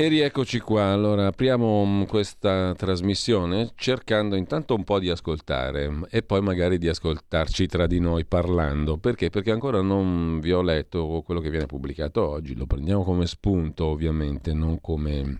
E 0.00 0.06
rieccoci 0.06 0.60
qua, 0.60 0.92
allora 0.92 1.26
apriamo 1.26 1.84
mm, 1.84 2.02
questa 2.04 2.72
trasmissione 2.76 3.72
cercando 3.74 4.36
intanto 4.36 4.76
un 4.76 4.84
po' 4.84 5.00
di 5.00 5.10
ascoltare 5.10 5.90
e 6.08 6.22
poi 6.22 6.40
magari 6.40 6.78
di 6.78 6.86
ascoltarci 6.86 7.66
tra 7.66 7.88
di 7.88 7.98
noi 7.98 8.24
parlando. 8.24 8.98
Perché? 8.98 9.28
Perché 9.28 9.50
ancora 9.50 9.80
non 9.80 10.38
vi 10.38 10.52
ho 10.52 10.62
letto 10.62 11.20
quello 11.26 11.40
che 11.40 11.50
viene 11.50 11.66
pubblicato 11.66 12.24
oggi, 12.24 12.54
lo 12.54 12.66
prendiamo 12.66 13.02
come 13.02 13.26
spunto 13.26 13.86
ovviamente, 13.86 14.52
non 14.52 14.80
come, 14.80 15.36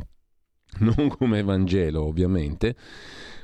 non 0.80 1.06
come 1.06 1.40
Vangelo 1.44 2.02
ovviamente 2.02 2.74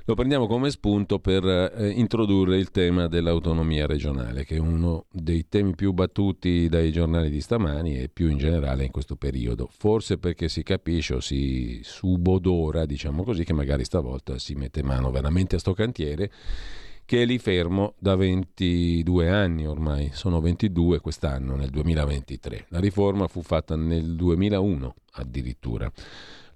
lo 0.06 0.14
prendiamo 0.14 0.46
come 0.46 0.70
spunto 0.70 1.18
per 1.18 1.44
eh, 1.46 1.88
introdurre 1.88 2.58
il 2.58 2.70
tema 2.70 3.08
dell'autonomia 3.08 3.86
regionale, 3.86 4.44
che 4.44 4.56
è 4.56 4.58
uno 4.58 5.06
dei 5.10 5.48
temi 5.48 5.74
più 5.74 5.92
battuti 5.92 6.68
dai 6.68 6.92
giornali 6.92 7.30
di 7.30 7.40
stamani 7.40 7.98
e 7.98 8.10
più 8.10 8.28
in 8.28 8.36
generale 8.36 8.84
in 8.84 8.90
questo 8.90 9.16
periodo. 9.16 9.68
Forse 9.70 10.18
perché 10.18 10.48
si 10.48 10.62
capisce 10.62 11.14
o 11.14 11.20
si 11.20 11.80
subodora, 11.82 12.84
diciamo 12.84 13.24
così, 13.24 13.44
che 13.44 13.54
magari 13.54 13.84
stavolta 13.84 14.38
si 14.38 14.54
mette 14.54 14.82
mano 14.82 15.10
veramente 15.10 15.56
a 15.56 15.58
sto 15.58 15.72
cantiere 15.72 16.30
che 17.06 17.20
è 17.20 17.26
lì 17.26 17.38
fermo 17.38 17.94
da 17.98 18.16
22 18.16 19.28
anni 19.28 19.66
ormai, 19.66 20.10
sono 20.14 20.40
22 20.40 21.00
quest'anno, 21.00 21.54
nel 21.54 21.68
2023. 21.68 22.66
La 22.68 22.80
riforma 22.80 23.26
fu 23.26 23.42
fatta 23.42 23.76
nel 23.76 24.14
2001 24.16 24.94
addirittura. 25.12 25.90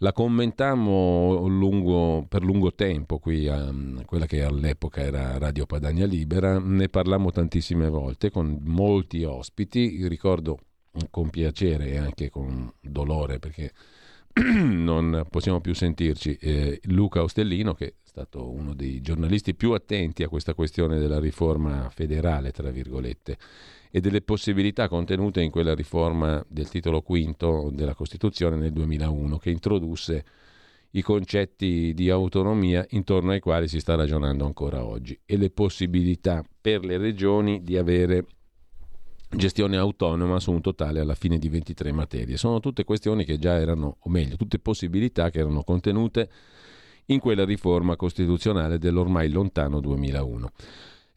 La 0.00 0.12
commentammo 0.12 1.48
lungo, 1.48 2.24
per 2.28 2.44
lungo 2.44 2.72
tempo 2.72 3.18
qui 3.18 3.48
a 3.48 3.74
quella 4.04 4.26
che 4.26 4.44
all'epoca 4.44 5.00
era 5.00 5.38
Radio 5.38 5.66
Padania 5.66 6.06
Libera, 6.06 6.60
ne 6.60 6.88
parlammo 6.88 7.32
tantissime 7.32 7.88
volte 7.88 8.30
con 8.30 8.58
molti 8.62 9.24
ospiti, 9.24 10.06
ricordo 10.06 10.58
con 11.10 11.30
piacere 11.30 11.90
e 11.90 11.96
anche 11.96 12.30
con 12.30 12.72
dolore 12.80 13.40
perché 13.40 13.72
non 14.62 15.26
possiamo 15.28 15.60
più 15.60 15.74
sentirci, 15.74 16.36
eh, 16.36 16.80
Luca 16.84 17.24
Ostellino 17.24 17.74
che 17.74 17.86
è 17.86 17.94
stato 18.04 18.48
uno 18.48 18.74
dei 18.74 19.00
giornalisti 19.00 19.54
più 19.54 19.72
attenti 19.72 20.22
a 20.22 20.28
questa 20.28 20.54
questione 20.54 21.00
della 21.00 21.18
riforma 21.18 21.88
federale, 21.90 22.52
tra 22.52 22.70
virgolette 22.70 23.36
e 23.90 24.00
delle 24.00 24.20
possibilità 24.20 24.88
contenute 24.88 25.40
in 25.40 25.50
quella 25.50 25.74
riforma 25.74 26.44
del 26.48 26.68
titolo 26.68 27.00
quinto 27.02 27.70
della 27.72 27.94
Costituzione 27.94 28.56
nel 28.56 28.72
2001 28.72 29.38
che 29.38 29.50
introdusse 29.50 30.24
i 30.92 31.02
concetti 31.02 31.92
di 31.94 32.08
autonomia 32.10 32.84
intorno 32.90 33.32
ai 33.32 33.40
quali 33.40 33.68
si 33.68 33.80
sta 33.80 33.94
ragionando 33.94 34.44
ancora 34.46 34.84
oggi 34.84 35.18
e 35.24 35.36
le 35.36 35.50
possibilità 35.50 36.42
per 36.60 36.84
le 36.84 36.96
regioni 36.96 37.62
di 37.62 37.76
avere 37.76 38.24
gestione 39.30 39.76
autonoma 39.76 40.40
su 40.40 40.52
un 40.52 40.62
totale 40.62 41.00
alla 41.00 41.14
fine 41.14 41.38
di 41.38 41.48
23 41.48 41.92
materie. 41.92 42.38
Sono 42.38 42.60
tutte 42.60 42.84
questioni 42.84 43.24
che 43.24 43.38
già 43.38 43.58
erano, 43.58 43.98
o 44.00 44.08
meglio, 44.08 44.36
tutte 44.36 44.58
possibilità 44.58 45.30
che 45.30 45.40
erano 45.40 45.62
contenute 45.62 46.30
in 47.06 47.20
quella 47.20 47.44
riforma 47.44 47.96
costituzionale 47.96 48.78
dell'ormai 48.78 49.28
lontano 49.30 49.80
2001. 49.80 50.50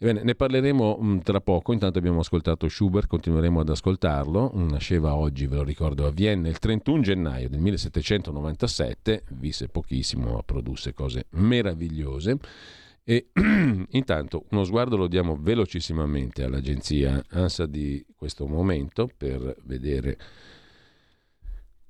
Ebbene, 0.03 0.23
ne 0.23 0.33
parleremo 0.33 0.97
mm, 0.99 1.17
tra 1.19 1.41
poco, 1.41 1.73
intanto 1.73 1.99
abbiamo 1.99 2.21
ascoltato 2.21 2.67
Schubert, 2.67 3.05
continueremo 3.05 3.59
ad 3.59 3.69
ascoltarlo, 3.69 4.49
nasceva 4.55 5.13
oggi, 5.13 5.45
ve 5.45 5.57
lo 5.57 5.63
ricordo, 5.63 6.07
a 6.07 6.09
Vienna 6.09 6.47
il 6.47 6.57
31 6.57 7.01
gennaio 7.01 7.47
del 7.47 7.59
1797, 7.59 9.25
visse 9.33 9.67
pochissimo 9.67 10.41
produsse 10.43 10.95
cose 10.95 11.27
meravigliose. 11.33 12.39
E 13.03 13.27
intanto 13.91 14.45
uno 14.49 14.63
sguardo 14.63 14.97
lo 14.97 15.05
diamo 15.05 15.37
velocissimamente 15.39 16.43
all'agenzia 16.43 17.23
ANSA 17.29 17.67
di 17.67 18.03
questo 18.15 18.47
momento 18.47 19.07
per 19.15 19.55
vedere 19.65 20.17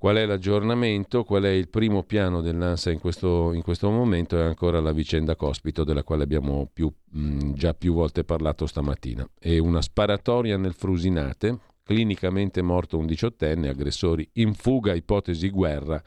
Qual 0.02 0.16
è 0.16 0.26
l'aggiornamento? 0.26 1.22
Qual 1.22 1.44
è 1.44 1.50
il 1.50 1.68
primo 1.68 2.02
piano 2.02 2.40
dell'ANSA 2.40 2.90
in 2.90 2.98
questo, 2.98 3.52
in 3.52 3.62
questo 3.62 3.88
momento? 3.88 4.36
È 4.36 4.42
ancora 4.42 4.80
la 4.80 4.90
vicenda 4.90 5.36
Cospito, 5.36 5.84
della 5.84 6.02
quale 6.02 6.24
abbiamo 6.24 6.68
più, 6.72 6.92
mh, 7.10 7.52
già 7.52 7.72
più 7.72 7.94
volte 7.94 8.24
parlato 8.24 8.66
stamattina. 8.66 9.24
È 9.38 9.58
una 9.58 9.80
sparatoria 9.80 10.56
nel 10.56 10.72
Frusinate, 10.72 11.56
clinicamente 11.84 12.62
morto 12.62 12.98
un 12.98 13.06
diciottenne, 13.06 13.68
aggressori 13.68 14.28
in 14.32 14.54
fuga, 14.54 14.92
ipotesi 14.92 15.48
guerra 15.50 16.02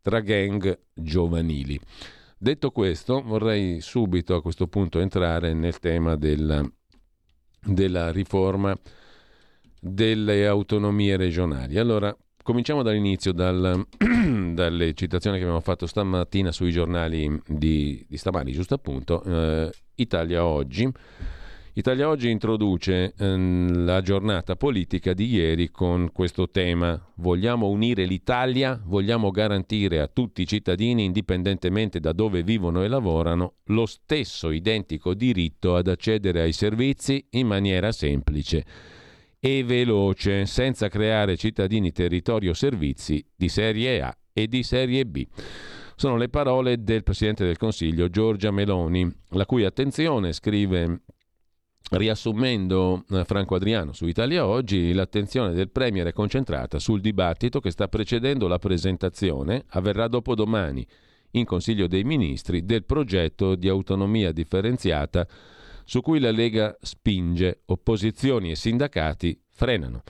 tra 0.00 0.20
gang 0.20 0.78
giovanili. 0.94 1.80
Detto 2.38 2.70
questo, 2.70 3.22
vorrei 3.22 3.80
subito 3.80 4.36
a 4.36 4.40
questo 4.40 4.68
punto 4.68 5.00
entrare 5.00 5.52
nel 5.52 5.80
tema 5.80 6.14
della, 6.14 6.64
della 7.60 8.12
riforma 8.12 8.72
delle 9.80 10.46
autonomie 10.46 11.16
regionali. 11.16 11.76
Allora, 11.76 12.16
Cominciamo 12.42 12.82
dall'inizio, 12.82 13.32
dal, 13.32 13.86
dalle 14.52 14.94
citazioni 14.94 15.36
che 15.36 15.44
abbiamo 15.44 15.60
fatto 15.60 15.86
stamattina 15.86 16.50
sui 16.50 16.72
giornali 16.72 17.40
di, 17.46 18.04
di 18.08 18.16
stamani, 18.16 18.50
giusto 18.50 18.74
appunto. 18.74 19.22
Eh, 19.22 19.70
Italia 19.94 20.44
Oggi. 20.44 20.90
Italia 21.74 22.08
Oggi 22.08 22.30
introduce 22.30 23.14
eh, 23.16 23.36
la 23.36 24.02
giornata 24.02 24.56
politica 24.56 25.12
di 25.12 25.26
ieri 25.32 25.70
con 25.70 26.10
questo 26.12 26.50
tema. 26.50 27.00
Vogliamo 27.14 27.68
unire 27.68 28.04
l'Italia, 28.06 28.78
vogliamo 28.84 29.30
garantire 29.30 30.00
a 30.00 30.08
tutti 30.08 30.42
i 30.42 30.46
cittadini, 30.46 31.04
indipendentemente 31.04 32.00
da 32.00 32.10
dove 32.10 32.42
vivono 32.42 32.82
e 32.82 32.88
lavorano, 32.88 33.54
lo 33.66 33.86
stesso 33.86 34.50
identico 34.50 35.14
diritto 35.14 35.76
ad 35.76 35.86
accedere 35.86 36.40
ai 36.40 36.52
servizi 36.52 37.24
in 37.30 37.46
maniera 37.46 37.92
semplice 37.92 39.00
e 39.44 39.64
veloce, 39.64 40.46
senza 40.46 40.86
creare 40.86 41.36
cittadini, 41.36 41.90
territorio, 41.90 42.54
servizi 42.54 43.26
di 43.34 43.48
serie 43.48 44.00
A 44.00 44.16
e 44.32 44.46
di 44.46 44.62
serie 44.62 45.04
B. 45.04 45.26
Sono 45.96 46.16
le 46.16 46.28
parole 46.28 46.84
del 46.84 47.02
Presidente 47.02 47.44
del 47.44 47.56
Consiglio 47.56 48.08
Giorgia 48.08 48.52
Meloni, 48.52 49.12
la 49.30 49.44
cui 49.44 49.64
attenzione, 49.64 50.32
scrive 50.32 51.00
Riassumendo 51.90 53.04
eh, 53.10 53.24
Franco 53.24 53.56
Adriano 53.56 53.92
su 53.92 54.06
Italia 54.06 54.46
Oggi, 54.46 54.92
l'attenzione 54.92 55.52
del 55.52 55.70
Premier 55.70 56.06
è 56.06 56.12
concentrata 56.12 56.78
sul 56.78 57.00
dibattito 57.00 57.58
che 57.58 57.72
sta 57.72 57.88
precedendo 57.88 58.46
la 58.46 58.60
presentazione, 58.60 59.64
avverrà 59.70 60.06
dopodomani 60.06 60.86
in 61.32 61.44
Consiglio 61.44 61.88
dei 61.88 62.04
Ministri, 62.04 62.64
del 62.64 62.84
progetto 62.84 63.56
di 63.56 63.68
autonomia 63.68 64.30
differenziata 64.30 65.26
su 65.84 66.00
cui 66.00 66.20
la 66.20 66.30
Lega 66.30 66.76
spinge, 66.80 67.62
opposizioni 67.66 68.50
e 68.50 68.56
sindacati 68.56 69.40
frenano. 69.48 70.02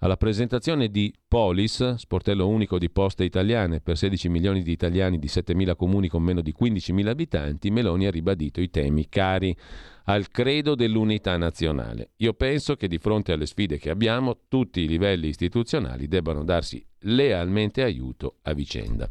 Alla 0.00 0.18
presentazione 0.18 0.88
di 0.90 1.12
Polis, 1.26 1.94
sportello 1.94 2.46
unico 2.46 2.78
di 2.78 2.90
poste 2.90 3.24
italiane 3.24 3.80
per 3.80 3.96
16 3.96 4.28
milioni 4.28 4.62
di 4.62 4.70
italiani 4.70 5.18
di 5.18 5.26
7 5.26 5.54
mila 5.54 5.74
comuni 5.74 6.08
con 6.08 6.22
meno 6.22 6.42
di 6.42 6.52
15 6.52 6.92
mila 6.92 7.12
abitanti, 7.12 7.70
Meloni 7.70 8.06
ha 8.06 8.10
ribadito 8.10 8.60
i 8.60 8.68
temi 8.68 9.08
cari 9.08 9.56
al 10.04 10.28
credo 10.28 10.74
dell'unità 10.74 11.38
nazionale. 11.38 12.10
Io 12.16 12.34
penso 12.34 12.76
che 12.76 12.88
di 12.88 12.98
fronte 12.98 13.32
alle 13.32 13.46
sfide 13.46 13.78
che 13.78 13.88
abbiamo, 13.88 14.40
tutti 14.48 14.82
i 14.82 14.86
livelli 14.86 15.28
istituzionali 15.28 16.08
debbano 16.08 16.44
darsi 16.44 16.84
lealmente 17.00 17.82
aiuto 17.82 18.36
a 18.42 18.52
vicenda. 18.52 19.08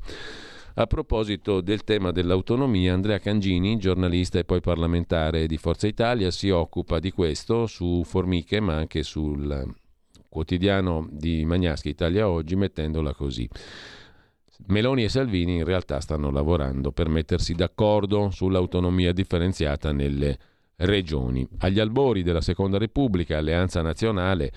A 0.77 0.87
proposito 0.87 1.61
del 1.61 1.85
tema 1.85 2.11
dell'autonomia, 2.11 2.93
Andrea 2.93 3.17
Cangini, 3.19 3.77
giornalista 3.77 4.39
e 4.39 4.43
poi 4.43 4.59
parlamentare 4.59 5.47
di 5.47 5.55
Forza 5.55 5.87
Italia, 5.87 6.29
si 6.31 6.49
occupa 6.49 6.99
di 6.99 7.11
questo 7.11 7.65
su 7.65 8.03
Formiche, 8.03 8.59
ma 8.59 8.75
anche 8.75 9.01
sul 9.01 9.73
quotidiano 10.27 11.07
di 11.09 11.45
Magnaschi 11.45 11.87
Italia 11.87 12.27
Oggi, 12.27 12.57
mettendola 12.57 13.13
così. 13.13 13.47
Meloni 14.67 15.05
e 15.05 15.09
Salvini 15.09 15.55
in 15.55 15.63
realtà 15.63 16.01
stanno 16.01 16.29
lavorando 16.29 16.91
per 16.91 17.07
mettersi 17.07 17.53
d'accordo 17.53 18.29
sull'autonomia 18.29 19.13
differenziata 19.13 19.93
nelle 19.93 20.37
regioni. 20.75 21.47
Agli 21.59 21.79
albori 21.79 22.21
della 22.21 22.41
Seconda 22.41 22.77
Repubblica, 22.77 23.37
Alleanza 23.37 23.81
Nazionale 23.81 24.51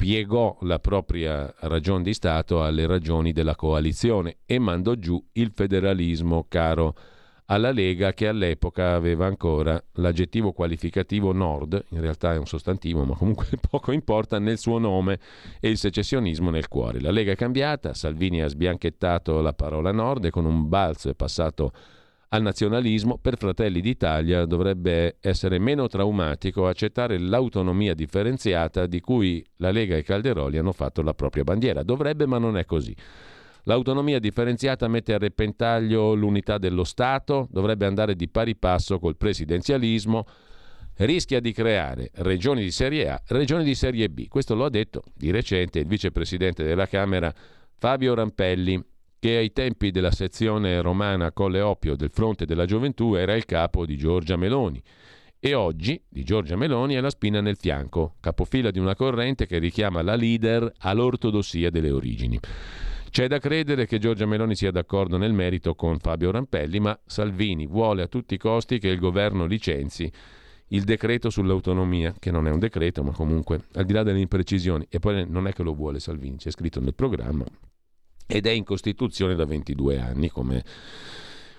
piegò 0.00 0.56
la 0.62 0.78
propria 0.78 1.54
ragione 1.58 2.02
di 2.02 2.14
Stato 2.14 2.64
alle 2.64 2.86
ragioni 2.86 3.32
della 3.32 3.54
coalizione 3.54 4.38
e 4.46 4.58
mandò 4.58 4.94
giù 4.94 5.22
il 5.32 5.52
federalismo 5.54 6.46
caro 6.48 6.94
alla 7.44 7.70
Lega 7.70 8.14
che 8.14 8.26
all'epoca 8.26 8.94
aveva 8.94 9.26
ancora 9.26 9.78
l'aggettivo 9.96 10.52
qualificativo 10.52 11.32
nord, 11.32 11.84
in 11.90 12.00
realtà 12.00 12.32
è 12.32 12.38
un 12.38 12.46
sostantivo 12.46 13.04
ma 13.04 13.14
comunque 13.14 13.48
poco 13.68 13.92
importa, 13.92 14.38
nel 14.38 14.56
suo 14.56 14.78
nome 14.78 15.20
e 15.60 15.68
il 15.68 15.76
secessionismo 15.76 16.48
nel 16.48 16.68
cuore. 16.68 16.98
La 16.98 17.10
Lega 17.10 17.32
è 17.32 17.36
cambiata, 17.36 17.92
Salvini 17.92 18.40
ha 18.40 18.48
sbianchettato 18.48 19.42
la 19.42 19.52
parola 19.52 19.92
nord 19.92 20.24
e 20.24 20.30
con 20.30 20.46
un 20.46 20.66
balzo 20.66 21.10
è 21.10 21.14
passato 21.14 21.72
al 22.32 22.42
nazionalismo, 22.42 23.18
per 23.18 23.36
Fratelli 23.36 23.80
d'Italia 23.80 24.44
dovrebbe 24.44 25.16
essere 25.20 25.58
meno 25.58 25.88
traumatico 25.88 26.68
accettare 26.68 27.18
l'autonomia 27.18 27.94
differenziata 27.94 28.86
di 28.86 29.00
cui 29.00 29.44
la 29.56 29.72
Lega 29.72 29.96
e 29.96 30.02
Calderoli 30.02 30.56
hanno 30.56 30.72
fatto 30.72 31.02
la 31.02 31.14
propria 31.14 31.42
bandiera. 31.42 31.82
Dovrebbe, 31.82 32.26
ma 32.26 32.38
non 32.38 32.56
è 32.56 32.64
così. 32.64 32.94
L'autonomia 33.64 34.20
differenziata 34.20 34.86
mette 34.86 35.12
a 35.12 35.18
repentaglio 35.18 36.14
l'unità 36.14 36.56
dello 36.58 36.84
Stato, 36.84 37.48
dovrebbe 37.50 37.86
andare 37.86 38.14
di 38.14 38.28
pari 38.28 38.54
passo 38.54 39.00
col 39.00 39.16
presidenzialismo, 39.16 40.24
rischia 40.98 41.40
di 41.40 41.52
creare 41.52 42.10
regioni 42.16 42.62
di 42.62 42.70
serie 42.70 43.10
A, 43.10 43.20
regioni 43.26 43.64
di 43.64 43.74
serie 43.74 44.08
B. 44.08 44.28
Questo 44.28 44.54
lo 44.54 44.66
ha 44.66 44.70
detto 44.70 45.02
di 45.14 45.32
recente 45.32 45.80
il 45.80 45.86
vicepresidente 45.86 46.62
della 46.62 46.86
Camera 46.86 47.34
Fabio 47.76 48.14
Rampelli, 48.14 48.82
che 49.20 49.36
ai 49.36 49.52
tempi 49.52 49.90
della 49.90 50.10
sezione 50.10 50.80
romana 50.80 51.30
Colle 51.30 51.60
Oppio 51.60 51.94
del 51.94 52.10
Fronte 52.10 52.46
della 52.46 52.64
Gioventù 52.64 53.14
era 53.14 53.36
il 53.36 53.44
capo 53.44 53.84
di 53.84 53.98
Giorgia 53.98 54.36
Meloni. 54.36 54.82
E 55.38 55.52
oggi 55.52 56.02
di 56.08 56.24
Giorgia 56.24 56.56
Meloni 56.56 56.94
è 56.94 57.00
la 57.00 57.10
spina 57.10 57.42
nel 57.42 57.56
fianco, 57.56 58.14
capofila 58.18 58.70
di 58.70 58.78
una 58.78 58.94
corrente 58.94 59.46
che 59.46 59.58
richiama 59.58 60.00
la 60.00 60.14
leader 60.14 60.72
all'ortodossia 60.78 61.68
delle 61.70 61.90
origini. 61.90 62.40
C'è 63.10 63.28
da 63.28 63.38
credere 63.38 63.86
che 63.86 63.98
Giorgia 63.98 64.24
Meloni 64.24 64.56
sia 64.56 64.70
d'accordo 64.70 65.18
nel 65.18 65.34
merito 65.34 65.74
con 65.74 65.98
Fabio 65.98 66.30
Rampelli, 66.30 66.80
ma 66.80 66.98
Salvini 67.04 67.66
vuole 67.66 68.00
a 68.00 68.06
tutti 68.06 68.34
i 68.34 68.38
costi 68.38 68.78
che 68.78 68.88
il 68.88 68.98
governo 68.98 69.44
licenzi 69.44 70.10
il 70.72 70.84
decreto 70.84 71.30
sull'autonomia, 71.30 72.14
che 72.18 72.30
non 72.30 72.46
è 72.46 72.50
un 72.50 72.58
decreto, 72.58 73.02
ma 73.02 73.10
comunque 73.12 73.66
al 73.74 73.84
di 73.84 73.92
là 73.92 74.02
delle 74.02 74.20
imprecisioni, 74.20 74.86
e 74.88 74.98
poi 74.98 75.26
non 75.28 75.46
è 75.46 75.52
che 75.52 75.62
lo 75.62 75.74
vuole 75.74 75.98
Salvini, 75.98 76.36
c'è 76.36 76.50
scritto 76.50 76.80
nel 76.80 76.94
programma, 76.94 77.44
ed 78.30 78.46
è 78.46 78.50
in 78.50 78.62
Costituzione 78.62 79.34
da 79.34 79.44
22 79.44 79.98
anni, 79.98 80.30
come, 80.30 80.62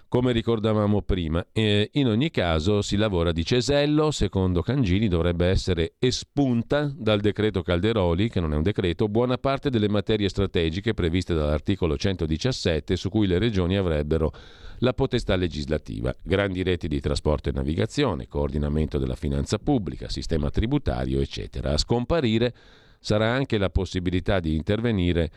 come 0.07 0.31
ricordavamo 0.31 1.01
prima. 1.01 1.45
E 1.51 1.89
in 1.93 2.07
ogni 2.07 2.31
caso 2.31 2.81
si 2.81 2.95
lavora 2.95 3.33
di 3.33 3.43
cesello, 3.43 4.09
secondo 4.09 4.61
Cangini 4.61 5.09
dovrebbe 5.09 5.47
essere 5.47 5.95
espunta 5.99 6.89
dal 6.95 7.19
decreto 7.19 7.61
Calderoli, 7.61 8.29
che 8.29 8.39
non 8.39 8.53
è 8.53 8.55
un 8.55 8.63
decreto, 8.63 9.09
buona 9.09 9.37
parte 9.37 9.69
delle 9.69 9.89
materie 9.89 10.29
strategiche 10.29 10.93
previste 10.93 11.33
dall'articolo 11.33 11.97
117 11.97 12.95
su 12.95 13.09
cui 13.09 13.27
le 13.27 13.37
regioni 13.37 13.75
avrebbero 13.75 14.31
la 14.77 14.93
potestà 14.93 15.35
legislativa, 15.35 16.15
grandi 16.23 16.63
reti 16.63 16.87
di 16.87 17.01
trasporto 17.01 17.49
e 17.49 17.51
navigazione, 17.51 18.27
coordinamento 18.27 18.97
della 18.97 19.15
finanza 19.15 19.59
pubblica, 19.59 20.07
sistema 20.07 20.49
tributario, 20.49 21.19
eccetera. 21.19 21.73
A 21.73 21.77
scomparire 21.77 22.53
sarà 22.99 23.29
anche 23.29 23.57
la 23.57 23.69
possibilità 23.69 24.39
di 24.39 24.55
intervenire 24.55 25.31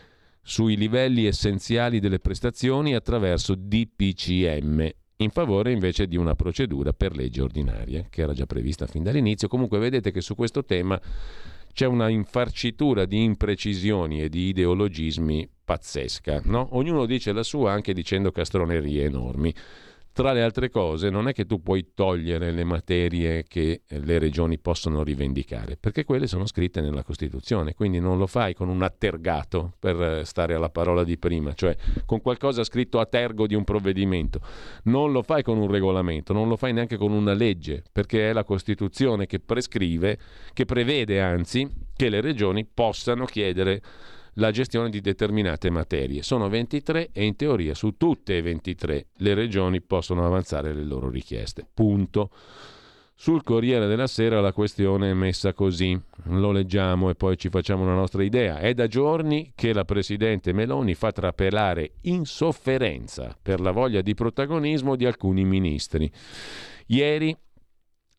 sui 0.47 0.77
livelli 0.77 1.25
essenziali 1.25 2.01
delle 2.01 2.21
prestazioni 2.21 2.95
attraverso 2.95 3.55
DPCM, 3.55 4.89
in 5.17 5.31
favore 5.31 5.73
invece 5.73 6.07
di 6.07 6.17
una 6.17 6.35
procedura 6.35 6.93
per 6.93 7.17
legge 7.17 7.41
ordinaria, 7.41 8.07
che 8.11 8.21
era 8.21 8.35
già 8.35 8.45
prevista 8.45 8.87
fin 8.87 9.03
dall'inizio. 9.03 9.49
Comunque 9.49 9.79
vedete 9.79 10.11
che 10.11 10.21
su 10.21 10.35
questo 10.35 10.65
tema 10.65 11.01
c'è 11.73 11.87
una 11.87 12.09
infarcitura 12.09 13.07
di 13.07 13.23
imprecisioni 13.25 14.21
e 14.23 14.29
di 14.29 14.49
ideologismi 14.49 15.49
pazzesca. 15.65 16.43
No? 16.45 16.69
Ognuno 16.73 17.07
dice 17.07 17.33
la 17.33 17.43
sua 17.43 17.73
anche 17.73 17.95
dicendo 17.95 18.31
castronerie 18.31 19.05
enormi. 19.05 19.53
Tra 20.15 20.33
le 20.33 20.43
altre 20.45 20.71
cose, 20.71 21.11
non 21.11 21.27
è 21.27 21.33
che 21.33 21.45
tu 21.45 21.61
puoi 21.61 21.91
togliere 21.93 22.53
le 22.53 22.63
materie 22.63 23.43
che 23.49 23.83
le 23.89 24.21
regioni 24.21 24.59
possono 24.61 25.03
rivendicare, 25.03 25.77
perché 25.77 26.05
quelle 26.05 26.29
sono 26.29 26.47
scritte 26.47 26.81
nella 26.81 27.03
Costituzione, 27.03 27.75
quindi 27.75 27.99
non 27.99 28.17
lo 28.17 28.29
fai 28.29 28.55
con 28.55 28.69
un 28.69 28.83
attergato, 28.83 29.73
per 29.77 30.25
stare 30.25 30.55
alla 30.55 30.71
parola 30.71 31.03
di 31.03 31.19
prima, 31.19 31.53
cioè 31.55 31.77
con 32.07 32.21
qualcosa 32.21 32.63
scritto 32.63 33.01
a 33.01 33.07
tergo 33.07 33.49
di 33.49 33.57
un 33.57 33.65
provvedimento. 33.65 34.39
Non 34.85 35.11
lo 35.11 35.25
fai 35.25 35.43
con 35.43 35.59
un 35.59 35.69
regolamento, 35.69 36.33
non 36.33 36.47
lo 36.47 36.55
fai 36.55 36.73
neanche 36.73 36.97
con 36.97 37.11
una 37.11 37.33
legge, 37.33 37.83
perché 37.91 38.31
è 38.31 38.33
la 38.33 38.45
Costituzione 38.45 39.27
che 39.27 39.41
prescrive, 39.41 40.17
che 40.53 40.65
prevede 40.65 41.21
anzi, 41.21 41.69
che 41.93 42.09
le 42.09 42.21
regioni 42.21 42.65
possano 42.65 43.25
chiedere 43.25 43.83
la 44.35 44.51
gestione 44.51 44.91
di 44.91 45.01
determinate 45.01 45.71
materie. 45.71 46.23
Sono 46.23 46.49
23 46.49 47.11
e 47.13 47.25
in 47.25 47.37
teoria 47.37 47.75
su 47.75 47.97
tutte 47.97 48.37
e 48.37 48.43
23 48.43 49.07
le 49.17 49.35
regioni 49.35 49.81
possono 49.81 50.25
avanzare 50.27 50.73
le 50.73 50.85
loro 50.85 51.09
richieste. 51.09 51.67
Punto. 51.73 52.31
Sul 53.17 53.45
Corriere 53.45 53.87
della 53.87 54.09
Sera 54.09 54.41
la 54.41 54.53
questione 54.53 55.11
è 55.11 55.15
messa 55.15 55.53
così, 55.53 55.99
lo 56.25 56.51
leggiamo 56.51 57.11
e 57.11 57.15
poi 57.15 57.37
ci 57.39 57.49
facciamo 57.49 57.85
una 57.85 57.95
nostra 57.95 58.25
idea. 58.25 58.59
È 58.59 58.75
da 58.75 58.89
giorni 58.89 59.53
che 59.55 59.73
la 59.73 59.85
Presidente 59.85 60.53
Meloni 60.53 60.95
fa 60.95 61.13
trapelare 61.13 61.93
insofferenza 62.03 63.37
per 63.41 63.61
la 63.61 63.71
voglia 63.71 64.03
di 64.03 64.15
protagonismo 64.15 64.97
di 64.97 65.07
alcuni 65.07 65.45
ministri. 65.45 66.11
Ieri 66.87 67.35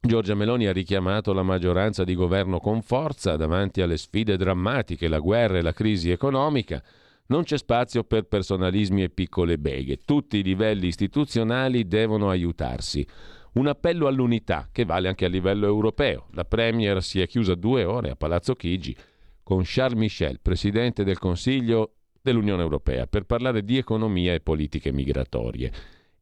Giorgia 0.05 0.35
Meloni 0.35 0.67
ha 0.67 0.71
richiamato 0.71 1.33
la 1.33 1.41
maggioranza 1.41 2.03
di 2.03 2.13
governo 2.13 2.59
con 2.59 2.83
forza 2.83 3.35
davanti 3.37 3.81
alle 3.81 3.97
sfide 3.97 4.37
drammatiche, 4.37 5.07
la 5.07 5.17
guerra 5.17 5.57
e 5.57 5.63
la 5.63 5.73
crisi 5.73 6.11
economica. 6.11 6.81
Non 7.27 7.41
c'è 7.41 7.57
spazio 7.57 8.03
per 8.03 8.27
personalismi 8.27 9.01
e 9.01 9.09
piccole 9.09 9.57
beghe. 9.57 9.97
Tutti 10.05 10.37
i 10.37 10.43
livelli 10.43 10.87
istituzionali 10.87 11.87
devono 11.87 12.29
aiutarsi. 12.29 13.05
Un 13.53 13.65
appello 13.65 14.05
all'unità 14.05 14.69
che 14.71 14.85
vale 14.85 15.07
anche 15.07 15.25
a 15.25 15.29
livello 15.29 15.65
europeo. 15.65 16.27
La 16.33 16.45
Premier 16.45 17.01
si 17.01 17.19
è 17.19 17.25
chiusa 17.25 17.55
due 17.55 17.83
ore 17.83 18.11
a 18.11 18.15
Palazzo 18.15 18.53
Chigi 18.53 18.95
con 19.41 19.63
Charles 19.63 19.97
Michel, 19.97 20.39
Presidente 20.39 21.03
del 21.03 21.17
Consiglio 21.17 21.93
dell'Unione 22.21 22.61
Europea, 22.61 23.07
per 23.07 23.23
parlare 23.23 23.63
di 23.63 23.77
economia 23.77 24.33
e 24.35 24.39
politiche 24.39 24.91
migratorie 24.91 25.71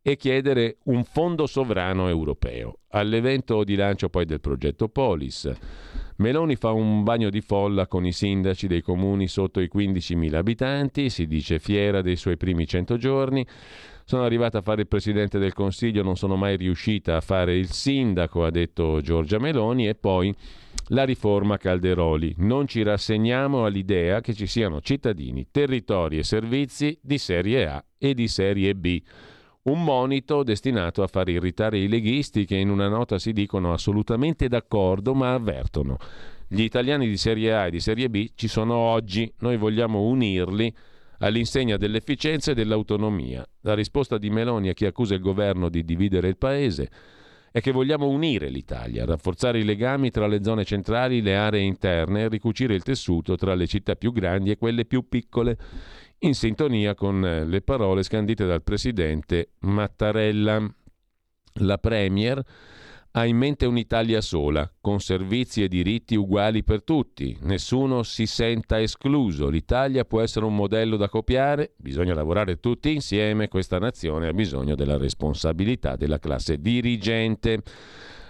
e 0.05 0.17
chiedere 0.17 0.77
un 0.83 1.05
fondo 1.05 1.47
sovrano 1.47 2.09
europeo. 2.09 2.79
All'evento 2.89 3.63
di 3.63 3.75
lancio 3.75 4.09
poi 4.09 4.25
del 4.25 4.41
progetto 4.41 4.89
Polis, 4.89 5.49
Meloni 6.17 6.55
fa 6.57 6.71
un 6.71 7.03
bagno 7.03 7.29
di 7.29 7.39
folla 7.39 7.87
con 7.87 8.05
i 8.05 8.11
sindaci 8.11 8.67
dei 8.67 8.81
comuni 8.81 9.27
sotto 9.27 9.61
i 9.61 9.69
15.000 9.73 10.35
abitanti, 10.35 11.09
si 11.09 11.25
dice 11.25 11.57
fiera 11.57 12.01
dei 12.01 12.17
suoi 12.17 12.37
primi 12.37 12.67
100 12.67 12.97
giorni. 12.97 13.45
Sono 14.05 14.23
arrivata 14.23 14.57
a 14.57 14.61
fare 14.61 14.81
il 14.81 14.87
Presidente 14.87 15.39
del 15.39 15.53
Consiglio, 15.53 16.03
non 16.03 16.17
sono 16.17 16.35
mai 16.35 16.57
riuscita 16.57 17.15
a 17.15 17.21
fare 17.21 17.55
il 17.55 17.71
sindaco, 17.71 18.43
ha 18.43 18.51
detto 18.51 18.99
Giorgia 19.01 19.39
Meloni, 19.39 19.87
e 19.87 19.95
poi 19.95 20.35
la 20.87 21.05
riforma 21.05 21.57
Calderoli. 21.57 22.35
Non 22.39 22.67
ci 22.67 22.83
rassegniamo 22.83 23.63
all'idea 23.63 24.19
che 24.19 24.33
ci 24.33 24.47
siano 24.47 24.81
cittadini, 24.81 25.47
territori 25.49 26.17
e 26.17 26.23
servizi 26.23 26.99
di 27.01 27.17
serie 27.17 27.67
A 27.67 27.83
e 27.97 28.13
di 28.13 28.27
serie 28.27 28.75
B 28.75 29.01
un 29.63 29.83
monito 29.83 30.43
destinato 30.43 31.03
a 31.03 31.07
far 31.07 31.29
irritare 31.29 31.77
i 31.77 31.87
leghisti 31.87 32.45
che 32.45 32.57
in 32.57 32.69
una 32.69 32.89
nota 32.89 33.17
si 33.17 33.31
dicono 33.31 33.71
assolutamente 33.71 34.47
d'accordo 34.47 35.13
ma 35.13 35.33
avvertono. 35.33 35.97
Gli 36.47 36.61
italiani 36.61 37.07
di 37.07 37.17
Serie 37.17 37.53
A 37.55 37.67
e 37.67 37.71
di 37.71 37.79
Serie 37.79 38.09
B 38.09 38.31
ci 38.35 38.47
sono 38.47 38.75
oggi, 38.75 39.31
noi 39.39 39.57
vogliamo 39.57 40.01
unirli 40.01 40.73
all'insegna 41.19 41.77
dell'efficienza 41.77 42.51
e 42.51 42.55
dell'autonomia. 42.55 43.47
La 43.61 43.73
risposta 43.73 44.17
di 44.17 44.29
Meloni 44.29 44.67
a 44.67 44.73
chi 44.73 44.85
accusa 44.85 45.13
il 45.13 45.21
governo 45.21 45.69
di 45.69 45.85
dividere 45.85 46.27
il 46.27 46.37
paese 46.37 46.89
è 47.53 47.61
che 47.61 47.71
vogliamo 47.71 48.07
unire 48.07 48.49
l'Italia, 48.49 49.05
rafforzare 49.05 49.59
i 49.59 49.63
legami 49.63 50.09
tra 50.09 50.27
le 50.27 50.43
zone 50.43 50.65
centrali, 50.65 51.21
le 51.21 51.35
aree 51.35 51.61
interne 51.61 52.23
e 52.23 52.27
ricucire 52.27 52.73
il 52.73 52.83
tessuto 52.83 53.35
tra 53.35 53.53
le 53.53 53.67
città 53.67 53.95
più 53.95 54.11
grandi 54.11 54.49
e 54.49 54.57
quelle 54.57 54.85
più 54.85 55.07
piccole 55.07 55.57
in 56.23 56.33
sintonia 56.33 56.95
con 56.95 57.25
eh, 57.25 57.45
le 57.45 57.61
parole 57.61 58.03
scandite 58.03 58.45
dal 58.45 58.63
presidente 58.63 59.51
Mattarella. 59.59 60.73
La 61.57 61.77
Premier 61.77 62.41
ha 63.15 63.25
in 63.25 63.37
mente 63.37 63.67
un'Italia 63.67 64.21
sola, 64.21 64.71
con 64.81 64.99
servizi 64.99 65.61
e 65.61 65.67
diritti 65.67 66.15
uguali 66.15 66.63
per 66.63 66.83
tutti, 66.83 67.37
nessuno 67.41 68.01
si 68.01 68.25
senta 68.25 68.81
escluso, 68.81 69.49
l'Italia 69.49 70.03
può 70.03 70.21
essere 70.21 70.45
un 70.45 70.55
modello 70.55 70.97
da 70.97 71.09
copiare, 71.09 71.73
bisogna 71.77 72.15
lavorare 72.15 72.59
tutti 72.59 72.91
insieme, 72.91 73.49
questa 73.49 73.77
nazione 73.77 74.29
ha 74.29 74.33
bisogno 74.33 74.73
della 74.73 74.97
responsabilità 74.97 75.95
della 75.95 76.17
classe 76.17 76.59
dirigente. 76.59 77.61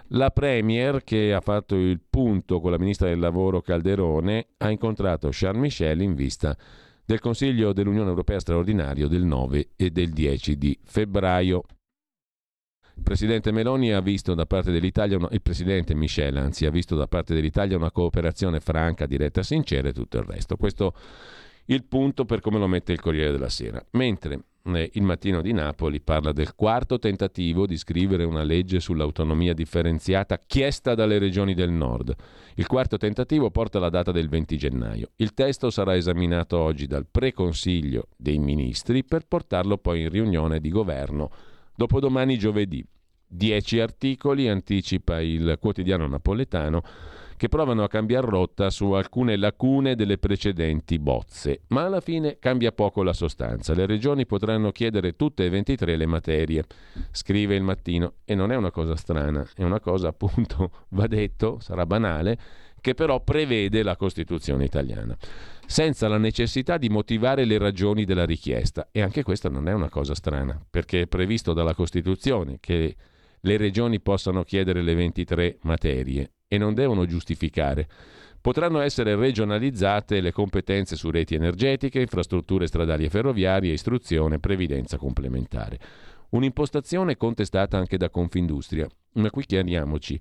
La 0.07 0.31
Premier, 0.31 1.01
che 1.05 1.33
ha 1.33 1.39
fatto 1.39 1.75
il 1.75 2.01
punto 2.09 2.59
con 2.59 2.71
la 2.71 2.77
ministra 2.77 3.07
del 3.07 3.19
lavoro 3.19 3.61
Calderone, 3.61 4.47
ha 4.57 4.69
incontrato 4.69 5.29
Charles 5.31 5.61
Michel 5.61 6.01
in 6.01 6.13
vista 6.13 6.57
del 7.05 7.19
Consiglio 7.19 7.73
dell'Unione 7.73 8.09
Europea 8.09 8.39
straordinario 8.39 9.07
del 9.07 9.23
9 9.23 9.71
e 9.75 9.91
del 9.91 10.11
10 10.11 10.57
di 10.57 10.77
febbraio. 10.83 11.63
Il 12.95 13.03
presidente 13.03 13.51
Meloni 13.51 13.91
ha 13.91 14.01
visto 14.01 14.33
da 14.35 14.45
parte 14.45 14.71
dell'Italia, 14.71 15.17
il 15.31 15.41
presidente 15.41 15.95
Michel 15.95 16.37
anzi, 16.37 16.65
ha 16.65 16.71
visto 16.71 16.95
da 16.95 17.07
parte 17.07 17.33
dell'Italia 17.33 17.75
una 17.75 17.91
cooperazione 17.91 18.59
franca, 18.59 19.05
diretta, 19.07 19.41
sincera 19.41 19.89
e 19.89 19.93
tutto 19.93 20.17
il 20.17 20.23
resto. 20.23 20.57
Questo 20.57 20.93
è 20.95 21.73
il 21.73 21.83
punto 21.85 22.25
per 22.25 22.39
come 22.39 22.59
lo 22.59 22.67
mette 22.67 22.91
il 22.91 22.99
Corriere 22.99 23.31
della 23.31 23.49
Sera. 23.49 23.83
Mentre 23.91 24.39
il 24.65 25.03
mattino 25.03 25.41
di 25.41 25.51
Napoli 25.51 25.99
parla 25.99 26.31
del 26.31 26.55
quarto 26.55 26.97
tentativo 26.97 27.65
di 27.67 27.75
scrivere 27.75 28.23
una 28.23 28.43
legge 28.43 28.79
sull'autonomia 28.79 29.53
differenziata 29.53 30.39
chiesta 30.39 30.95
dalle 30.95 31.17
regioni 31.17 31.53
del 31.53 31.69
nord. 31.69 32.15
Il 32.55 32.65
quarto 32.67 32.95
tentativo 32.95 33.51
porta 33.51 33.79
la 33.79 33.89
data 33.89 34.13
del 34.13 34.29
20 34.29 34.57
gennaio. 34.57 35.09
Il 35.17 35.33
testo 35.33 35.69
sarà 35.69 35.97
esaminato 35.97 36.57
oggi 36.57 36.87
dal 36.87 37.05
preconsiglio 37.05 38.07
dei 38.15 38.39
ministri 38.39 39.03
per 39.03 39.27
portarlo 39.27 39.77
poi 39.77 40.03
in 40.03 40.09
riunione 40.09 40.61
di 40.61 40.69
governo 40.69 41.29
Dopodomani 41.75 42.37
giovedì. 42.37 42.85
10 43.27 43.79
articoli, 43.81 44.47
anticipa 44.47 45.19
il 45.19 45.57
quotidiano 45.59 46.07
napoletano, 46.07 46.83
che 47.43 47.49
provano 47.49 47.83
a 47.83 47.89
cambiare 47.89 48.25
rotta 48.25 48.69
su 48.69 48.91
alcune 48.91 49.35
lacune 49.35 49.95
delle 49.95 50.17
precedenti 50.17 50.97
bozze, 50.97 51.63
ma 51.67 51.83
alla 51.83 51.99
fine 51.99 52.37
cambia 52.39 52.71
poco 52.71 53.03
la 53.03 53.11
sostanza. 53.11 53.73
Le 53.73 53.85
regioni 53.85 54.25
potranno 54.25 54.71
chiedere 54.71 55.17
tutte 55.17 55.43
e 55.43 55.49
23 55.49 55.97
le 55.97 56.05
materie, 56.05 56.63
scrive 57.11 57.55
il 57.55 57.61
mattino, 57.61 58.13
e 58.23 58.33
non 58.33 58.53
è 58.53 58.55
una 58.55 58.71
cosa 58.71 58.95
strana, 58.95 59.45
è 59.55 59.63
una 59.63 59.81
cosa 59.81 60.07
appunto, 60.07 60.71
va 60.95 61.05
detto, 61.05 61.57
sarà 61.59 61.85
banale, 61.85 62.37
che 62.79 62.93
però 62.93 63.21
prevede 63.21 63.83
la 63.83 63.97
Costituzione 63.97 64.63
italiana, 64.63 65.13
senza 65.65 66.07
la 66.07 66.17
necessità 66.17 66.77
di 66.77 66.87
motivare 66.87 67.43
le 67.43 67.57
ragioni 67.57 68.05
della 68.05 68.25
richiesta. 68.25 68.87
E 68.89 69.01
anche 69.01 69.21
questa 69.21 69.49
non 69.49 69.67
è 69.67 69.73
una 69.73 69.89
cosa 69.89 70.15
strana, 70.15 70.57
perché 70.69 71.01
è 71.01 71.07
previsto 71.07 71.51
dalla 71.51 71.73
Costituzione 71.73 72.59
che 72.61 72.95
le 73.37 73.57
regioni 73.57 73.99
possano 73.99 74.45
chiedere 74.45 74.81
le 74.81 74.95
23 74.95 75.57
materie 75.63 76.31
e 76.53 76.59
non 76.59 76.75
devono 76.75 77.07
giustificare. 77.07 77.87
Potranno 78.39 78.79
essere 78.81 79.15
regionalizzate 79.15 80.21
le 80.21 80.31
competenze 80.31 80.95
su 80.95 81.09
reti 81.09 81.33
energetiche, 81.33 81.99
infrastrutture 81.99 82.67
stradali 82.67 83.05
e 83.05 83.09
ferroviarie, 83.09 83.73
istruzione, 83.73 84.37
previdenza 84.37 84.97
complementare. 84.97 85.79
Un'impostazione 86.29 87.17
contestata 87.17 87.77
anche 87.77 87.97
da 87.97 88.11
Confindustria. 88.11 88.87
Ma 89.13 89.31
qui 89.31 89.45
chiariamoci, 89.45 90.19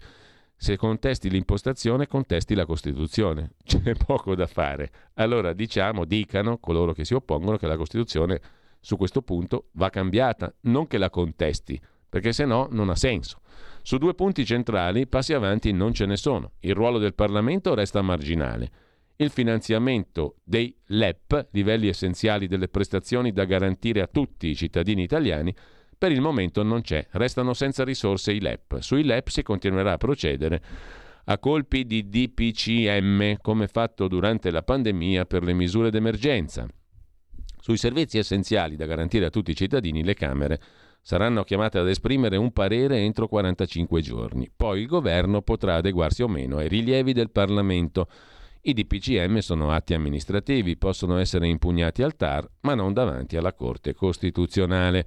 se 0.56 0.76
contesti 0.78 1.28
l'impostazione, 1.28 2.06
contesti 2.06 2.54
la 2.54 2.64
Costituzione. 2.64 3.50
C'è 3.62 3.94
poco 3.94 4.34
da 4.34 4.46
fare. 4.46 4.90
Allora 5.14 5.52
diciamo, 5.52 6.06
dicano 6.06 6.56
coloro 6.56 6.94
che 6.94 7.04
si 7.04 7.12
oppongono 7.12 7.58
che 7.58 7.66
la 7.66 7.76
Costituzione 7.76 8.40
su 8.80 8.96
questo 8.96 9.20
punto 9.20 9.66
va 9.72 9.90
cambiata, 9.90 10.52
non 10.62 10.86
che 10.86 10.96
la 10.96 11.10
contesti, 11.10 11.78
perché 12.12 12.34
se 12.34 12.44
no 12.44 12.68
non 12.70 12.90
ha 12.90 12.94
senso. 12.94 13.40
Su 13.80 13.96
due 13.96 14.12
punti 14.12 14.44
centrali 14.44 15.06
passi 15.06 15.32
avanti 15.32 15.72
non 15.72 15.94
ce 15.94 16.04
ne 16.04 16.18
sono. 16.18 16.52
Il 16.60 16.74
ruolo 16.74 16.98
del 16.98 17.14
Parlamento 17.14 17.72
resta 17.72 18.02
marginale. 18.02 18.70
Il 19.16 19.30
finanziamento 19.30 20.36
dei 20.44 20.76
LEP, 20.88 21.48
livelli 21.52 21.88
essenziali 21.88 22.48
delle 22.48 22.68
prestazioni 22.68 23.32
da 23.32 23.46
garantire 23.46 24.02
a 24.02 24.08
tutti 24.08 24.48
i 24.48 24.54
cittadini 24.54 25.02
italiani, 25.02 25.56
per 25.96 26.12
il 26.12 26.20
momento 26.20 26.62
non 26.62 26.82
c'è, 26.82 27.06
restano 27.12 27.54
senza 27.54 27.82
risorse 27.82 28.32
i 28.32 28.42
LEP. 28.42 28.80
Sui 28.80 29.04
LEP 29.04 29.28
si 29.28 29.42
continuerà 29.42 29.92
a 29.92 29.96
procedere 29.96 30.62
a 31.24 31.38
colpi 31.38 31.86
di 31.86 32.10
DPCM, 32.10 33.36
come 33.40 33.68
fatto 33.68 34.06
durante 34.06 34.50
la 34.50 34.62
pandemia 34.62 35.24
per 35.24 35.44
le 35.44 35.54
misure 35.54 35.88
d'emergenza. 35.88 36.66
Sui 37.58 37.78
servizi 37.78 38.18
essenziali 38.18 38.76
da 38.76 38.84
garantire 38.84 39.24
a 39.24 39.30
tutti 39.30 39.52
i 39.52 39.56
cittadini, 39.56 40.04
le 40.04 40.12
Camere 40.12 40.60
saranno 41.02 41.42
chiamate 41.42 41.78
ad 41.78 41.88
esprimere 41.88 42.36
un 42.36 42.52
parere 42.52 42.98
entro 42.98 43.26
45 43.26 44.00
giorni. 44.00 44.50
Poi 44.54 44.80
il 44.80 44.86
governo 44.86 45.42
potrà 45.42 45.74
adeguarsi 45.74 46.22
o 46.22 46.28
meno 46.28 46.58
ai 46.58 46.68
rilievi 46.68 47.12
del 47.12 47.30
Parlamento. 47.30 48.08
I 48.64 48.74
DPCM 48.74 49.38
sono 49.38 49.72
atti 49.72 49.92
amministrativi, 49.92 50.76
possono 50.76 51.18
essere 51.18 51.48
impugnati 51.48 52.04
al 52.04 52.14
TAR, 52.14 52.48
ma 52.60 52.74
non 52.74 52.92
davanti 52.92 53.36
alla 53.36 53.54
Corte 53.54 53.92
Costituzionale. 53.92 55.04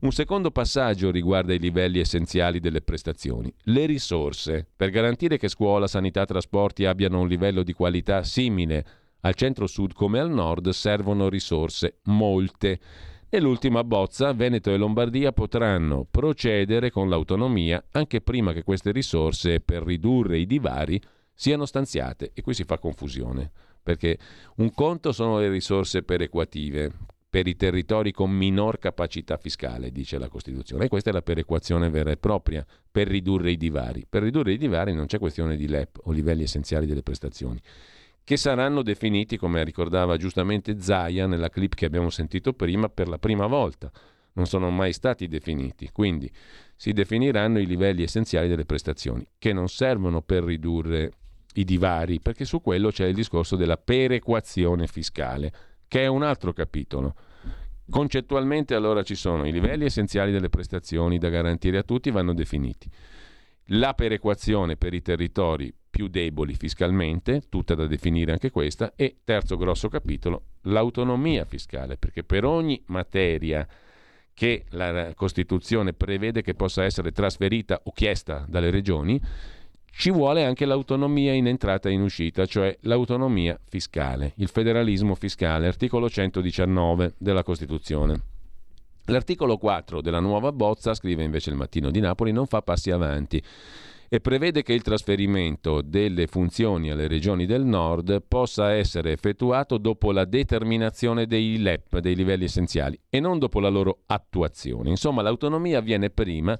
Un 0.00 0.10
secondo 0.10 0.50
passaggio 0.50 1.10
riguarda 1.10 1.52
i 1.52 1.58
livelli 1.58 1.98
essenziali 1.98 2.60
delle 2.60 2.80
prestazioni, 2.80 3.52
le 3.64 3.84
risorse. 3.84 4.66
Per 4.74 4.88
garantire 4.88 5.36
che 5.36 5.48
scuola, 5.48 5.86
sanità, 5.86 6.24
trasporti 6.24 6.86
abbiano 6.86 7.20
un 7.20 7.28
livello 7.28 7.62
di 7.62 7.74
qualità 7.74 8.22
simile 8.22 8.86
al 9.20 9.34
centro-sud 9.34 9.92
come 9.92 10.18
al 10.18 10.30
nord 10.30 10.70
servono 10.70 11.28
risorse, 11.28 11.98
molte. 12.04 12.80
Nell'ultima 13.34 13.82
bozza 13.82 14.32
Veneto 14.32 14.70
e 14.70 14.76
Lombardia 14.76 15.32
potranno 15.32 16.06
procedere 16.08 16.92
con 16.92 17.08
l'autonomia 17.08 17.82
anche 17.90 18.20
prima 18.20 18.52
che 18.52 18.62
queste 18.62 18.92
risorse 18.92 19.58
per 19.58 19.82
ridurre 19.82 20.38
i 20.38 20.46
divari 20.46 21.02
siano 21.34 21.66
stanziate. 21.66 22.30
E 22.32 22.42
qui 22.42 22.54
si 22.54 22.62
fa 22.62 22.78
confusione, 22.78 23.50
perché 23.82 24.18
un 24.58 24.72
conto 24.72 25.10
sono 25.10 25.40
le 25.40 25.48
risorse 25.48 26.04
perequative 26.04 26.92
per 27.28 27.48
i 27.48 27.56
territori 27.56 28.12
con 28.12 28.30
minor 28.30 28.78
capacità 28.78 29.36
fiscale, 29.36 29.90
dice 29.90 30.16
la 30.18 30.28
Costituzione, 30.28 30.84
e 30.84 30.88
questa 30.88 31.10
è 31.10 31.12
la 31.12 31.22
perequazione 31.22 31.90
vera 31.90 32.12
e 32.12 32.16
propria 32.16 32.64
per 32.88 33.08
ridurre 33.08 33.50
i 33.50 33.56
divari. 33.56 34.06
Per 34.08 34.22
ridurre 34.22 34.52
i 34.52 34.58
divari 34.58 34.94
non 34.94 35.06
c'è 35.06 35.18
questione 35.18 35.56
di 35.56 35.66
LEP 35.66 35.98
o 36.04 36.12
livelli 36.12 36.44
essenziali 36.44 36.86
delle 36.86 37.02
prestazioni 37.02 37.60
che 38.24 38.38
saranno 38.38 38.82
definiti, 38.82 39.36
come 39.36 39.62
ricordava 39.62 40.16
giustamente 40.16 40.80
Zaia 40.80 41.26
nella 41.26 41.50
clip 41.50 41.74
che 41.74 41.84
abbiamo 41.84 42.08
sentito 42.08 42.54
prima, 42.54 42.88
per 42.88 43.06
la 43.06 43.18
prima 43.18 43.46
volta. 43.46 43.90
Non 44.32 44.46
sono 44.46 44.70
mai 44.70 44.94
stati 44.94 45.28
definiti. 45.28 45.90
Quindi 45.92 46.32
si 46.74 46.92
definiranno 46.92 47.60
i 47.60 47.66
livelli 47.66 48.02
essenziali 48.02 48.48
delle 48.48 48.64
prestazioni, 48.64 49.24
che 49.38 49.52
non 49.52 49.68
servono 49.68 50.22
per 50.22 50.42
ridurre 50.42 51.12
i 51.54 51.64
divari, 51.64 52.18
perché 52.18 52.46
su 52.46 52.60
quello 52.60 52.90
c'è 52.90 53.06
il 53.06 53.14
discorso 53.14 53.56
della 53.56 53.76
perequazione 53.76 54.86
fiscale, 54.86 55.52
che 55.86 56.02
è 56.02 56.06
un 56.06 56.22
altro 56.22 56.52
capitolo. 56.52 57.14
Concettualmente 57.88 58.74
allora 58.74 59.02
ci 59.02 59.14
sono 59.14 59.46
i 59.46 59.52
livelli 59.52 59.84
essenziali 59.84 60.32
delle 60.32 60.48
prestazioni 60.48 61.18
da 61.18 61.28
garantire 61.28 61.76
a 61.76 61.82
tutti 61.82 62.10
vanno 62.10 62.32
definiti. 62.32 62.90
La 63.68 63.92
perequazione 63.92 64.76
per 64.76 64.94
i 64.94 65.02
territori 65.02 65.72
più 65.94 66.08
deboli 66.08 66.54
fiscalmente, 66.54 67.42
tutta 67.48 67.76
da 67.76 67.86
definire 67.86 68.32
anche 68.32 68.50
questa, 68.50 68.94
e 68.96 69.18
terzo 69.22 69.56
grosso 69.56 69.88
capitolo, 69.88 70.42
l'autonomia 70.62 71.44
fiscale, 71.44 71.96
perché 71.96 72.24
per 72.24 72.44
ogni 72.44 72.82
materia 72.86 73.64
che 74.34 74.64
la 74.70 75.14
Costituzione 75.14 75.92
prevede 75.92 76.42
che 76.42 76.54
possa 76.54 76.82
essere 76.82 77.12
trasferita 77.12 77.80
o 77.84 77.92
chiesta 77.92 78.44
dalle 78.48 78.70
regioni, 78.70 79.20
ci 79.92 80.10
vuole 80.10 80.44
anche 80.44 80.64
l'autonomia 80.64 81.32
in 81.32 81.46
entrata 81.46 81.88
e 81.88 81.92
in 81.92 82.00
uscita, 82.00 82.44
cioè 82.44 82.76
l'autonomia 82.80 83.56
fiscale, 83.64 84.32
il 84.38 84.48
federalismo 84.48 85.14
fiscale, 85.14 85.68
articolo 85.68 86.10
119 86.10 87.14
della 87.18 87.44
Costituzione. 87.44 88.20
L'articolo 89.04 89.58
4 89.58 90.00
della 90.00 90.18
nuova 90.18 90.50
bozza, 90.50 90.92
scrive 90.92 91.22
invece 91.22 91.50
il 91.50 91.56
Mattino 91.56 91.92
di 91.92 92.00
Napoli, 92.00 92.32
non 92.32 92.46
fa 92.46 92.62
passi 92.62 92.90
avanti 92.90 93.40
e 94.08 94.20
prevede 94.20 94.62
che 94.62 94.72
il 94.72 94.82
trasferimento 94.82 95.82
delle 95.82 96.26
funzioni 96.26 96.90
alle 96.90 97.08
regioni 97.08 97.46
del 97.46 97.64
nord 97.64 98.22
possa 98.26 98.72
essere 98.72 99.12
effettuato 99.12 99.78
dopo 99.78 100.12
la 100.12 100.24
determinazione 100.24 101.26
dei 101.26 101.58
LEP, 101.58 101.98
dei 101.98 102.14
livelli 102.14 102.44
essenziali, 102.44 102.98
e 103.08 103.20
non 103.20 103.38
dopo 103.38 103.60
la 103.60 103.68
loro 103.68 104.02
attuazione. 104.06 104.90
Insomma, 104.90 105.22
l'autonomia 105.22 105.78
avviene 105.78 106.10
prima 106.10 106.58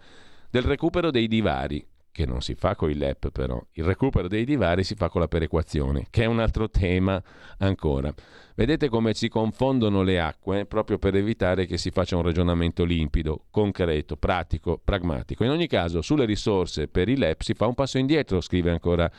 del 0.51 0.63
recupero 0.63 1.11
dei 1.11 1.27
divari, 1.27 1.85
che 2.15 2.27
non 2.27 2.43
si 2.43 2.55
fa 2.55 2.77
con 2.77 2.91
i 2.91 2.95
LEP 2.95 3.31
però, 3.33 3.61
il 3.73 3.83
recupero 3.83 4.29
dei 4.29 4.45
divari 4.45 4.85
si 4.85 4.95
fa 4.95 5.09
con 5.09 5.21
la 5.21 5.27
perequazione, 5.27 6.07
che 6.11 6.23
è 6.23 6.27
un 6.27 6.39
altro 6.39 6.71
tema 6.71 7.21
ancora. 7.59 8.15
Vedete 8.55 8.89
come 8.89 9.15
si 9.15 9.29
confondono 9.29 10.03
le 10.03 10.21
acque 10.21 10.65
proprio 10.65 10.97
per 10.97 11.17
evitare 11.17 11.67
che 11.67 11.77
si 11.77 11.91
faccia 11.91 12.15
un 12.15 12.23
ragionamento 12.23 12.85
limpido, 12.85 13.47
concreto, 13.51 14.17
pratico, 14.17 14.81
pragmatico. 14.83 15.43
In 15.43 15.51
ogni 15.51 15.67
caso, 15.67 16.03
sulle 16.03 16.25
risorse 16.25 16.87
per 16.87 17.09
i 17.09 17.17
LEP 17.17 17.41
si 17.41 17.55
fa 17.55 17.67
un 17.67 17.75
passo 17.75 17.99
indietro, 17.99 18.41
scrive 18.41 18.71
ancora 18.71 19.11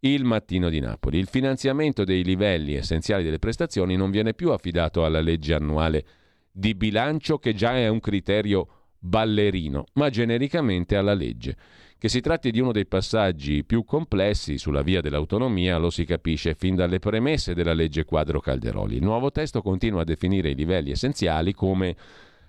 il 0.00 0.24
Mattino 0.24 0.70
di 0.70 0.80
Napoli. 0.80 1.18
Il 1.18 1.28
finanziamento 1.28 2.02
dei 2.02 2.24
livelli 2.24 2.76
essenziali 2.76 3.24
delle 3.24 3.38
prestazioni 3.38 3.94
non 3.94 4.10
viene 4.10 4.32
più 4.32 4.52
affidato 4.52 5.04
alla 5.04 5.20
legge 5.20 5.52
annuale 5.52 6.04
di 6.50 6.74
bilancio, 6.74 7.36
che 7.36 7.52
già 7.52 7.76
è 7.76 7.88
un 7.88 8.00
criterio 8.00 8.68
ballerino, 8.98 9.84
ma 9.94 10.08
genericamente 10.08 10.96
alla 10.96 11.12
legge. 11.12 11.56
Che 12.00 12.08
si 12.08 12.20
tratti 12.20 12.52
di 12.52 12.60
uno 12.60 12.70
dei 12.70 12.86
passaggi 12.86 13.64
più 13.64 13.84
complessi 13.84 14.56
sulla 14.56 14.82
via 14.82 15.00
dell'autonomia 15.00 15.78
lo 15.78 15.90
si 15.90 16.04
capisce 16.04 16.54
fin 16.54 16.76
dalle 16.76 17.00
premesse 17.00 17.54
della 17.54 17.72
legge 17.72 18.04
quadro 18.04 18.38
Calderoli. 18.38 18.94
Il 18.94 19.02
nuovo 19.02 19.32
testo 19.32 19.62
continua 19.62 20.02
a 20.02 20.04
definire 20.04 20.50
i 20.50 20.54
livelli 20.54 20.92
essenziali 20.92 21.52
come 21.52 21.96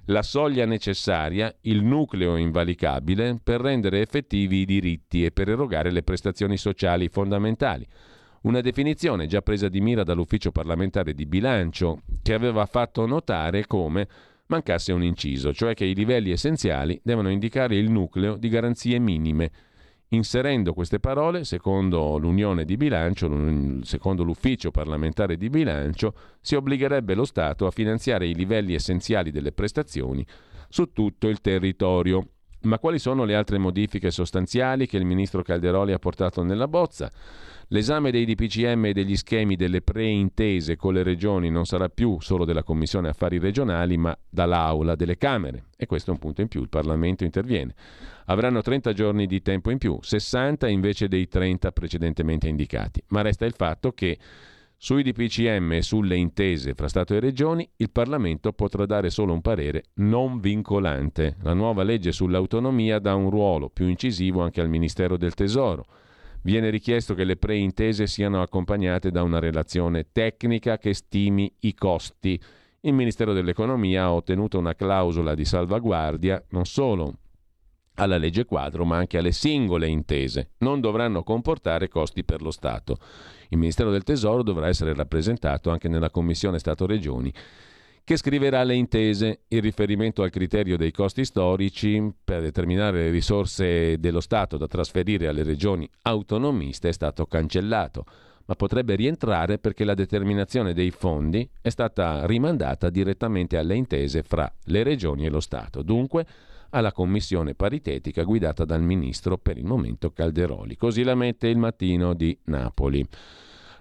la 0.06 0.22
soglia 0.22 0.68
necessaria, 0.68 1.51
il 1.62 1.84
nucleo 1.84 2.36
invalicabile 2.36 3.39
per 3.44 3.62
rendere 3.62 4.01
effettivi 4.01 4.58
i 4.58 4.65
diritti 4.65 5.25
e 5.25 5.32
per 5.32 5.50
erogare 5.50 5.89
le 5.89 6.03
prestazioni 6.03 6.56
sociali 6.56 7.08
fondamentali. 7.08 7.88
Una 8.41 8.62
definizione 8.62 9.25
già 9.25 9.41
presa 9.41 9.68
di 9.68 9.82
mira 9.82 10.03
dall'ufficio 10.03 10.51
parlamentare 10.51 11.15
di 11.15 11.25
bilancio 11.25 12.01
che 12.22 12.36
aveva 12.36 12.68
fatto 12.68 13.08
notare 13.08 13.65
come 13.65 14.08
mancasse 14.50 14.91
un 14.91 15.03
inciso, 15.03 15.53
cioè 15.53 15.74
che 15.74 15.86
i 15.86 15.96
livelli 15.96 16.32
essenziali 16.32 17.00
devono 17.03 17.29
indicare 17.29 17.75
il 17.75 17.89
nucleo 17.89 18.36
di 18.36 18.50
garanzie 18.50 19.00
minime. 19.00 19.51
Inserendo 20.10 20.74
queste 20.74 21.00
parole, 21.00 21.44
secondo 21.44 22.18
l'Unione 22.18 22.65
di 22.65 22.77
bilancio, 22.77 23.84
secondo 23.84 24.24
l'Ufficio 24.24 24.72
parlamentare 24.72 25.38
di 25.38 25.50
bilancio, 25.50 26.13
si 26.41 26.56
obbligherebbe 26.56 27.13
lo 27.13 27.25
Stato 27.25 27.68
a 27.68 27.72
finanziare 27.72 28.27
i 28.27 28.34
livelli 28.34 28.74
essenziali 28.74 29.29
delle 29.29 29.51
prestazioni 29.51 30.25
su 30.68 30.91
tutto 30.94 31.27
il 31.27 31.41
territorio. 31.41 32.27
Ma 32.62 32.78
quali 32.78 33.00
sono 33.00 33.24
le 33.24 33.36
altre 33.36 33.58
modifiche 33.58 34.12
sostanziali 34.12 34.86
che 34.86 34.98
il 34.98 35.06
ministro 35.06 35.42
Calderoli 35.44 35.94
ha 35.94 36.00
portato 36.00 36.44
nella 36.44 36.68
bozza? 36.68 37.10
L'esame 37.72 38.10
dei 38.10 38.25
DPCM 38.25 38.86
e 38.86 38.94
degli 38.94 39.16
schemi 39.16 39.56
delle 39.56 39.82
preintese 39.82 40.75
con 40.75 40.94
le 40.94 41.04
regioni 41.04 41.51
non 41.51 41.66
sarà 41.66 41.88
più 41.88 42.20
solo 42.20 42.44
della 42.44 42.63
Commissione 42.63 43.10
Affari 43.10 43.38
Regionali, 43.38 43.96
ma 43.96 44.18
dall'Aula 44.28 44.96
delle 44.96 45.18
Camere. 45.18 45.66
E 45.78 45.86
questo 45.86 46.10
è 46.10 46.13
un 46.13 46.20
punto 46.20 46.42
in 46.42 46.48
più, 46.48 46.62
il 46.62 46.70
Parlamento 46.70 47.24
interviene. 47.24 47.75
Avranno 48.25 48.62
30 48.62 48.92
giorni 48.92 49.28
di 49.28 49.42
tempo 49.42 49.70
in 49.70 49.78
più, 49.78 50.00
60 50.01 50.68
invece 50.68 51.08
dei 51.08 51.28
30 51.28 51.72
precedentemente 51.72 52.48
indicati. 52.48 53.04
Ma 53.10 53.22
resta 53.22 53.46
il 53.46 53.54
fatto 53.54 53.92
che 53.92 54.18
sui 54.81 55.03
DPCM 55.03 55.74
e 55.74 55.81
sulle 55.81 56.15
intese 56.15 56.74
fra 56.74 56.88
Stato 56.88 57.13
e 57.13 57.19
Regioni 57.19 57.69
il 57.75 57.91
Parlamento 57.91 58.53
potrà 58.53 58.86
dare 58.86 59.09
solo 59.09 59.33
un 59.33 59.41
parere 59.41 59.83
non 59.95 60.39
vincolante. 60.39 61.36
La 61.41 61.53
nuova 61.53 61.83
legge 61.83 62.13
sull'autonomia 62.13 62.98
dà 62.98 63.13
un 63.13 63.29
ruolo 63.29 63.69
più 63.69 63.88
incisivo 63.88 64.41
anche 64.41 64.62
al 64.62 64.69
Ministero 64.69 65.17
del 65.17 65.33
Tesoro 65.33 65.86
Viene 66.41 66.69
richiesto 66.69 67.15
che 67.15 67.25
le 67.25 67.36
preintese 67.36 68.07
siano 68.07 68.41
accompagnate 68.41 69.12
da 69.12 69.24
una 69.24 69.39
relazione 69.39 70.07
tecnica 70.12 70.77
che 70.77 70.93
stimi 70.93 71.53
i 71.59 71.74
costi. 71.74 72.39
Il 72.81 72.93
Ministero 72.93 73.33
dell'Economia 73.33 74.03
ha 74.03 74.13
ottenuto 74.13 74.57
una 74.57 74.74
clausola 74.74 75.36
di 75.36 75.43
salvaguardia 75.43 76.41
non 76.51 76.65
solo 76.65 77.15
alla 78.00 78.18
legge 78.18 78.46
quadro, 78.46 78.86
ma 78.86 78.98
anche 78.98 79.18
alle 79.18 79.32
singole 79.32 79.88
intese. 79.88 80.51
Non 80.60 80.79
dovranno 80.79 81.24
comportare 81.24 81.89
costi 81.89 82.24
per 82.24 82.41
lo 82.41 82.51
Stato. 82.51 82.98
Il 83.50 83.58
Ministero 83.58 83.91
del 83.91 84.03
Tesoro 84.03 84.41
dovrà 84.41 84.68
essere 84.68 84.94
rappresentato 84.94 85.70
anche 85.70 85.88
nella 85.88 86.10
Commissione 86.10 86.60
Stato-Regioni 86.60 87.34
che 88.03 88.18
scriverà 88.18 88.63
le 88.63 88.74
intese. 88.74 89.41
Il 89.50 89.62
riferimento 89.62 90.24
al 90.24 90.32
criterio 90.32 90.77
dei 90.77 90.91
costi 90.91 91.25
storici 91.25 92.12
per 92.24 92.41
determinare 92.41 93.03
le 93.03 93.10
risorse 93.12 94.00
dello 94.00 94.20
Stato 94.20 94.58
da 94.58 94.65
trasferire 94.65 95.27
alle 95.27 95.44
regioni 95.44 95.88
autonomiste 96.03 96.89
è 96.89 96.91
stato 96.91 97.27
cancellato, 97.27 98.06
ma 98.46 98.56
potrebbe 98.56 98.96
rientrare 98.96 99.60
perché 99.60 99.84
la 99.84 99.94
determinazione 99.94 100.74
dei 100.74 100.89
fondi 100.89 101.48
è 101.62 101.70
stata 101.70 102.25
rimandata 102.25 102.89
direttamente 102.89 103.58
alle 103.58 103.75
intese 103.75 104.24
fra 104.24 104.51
le 104.63 104.82
regioni 104.82 105.25
e 105.27 105.29
lo 105.29 105.39
Stato. 105.39 105.84
Dunque 105.84 106.25
alla 106.72 106.92
commissione 106.92 107.56
paritetica 107.56 108.24
guidata 108.24 108.66
dal 108.66 108.82
ministro 108.82 109.38
per 109.38 109.58
il 109.58 109.66
momento 109.66 110.12
Calderoli. 110.12 110.76
Così 110.76 111.04
la 111.04 111.16
mette 111.16 111.48
il 111.48 111.58
mattino 111.58 112.14
di 112.14 112.38
Napoli. 112.46 113.08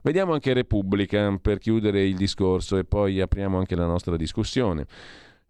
Vediamo 0.02 0.32
anche 0.32 0.52
Repubblica 0.52 1.36
per 1.40 1.58
chiudere 1.58 2.04
il 2.04 2.16
discorso 2.16 2.76
e 2.76 2.84
poi 2.84 3.20
apriamo 3.20 3.58
anche 3.58 3.74
la 3.74 3.86
nostra 3.86 4.16
discussione. 4.16 4.86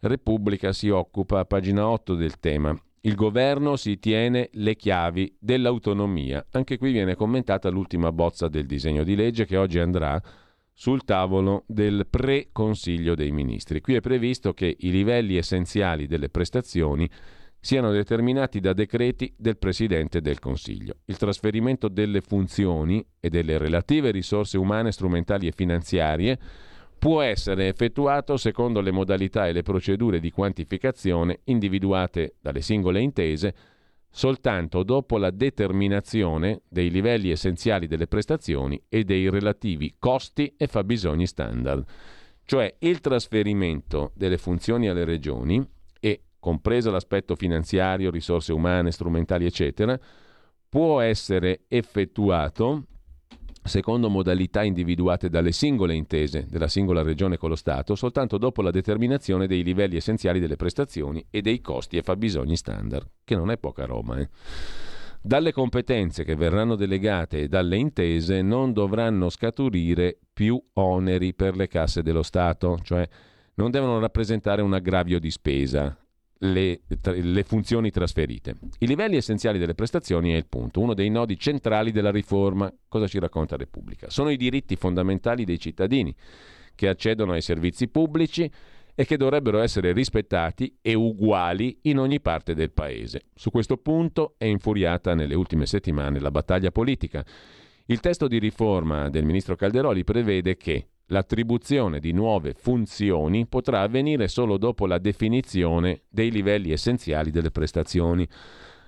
Repubblica 0.00 0.72
si 0.72 0.88
occupa 0.88 1.40
a 1.40 1.44
pagina 1.44 1.88
8 1.88 2.14
del 2.14 2.38
tema. 2.40 2.76
Il 3.02 3.14
governo 3.14 3.76
si 3.76 3.98
tiene 3.98 4.48
le 4.52 4.74
chiavi 4.74 5.36
dell'autonomia. 5.38 6.44
Anche 6.52 6.78
qui 6.78 6.92
viene 6.92 7.14
commentata 7.14 7.68
l'ultima 7.68 8.10
bozza 8.10 8.48
del 8.48 8.66
disegno 8.66 9.04
di 9.04 9.14
legge 9.14 9.44
che 9.44 9.56
oggi 9.56 9.78
andrà 9.78 10.20
sul 10.80 11.02
tavolo 11.02 11.64
del 11.66 12.06
pre-consiglio 12.08 13.16
dei 13.16 13.32
ministri. 13.32 13.80
Qui 13.80 13.96
è 13.96 14.00
previsto 14.00 14.54
che 14.54 14.76
i 14.78 14.92
livelli 14.92 15.36
essenziali 15.36 16.06
delle 16.06 16.28
prestazioni 16.28 17.10
siano 17.58 17.90
determinati 17.90 18.60
da 18.60 18.72
decreti 18.72 19.34
del 19.36 19.58
Presidente 19.58 20.20
del 20.20 20.38
Consiglio. 20.38 20.98
Il 21.06 21.16
trasferimento 21.16 21.88
delle 21.88 22.20
funzioni 22.20 23.04
e 23.18 23.28
delle 23.28 23.58
relative 23.58 24.12
risorse 24.12 24.56
umane, 24.56 24.92
strumentali 24.92 25.48
e 25.48 25.52
finanziarie 25.52 26.38
può 26.96 27.22
essere 27.22 27.66
effettuato 27.66 28.36
secondo 28.36 28.80
le 28.80 28.92
modalità 28.92 29.48
e 29.48 29.52
le 29.52 29.64
procedure 29.64 30.20
di 30.20 30.30
quantificazione 30.30 31.40
individuate 31.46 32.36
dalle 32.40 32.60
singole 32.60 33.00
intese 33.00 33.52
soltanto 34.10 34.82
dopo 34.82 35.18
la 35.18 35.30
determinazione 35.30 36.62
dei 36.68 36.90
livelli 36.90 37.30
essenziali 37.30 37.86
delle 37.86 38.06
prestazioni 38.06 38.80
e 38.88 39.04
dei 39.04 39.28
relativi 39.30 39.94
costi 39.98 40.54
e 40.56 40.66
fabbisogni 40.66 41.26
standard. 41.26 41.84
Cioè 42.44 42.76
il 42.80 43.00
trasferimento 43.00 44.12
delle 44.14 44.38
funzioni 44.38 44.88
alle 44.88 45.04
regioni 45.04 45.66
compreso 46.38 46.90
l'aspetto 46.90 47.34
finanziario, 47.34 48.10
risorse 48.10 48.52
umane, 48.52 48.90
strumentali, 48.90 49.44
eccetera, 49.44 49.98
può 50.68 51.00
essere 51.00 51.64
effettuato 51.68 52.84
secondo 53.68 54.08
modalità 54.08 54.62
individuate 54.62 55.28
dalle 55.28 55.52
singole 55.52 55.94
intese 55.94 56.46
della 56.48 56.68
singola 56.68 57.02
regione 57.02 57.36
con 57.36 57.50
lo 57.50 57.54
Stato, 57.54 57.94
soltanto 57.94 58.38
dopo 58.38 58.62
la 58.62 58.70
determinazione 58.70 59.46
dei 59.46 59.62
livelli 59.62 59.96
essenziali 59.96 60.40
delle 60.40 60.56
prestazioni 60.56 61.24
e 61.30 61.40
dei 61.40 61.60
costi 61.60 61.96
e 61.96 62.02
fabbisogni 62.02 62.56
standard, 62.56 63.08
che 63.24 63.36
non 63.36 63.50
è 63.50 63.58
poca 63.58 63.84
roba. 63.84 64.18
Eh. 64.18 64.28
Dalle 65.20 65.52
competenze 65.52 66.24
che 66.24 66.34
verranno 66.34 66.74
delegate 66.74 67.42
e 67.42 67.48
dalle 67.48 67.76
intese 67.76 68.42
non 68.42 68.72
dovranno 68.72 69.28
scaturire 69.28 70.18
più 70.32 70.60
oneri 70.74 71.34
per 71.34 71.56
le 71.56 71.68
casse 71.68 72.02
dello 72.02 72.22
Stato, 72.22 72.80
cioè 72.82 73.08
non 73.54 73.70
devono 73.70 73.98
rappresentare 73.98 74.62
un 74.62 74.72
aggravio 74.74 75.18
di 75.18 75.30
spesa 75.30 75.96
le, 76.38 76.80
le, 77.02 77.42
funzioni 77.42 77.90
trasferite. 77.90 78.56
I 78.78 78.86
livelli 78.86 79.16
essenziali 79.16 79.58
delle 79.58 79.74
prestazioni 79.74 80.32
è 80.32 80.36
il 80.36 80.46
punto, 80.46 80.80
uno 80.80 80.94
dei 80.94 81.10
nodi 81.10 81.38
centrali 81.38 81.90
della 81.90 82.10
riforma. 82.10 82.72
Cosa 82.86 83.06
ci 83.06 83.18
racconta 83.18 83.56
Repubblica? 83.56 84.08
Sono 84.10 84.30
i 84.30 84.36
diritti 84.36 84.76
fondamentali 84.76 85.44
dei 85.44 85.58
cittadini 85.58 86.14
che 86.74 86.88
accedono 86.88 87.32
ai 87.32 87.42
servizi 87.42 87.88
pubblici 87.88 88.50
e 88.94 89.04
che 89.04 89.16
dovrebbero 89.16 89.60
essere 89.60 89.92
rispettati 89.92 90.76
e 90.80 90.94
uguali 90.94 91.78
in 91.82 91.98
ogni 91.98 92.20
parte 92.20 92.54
del 92.54 92.72
paese. 92.72 93.22
Su 93.34 93.50
questo 93.50 93.76
punto 93.76 94.34
è 94.38 94.44
infuriata 94.44 95.14
nelle 95.14 95.34
ultime 95.34 95.66
settimane 95.66 96.20
la 96.20 96.30
battaglia 96.30 96.70
politica. 96.70 97.24
Il 97.86 98.00
testo 98.00 98.28
di 98.28 98.38
riforma 98.38 99.08
del 99.08 99.24
ministro 99.24 99.56
Calderoli 99.56 100.04
prevede 100.04 100.56
che 100.56 100.88
L'attribuzione 101.10 102.00
di 102.00 102.12
nuove 102.12 102.52
funzioni 102.52 103.46
potrà 103.46 103.80
avvenire 103.80 104.28
solo 104.28 104.58
dopo 104.58 104.86
la 104.86 104.98
definizione 104.98 106.02
dei 106.10 106.30
livelli 106.30 106.70
essenziali 106.70 107.30
delle 107.30 107.50
prestazioni. 107.50 108.28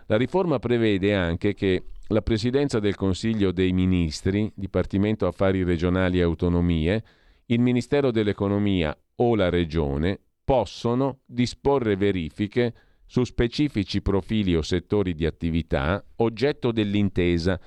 La 0.07 0.19
riforma 0.19 0.59
prevede 0.59 1.15
anche 1.15 1.55
che 1.55 1.85
la 2.09 2.21
Presidenza 2.21 2.79
del 2.79 2.95
Consiglio 2.95 3.53
dei 3.53 3.73
Ministri, 3.73 4.53
Dipartimento 4.55 5.27
Affari 5.27 5.63
Regionali 5.63 6.19
e 6.19 6.23
Autonomie, 6.23 7.03
il 7.47 7.61
Ministero 7.61 8.11
dell'Economia 8.11 8.95
o 9.17 9.35
la 9.35 9.49
Regione 9.49 10.21
possono 10.45 11.21
disporre 11.25 11.97
verifiche 11.97 12.75
su 13.07 13.25
specifici 13.25 14.03
profili 14.03 14.55
o 14.55 14.63
settori 14.63 15.15
di 15.15 15.25
attività 15.25 16.05
oggetto 16.17 16.71
dell'intesa 16.71 17.59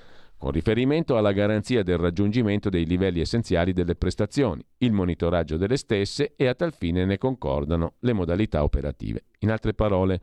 con 0.44 0.52
riferimento 0.52 1.16
alla 1.16 1.32
garanzia 1.32 1.82
del 1.82 1.96
raggiungimento 1.96 2.68
dei 2.68 2.84
livelli 2.84 3.20
essenziali 3.20 3.72
delle 3.72 3.96
prestazioni, 3.96 4.62
il 4.78 4.92
monitoraggio 4.92 5.56
delle 5.56 5.78
stesse 5.78 6.34
e 6.36 6.48
a 6.48 6.54
tal 6.54 6.74
fine 6.74 7.06
ne 7.06 7.16
concordano 7.16 7.94
le 8.00 8.12
modalità 8.12 8.62
operative. 8.62 9.24
In 9.38 9.50
altre 9.50 9.72
parole, 9.72 10.20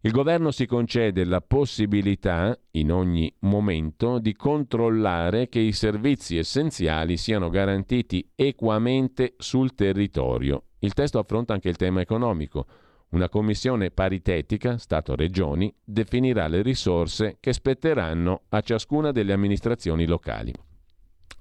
il 0.00 0.12
governo 0.12 0.50
si 0.50 0.64
concede 0.64 1.26
la 1.26 1.42
possibilità, 1.42 2.58
in 2.70 2.90
ogni 2.90 3.30
momento, 3.40 4.18
di 4.18 4.32
controllare 4.32 5.50
che 5.50 5.60
i 5.60 5.72
servizi 5.72 6.38
essenziali 6.38 7.18
siano 7.18 7.50
garantiti 7.50 8.26
equamente 8.34 9.34
sul 9.36 9.74
territorio. 9.74 10.68
Il 10.78 10.94
testo 10.94 11.18
affronta 11.18 11.52
anche 11.52 11.68
il 11.68 11.76
tema 11.76 12.00
economico. 12.00 12.64
Una 13.10 13.30
commissione 13.30 13.90
paritetica, 13.90 14.76
Stato-Regioni, 14.76 15.74
definirà 15.82 16.46
le 16.46 16.60
risorse 16.60 17.38
che 17.40 17.54
spetteranno 17.54 18.42
a 18.50 18.60
ciascuna 18.60 19.12
delle 19.12 19.32
amministrazioni 19.32 20.06
locali. 20.06 20.52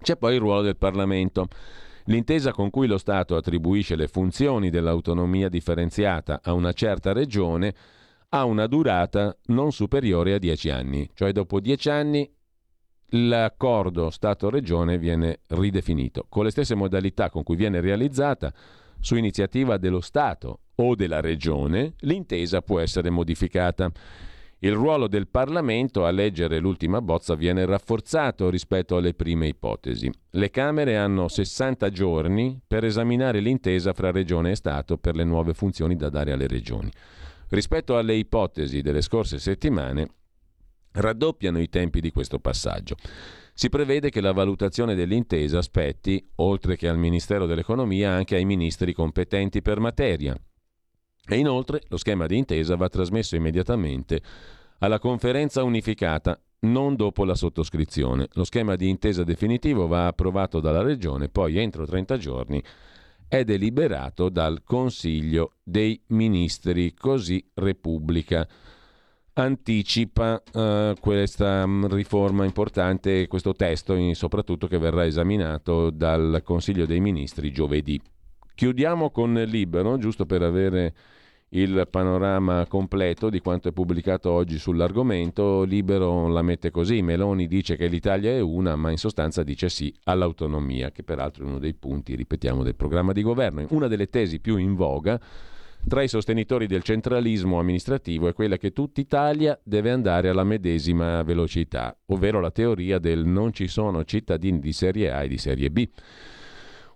C'è 0.01 0.15
poi 0.15 0.35
il 0.35 0.39
ruolo 0.39 0.61
del 0.61 0.77
Parlamento. 0.77 1.47
L'intesa 2.05 2.53
con 2.53 2.69
cui 2.69 2.87
lo 2.87 2.97
Stato 2.97 3.35
attribuisce 3.35 3.97
le 3.97 4.07
funzioni 4.07 4.69
dell'autonomia 4.69 5.49
differenziata 5.49 6.39
a 6.41 6.53
una 6.53 6.71
certa 6.71 7.11
regione 7.11 7.75
ha 8.29 8.45
una 8.45 8.67
durata 8.67 9.35
non 9.47 9.73
superiore 9.73 10.33
a 10.33 10.37
dieci 10.37 10.69
anni, 10.69 11.09
cioè 11.13 11.33
dopo 11.33 11.59
dieci 11.59 11.89
anni 11.89 12.29
l'accordo 13.11 14.09
Stato-Regione 14.09 14.97
viene 14.97 15.41
ridefinito, 15.47 16.25
con 16.29 16.45
le 16.45 16.51
stesse 16.51 16.75
modalità 16.75 17.29
con 17.29 17.43
cui 17.43 17.57
viene 17.57 17.81
realizzata 17.81 18.53
su 18.99 19.15
iniziativa 19.15 19.77
dello 19.77 20.01
Stato 20.01 20.61
o 20.79 20.95
della 20.95 21.21
Regione, 21.21 21.93
l'intesa 21.99 22.61
può 22.61 22.79
essere 22.79 23.09
modificata. 23.09 23.91
Il 24.59 24.73
ruolo 24.73 25.07
del 25.07 25.27
Parlamento 25.27 26.05
a 26.05 26.09
leggere 26.09 26.57
l'ultima 26.57 26.99
bozza 26.99 27.35
viene 27.35 27.63
rafforzato 27.65 28.49
rispetto 28.49 28.97
alle 28.97 29.13
prime 29.13 29.47
ipotesi. 29.47 30.11
Le 30.31 30.49
Camere 30.49 30.97
hanno 30.97 31.27
60 31.27 31.89
giorni 31.91 32.59
per 32.65 32.83
esaminare 32.83 33.39
l'intesa 33.39 33.93
fra 33.93 34.09
Regione 34.09 34.51
e 34.51 34.55
Stato 34.55 34.97
per 34.97 35.15
le 35.15 35.23
nuove 35.23 35.53
funzioni 35.53 35.95
da 35.95 36.09
dare 36.09 36.31
alle 36.31 36.47
Regioni. 36.47 36.89
Rispetto 37.49 37.97
alle 37.97 38.15
ipotesi 38.15 38.81
delle 38.81 39.01
scorse 39.01 39.37
settimane, 39.37 40.07
raddoppiano 40.93 41.59
i 41.59 41.69
tempi 41.69 42.01
di 42.01 42.11
questo 42.11 42.39
passaggio. 42.39 42.95
Si 43.53 43.69
prevede 43.69 44.09
che 44.09 44.21
la 44.21 44.33
valutazione 44.33 44.95
dell'intesa 44.95 45.61
spetti, 45.61 46.23
oltre 46.35 46.75
che 46.75 46.87
al 46.87 46.97
Ministero 46.97 47.45
dell'Economia, 47.45 48.11
anche 48.11 48.35
ai 48.35 48.45
ministri 48.45 48.93
competenti 48.93 49.61
per 49.61 49.79
materia. 49.79 50.35
E 51.27 51.37
inoltre 51.37 51.81
lo 51.89 51.97
schema 51.97 52.25
di 52.25 52.37
intesa 52.37 52.75
va 52.75 52.89
trasmesso 52.89 53.35
immediatamente 53.35 54.21
alla 54.79 54.99
conferenza 54.99 55.63
unificata 55.63 56.39
non 56.59 56.95
dopo 56.95 57.25
la 57.25 57.35
sottoscrizione. 57.35 58.27
Lo 58.33 58.43
schema 58.43 58.75
di 58.75 58.89
intesa 58.89 59.23
definitivo 59.23 59.87
va 59.87 60.07
approvato 60.07 60.59
dalla 60.59 60.81
Regione, 60.81 61.29
poi 61.29 61.57
entro 61.57 61.85
30 61.85 62.17
giorni 62.17 62.63
è 63.27 63.43
deliberato 63.43 64.29
dal 64.29 64.63
Consiglio 64.63 65.55
dei 65.63 65.99
Ministri, 66.07 66.93
così 66.93 67.45
Repubblica 67.55 68.47
anticipa 69.33 70.41
uh, 70.53 70.93
questa 70.99 71.63
um, 71.63 71.87
riforma 71.87 72.45
importante, 72.45 73.27
questo 73.27 73.53
testo 73.53 73.95
soprattutto 74.13 74.67
che 74.67 74.79
verrà 74.79 75.05
esaminato 75.05 75.91
dal 75.91 76.41
Consiglio 76.43 76.85
dei 76.85 76.99
Ministri 76.99 77.51
giovedì. 77.51 78.01
Chiudiamo 78.55 79.11
con 79.11 79.33
Libero, 79.33 79.97
giusto 79.97 80.25
per 80.25 80.41
avere 80.41 80.95
il 81.49 81.87
panorama 81.89 82.65
completo 82.67 83.29
di 83.29 83.39
quanto 83.39 83.69
è 83.69 83.71
pubblicato 83.71 84.31
oggi 84.31 84.57
sull'argomento. 84.57 85.63
Libero 85.63 86.27
la 86.27 86.41
mette 86.41 86.71
così, 86.71 87.01
Meloni 87.01 87.47
dice 87.47 87.75
che 87.77 87.87
l'Italia 87.87 88.31
è 88.31 88.39
una, 88.39 88.75
ma 88.75 88.91
in 88.91 88.97
sostanza 88.97 89.43
dice 89.43 89.69
sì 89.69 89.93
all'autonomia, 90.03 90.91
che 90.91 91.03
peraltro 91.03 91.45
è 91.45 91.47
uno 91.47 91.59
dei 91.59 91.73
punti, 91.73 92.15
ripetiamo, 92.15 92.63
del 92.63 92.75
programma 92.75 93.13
di 93.13 93.21
governo. 93.21 93.65
Una 93.69 93.87
delle 93.87 94.09
tesi 94.09 94.39
più 94.39 94.57
in 94.57 94.75
voga 94.75 95.19
tra 95.87 96.01
i 96.01 96.09
sostenitori 96.09 96.67
del 96.67 96.83
centralismo 96.83 97.59
amministrativo 97.59 98.27
è 98.27 98.33
quella 98.33 98.57
che 98.57 98.73
tutta 98.73 98.99
Italia 98.99 99.57
deve 99.63 99.91
andare 99.91 100.27
alla 100.27 100.43
medesima 100.43 101.23
velocità, 101.23 101.97
ovvero 102.07 102.41
la 102.41 102.51
teoria 102.51 102.99
del 102.99 103.25
non 103.25 103.53
ci 103.53 103.67
sono 103.67 104.03
cittadini 104.03 104.59
di 104.59 104.73
serie 104.73 105.11
A 105.11 105.23
e 105.23 105.29
di 105.29 105.37
serie 105.37 105.69
B. 105.69 105.87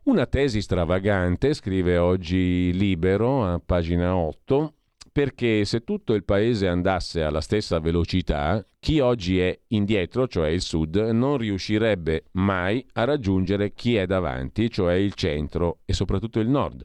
Una 0.04 0.26
tesi 0.26 0.64
stravagante, 0.64 1.54
scrive 1.54 1.98
oggi 1.98 2.74
Libero 2.74 3.46
a 3.46 3.62
pagina 3.64 4.16
8, 4.16 4.74
perché 5.12 5.64
se 5.64 5.84
tutto 5.84 6.16
il 6.16 6.24
paese 6.24 6.68
andasse 6.68 7.22
alla 7.22 7.40
stessa 7.40 7.80
velocità, 7.80 8.66
chi 8.80 9.00
oggi 9.00 9.40
è 9.40 9.56
indietro, 9.68 10.28
cioè 10.28 10.50
il 10.50 10.62
sud, 10.62 10.96
non 10.96 11.38
riuscirebbe 11.38 12.24
mai 12.32 12.84
a 12.94 13.04
raggiungere 13.04 13.74
chi 13.74 13.96
è 13.96 14.08
davanti, 14.08 14.72
cioè 14.72 14.96
il 14.96 15.14
centro 15.14 15.82
e 15.86 15.94
soprattutto 15.94 16.40
il 16.40 16.50
nord. 16.50 16.84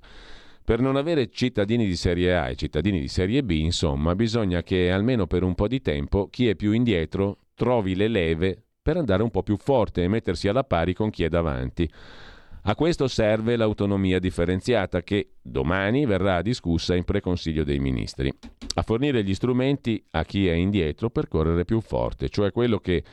Per 0.63 0.81
non 0.81 0.97
avere 0.97 1.31
cittadini 1.31 1.87
di 1.87 1.97
serie 1.97 2.37
A 2.37 2.51
e 2.51 2.55
cittadini 2.55 3.01
di 3.01 3.09
serie 3.09 3.43
B, 3.43 3.53
insomma, 3.53 4.15
bisogna 4.15 4.63
che 4.63 4.91
almeno 4.91 5.27
per 5.27 5.43
un 5.43 5.55
po' 5.55 5.69
di 5.69 5.81
tempo 5.81 6.29
chi 6.29 6.49
è 6.49 6.55
più 6.55 6.73
indietro 6.73 7.39
trovi 7.55 7.95
le 7.95 8.09
leve 8.09 8.63
per 8.83 8.99
andare 8.99 9.23
un 9.23 9.31
po' 9.31 9.43
più 9.43 9.57
forte 9.57 10.03
e 10.03 10.09
mettersi 10.09 10.49
alla 10.49 10.65
pari 10.65 10.93
con 10.93 11.09
chi 11.09 11.25
è 11.25 11.31
davanti. 11.31 11.91
A 12.69 12.75
questo 12.75 13.07
serve 13.07 13.55
l'autonomia 13.55 14.19
differenziata 14.19 15.05
che 15.05 15.35
domani 15.41 16.05
verrà 16.05 16.43
discussa 16.43 16.97
in 16.97 17.05
preconsiglio 17.05 17.63
dei 17.63 17.79
ministri. 17.79 18.29
A 18.75 18.83
fornire 18.83 19.23
gli 19.23 19.35
strumenti 19.35 20.05
a 20.11 20.25
chi 20.25 20.49
è 20.49 20.53
indietro 20.53 21.09
per 21.09 21.29
correre 21.29 21.65
più 21.65 21.81
forte, 21.81 22.29
cioè 22.29 22.51
quello 22.51 22.79
che 22.81 23.05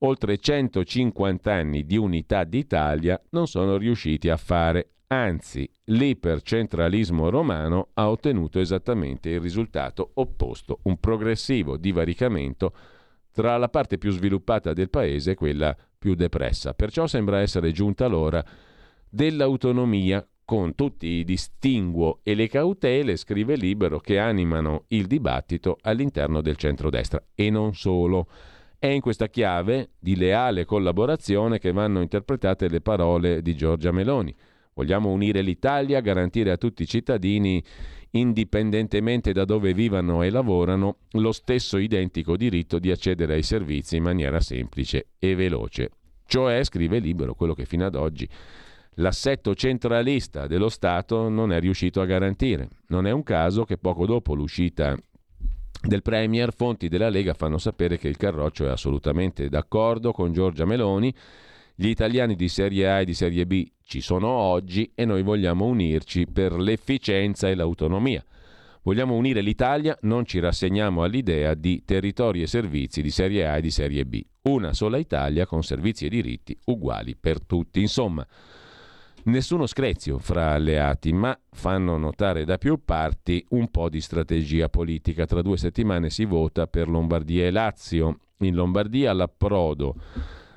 oltre 0.00 0.36
150 0.36 1.50
anni 1.50 1.86
di 1.86 1.96
unità 1.96 2.44
d'Italia 2.44 3.18
non 3.30 3.46
sono 3.46 3.78
riusciti 3.78 4.28
a 4.28 4.36
fare. 4.36 4.90
Anzi, 5.06 5.66
l'ipercentralismo 5.84 7.30
romano 7.30 7.88
ha 7.94 8.10
ottenuto 8.10 8.60
esattamente 8.60 9.30
il 9.30 9.40
risultato 9.40 10.10
opposto, 10.16 10.80
un 10.82 11.00
progressivo 11.00 11.78
divaricamento 11.78 12.74
tra 13.32 13.56
la 13.56 13.70
parte 13.70 13.96
più 13.96 14.10
sviluppata 14.10 14.74
del 14.74 14.90
paese 14.90 15.30
e 15.30 15.34
quella 15.34 15.74
più 15.98 16.14
depressa. 16.14 16.74
Perciò 16.74 17.06
sembra 17.06 17.40
essere 17.40 17.72
giunta 17.72 18.06
l'ora 18.06 18.44
dell'autonomia 19.12 20.26
con 20.42 20.74
tutti 20.74 21.06
i 21.06 21.24
distinguo 21.24 22.20
e 22.22 22.34
le 22.34 22.48
cautele, 22.48 23.16
scrive 23.16 23.56
Libero, 23.56 24.00
che 24.00 24.18
animano 24.18 24.84
il 24.88 25.06
dibattito 25.06 25.76
all'interno 25.82 26.40
del 26.40 26.56
centrodestra. 26.56 27.22
E 27.34 27.50
non 27.50 27.74
solo. 27.74 28.26
È 28.78 28.86
in 28.86 29.00
questa 29.00 29.28
chiave 29.28 29.90
di 29.98 30.16
leale 30.16 30.64
collaborazione 30.64 31.58
che 31.58 31.72
vanno 31.72 32.00
interpretate 32.00 32.68
le 32.68 32.80
parole 32.80 33.42
di 33.42 33.54
Giorgia 33.54 33.92
Meloni. 33.92 34.34
Vogliamo 34.74 35.10
unire 35.10 35.42
l'Italia, 35.42 36.00
garantire 36.00 36.50
a 36.50 36.56
tutti 36.56 36.82
i 36.82 36.88
cittadini, 36.88 37.62
indipendentemente 38.12 39.32
da 39.32 39.44
dove 39.44 39.74
vivano 39.74 40.22
e 40.22 40.30
lavorano, 40.30 40.96
lo 41.12 41.32
stesso 41.32 41.76
identico 41.76 42.36
diritto 42.36 42.78
di 42.78 42.90
accedere 42.90 43.34
ai 43.34 43.42
servizi 43.42 43.96
in 43.96 44.02
maniera 44.02 44.40
semplice 44.40 45.08
e 45.18 45.34
veloce. 45.34 45.90
Cioè, 46.26 46.64
scrive 46.64 46.98
Libero, 46.98 47.34
quello 47.34 47.54
che 47.54 47.66
fino 47.66 47.84
ad 47.84 47.94
oggi 47.94 48.28
l'assetto 48.96 49.54
centralista 49.54 50.46
dello 50.46 50.68
Stato 50.68 51.28
non 51.28 51.52
è 51.52 51.60
riuscito 51.60 52.00
a 52.00 52.06
garantire. 52.06 52.68
Non 52.88 53.06
è 53.06 53.10
un 53.10 53.22
caso 53.22 53.64
che 53.64 53.78
poco 53.78 54.06
dopo 54.06 54.34
l'uscita 54.34 54.96
del 55.80 56.02
Premier, 56.02 56.52
fonti 56.54 56.88
della 56.88 57.08
Lega 57.08 57.34
fanno 57.34 57.58
sapere 57.58 57.98
che 57.98 58.08
il 58.08 58.16
Carroccio 58.16 58.66
è 58.66 58.68
assolutamente 58.68 59.48
d'accordo 59.48 60.12
con 60.12 60.32
Giorgia 60.32 60.64
Meloni. 60.64 61.12
Gli 61.74 61.88
italiani 61.88 62.36
di 62.36 62.48
serie 62.48 62.88
A 62.88 63.00
e 63.00 63.04
di 63.04 63.14
serie 63.14 63.46
B 63.46 63.66
ci 63.82 64.00
sono 64.00 64.28
oggi 64.28 64.92
e 64.94 65.04
noi 65.04 65.22
vogliamo 65.22 65.64
unirci 65.64 66.26
per 66.26 66.52
l'efficienza 66.52 67.48
e 67.48 67.54
l'autonomia. 67.54 68.24
Vogliamo 68.84 69.14
unire 69.14 69.40
l'Italia, 69.40 69.96
non 70.02 70.24
ci 70.24 70.38
rassegniamo 70.38 71.02
all'idea 71.02 71.54
di 71.54 71.84
territori 71.84 72.42
e 72.42 72.46
servizi 72.46 73.00
di 73.00 73.10
serie 73.10 73.46
A 73.46 73.56
e 73.56 73.60
di 73.60 73.70
serie 73.70 74.04
B. 74.04 74.20
Una 74.42 74.72
sola 74.72 74.98
Italia 74.98 75.46
con 75.46 75.62
servizi 75.62 76.06
e 76.06 76.08
diritti 76.08 76.56
uguali 76.66 77.16
per 77.16 77.40
tutti. 77.44 77.80
Insomma, 77.80 78.26
Nessuno 79.24 79.66
screzio 79.66 80.18
fra 80.18 80.50
alleati, 80.50 81.12
ma 81.12 81.38
fanno 81.52 81.96
notare 81.96 82.44
da 82.44 82.58
più 82.58 82.82
parti 82.84 83.44
un 83.50 83.70
po' 83.70 83.88
di 83.88 84.00
strategia 84.00 84.68
politica. 84.68 85.26
Tra 85.26 85.42
due 85.42 85.56
settimane 85.56 86.10
si 86.10 86.24
vota 86.24 86.66
per 86.66 86.88
Lombardia 86.88 87.46
e 87.46 87.52
Lazio. 87.52 88.18
In 88.38 88.56
Lombardia 88.56 89.12
l'approdo 89.12 89.94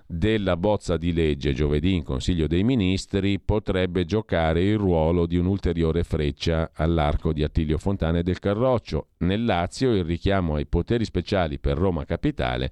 della 0.07 0.57
bozza 0.57 0.97
di 0.97 1.13
legge 1.13 1.53
giovedì 1.53 1.93
in 1.93 2.03
Consiglio 2.03 2.47
dei 2.47 2.63
Ministri 2.63 3.39
potrebbe 3.39 4.03
giocare 4.03 4.63
il 4.63 4.77
ruolo 4.77 5.27
di 5.27 5.37
un'ulteriore 5.37 6.03
freccia 6.03 6.71
all'arco 6.73 7.33
di 7.33 7.43
Attilio 7.43 7.77
Fontana 7.77 8.17
e 8.17 8.23
del 8.23 8.39
Carroccio. 8.39 9.09
Nel 9.17 9.45
Lazio 9.45 9.93
il 9.93 10.03
richiamo 10.03 10.55
ai 10.55 10.65
poteri 10.65 11.05
speciali 11.05 11.59
per 11.59 11.77
Roma 11.77 12.03
Capitale 12.03 12.71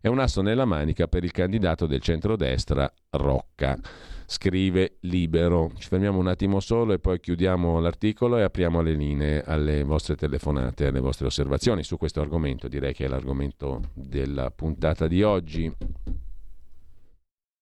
è 0.00 0.06
un 0.06 0.20
asso 0.20 0.40
nella 0.40 0.64
manica 0.66 1.08
per 1.08 1.24
il 1.24 1.32
candidato 1.32 1.86
del 1.86 2.00
centrodestra 2.00 2.92
Rocca 3.10 3.78
scrive 4.26 4.96
Libero. 5.00 5.70
Ci 5.76 5.88
fermiamo 5.88 6.18
un 6.18 6.26
attimo 6.26 6.60
solo 6.60 6.92
e 6.92 6.98
poi 6.98 7.20
chiudiamo 7.20 7.80
l'articolo 7.80 8.38
e 8.38 8.42
apriamo 8.42 8.80
le 8.80 8.92
linee 8.94 9.42
alle 9.44 9.82
vostre 9.82 10.16
telefonate, 10.16 10.86
alle 10.86 11.00
vostre 11.00 11.26
osservazioni 11.26 11.82
su 11.82 11.96
questo 11.96 12.20
argomento. 12.20 12.68
Direi 12.68 12.92
che 12.92 13.04
è 13.04 13.08
l'argomento 13.08 13.80
della 13.94 14.50
puntata 14.50 15.06
di 15.06 15.22
oggi. 15.22 15.72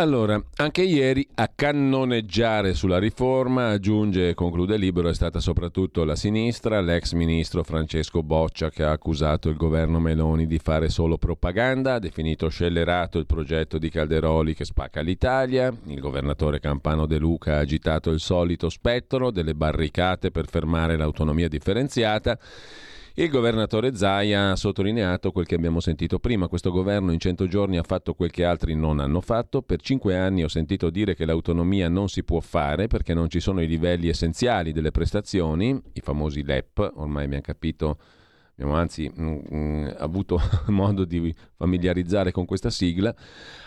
Allora, 0.00 0.40
anche 0.58 0.82
ieri 0.82 1.26
a 1.34 1.50
cannoneggiare 1.52 2.72
sulla 2.72 3.00
riforma, 3.00 3.70
aggiunge 3.70 4.28
e 4.28 4.34
conclude 4.34 4.76
libero, 4.76 5.08
è 5.08 5.14
stata 5.14 5.40
soprattutto 5.40 6.04
la 6.04 6.14
sinistra, 6.14 6.80
l'ex 6.80 7.14
ministro 7.14 7.64
Francesco 7.64 8.22
Boccia 8.22 8.70
che 8.70 8.84
ha 8.84 8.92
accusato 8.92 9.48
il 9.48 9.56
governo 9.56 9.98
Meloni 9.98 10.46
di 10.46 10.60
fare 10.60 10.88
solo 10.88 11.18
propaganda, 11.18 11.94
ha 11.94 11.98
definito 11.98 12.48
scellerato 12.48 13.18
il 13.18 13.26
progetto 13.26 13.76
di 13.76 13.90
Calderoli 13.90 14.54
che 14.54 14.64
spacca 14.64 15.00
l'Italia, 15.00 15.74
il 15.86 15.98
governatore 15.98 16.60
Campano 16.60 17.04
De 17.04 17.18
Luca 17.18 17.56
ha 17.56 17.58
agitato 17.58 18.10
il 18.10 18.20
solito 18.20 18.68
spettro 18.68 19.32
delle 19.32 19.56
barricate 19.56 20.30
per 20.30 20.46
fermare 20.46 20.96
l'autonomia 20.96 21.48
differenziata 21.48 22.38
Il 23.18 23.30
governatore 23.30 23.96
Zaia 23.96 24.52
ha 24.52 24.54
sottolineato 24.54 25.32
quel 25.32 25.44
che 25.44 25.56
abbiamo 25.56 25.80
sentito 25.80 26.20
prima. 26.20 26.46
Questo 26.46 26.70
governo 26.70 27.10
in 27.10 27.18
cento 27.18 27.48
giorni 27.48 27.76
ha 27.76 27.82
fatto 27.82 28.14
quel 28.14 28.30
che 28.30 28.44
altri 28.44 28.76
non 28.76 29.00
hanno 29.00 29.20
fatto. 29.20 29.60
Per 29.60 29.80
cinque 29.80 30.16
anni 30.16 30.44
ho 30.44 30.48
sentito 30.48 30.88
dire 30.88 31.16
che 31.16 31.24
l'autonomia 31.24 31.88
non 31.88 32.08
si 32.08 32.22
può 32.22 32.38
fare 32.38 32.86
perché 32.86 33.14
non 33.14 33.28
ci 33.28 33.40
sono 33.40 33.60
i 33.60 33.66
livelli 33.66 34.08
essenziali 34.08 34.70
delle 34.70 34.92
prestazioni, 34.92 35.76
i 35.94 36.00
famosi 36.00 36.44
LEP, 36.44 36.92
ormai 36.94 37.24
abbiamo 37.24 37.42
capito 37.42 37.98
abbiamo 38.58 38.74
anzi 38.74 39.08
mh, 39.14 39.22
mm, 39.22 39.32
mh, 39.32 39.56
mm, 39.56 39.88
avuto 39.98 40.40
modo 40.68 41.04
di 41.04 41.32
familiarizzare 41.56 42.32
con 42.32 42.44
questa 42.44 42.70
sigla, 42.70 43.14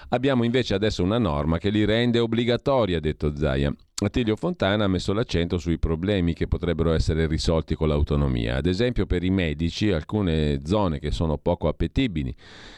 abbiamo 0.09 0.43
invece 0.43 0.73
adesso 0.73 1.01
una 1.01 1.17
norma 1.17 1.57
che 1.57 1.69
li 1.69 1.85
rende 1.85 2.19
obbligatori, 2.19 2.93
ha 2.95 2.99
detto 2.99 3.35
Zaia. 3.35 3.73
Attilio 4.03 4.35
Fontana 4.35 4.85
ha 4.85 4.87
messo 4.87 5.13
l'accento 5.13 5.59
sui 5.59 5.77
problemi 5.77 6.33
che 6.33 6.47
potrebbero 6.47 6.91
essere 6.91 7.27
risolti 7.27 7.75
con 7.75 7.87
l'autonomia. 7.87 8.55
Ad 8.55 8.65
esempio 8.65 9.05
per 9.05 9.23
i 9.23 9.29
medici 9.29 9.91
alcune 9.91 10.59
zone 10.65 10.97
che 10.97 11.11
sono 11.11 11.37
poco 11.37 11.67
appetibili. 11.67 12.35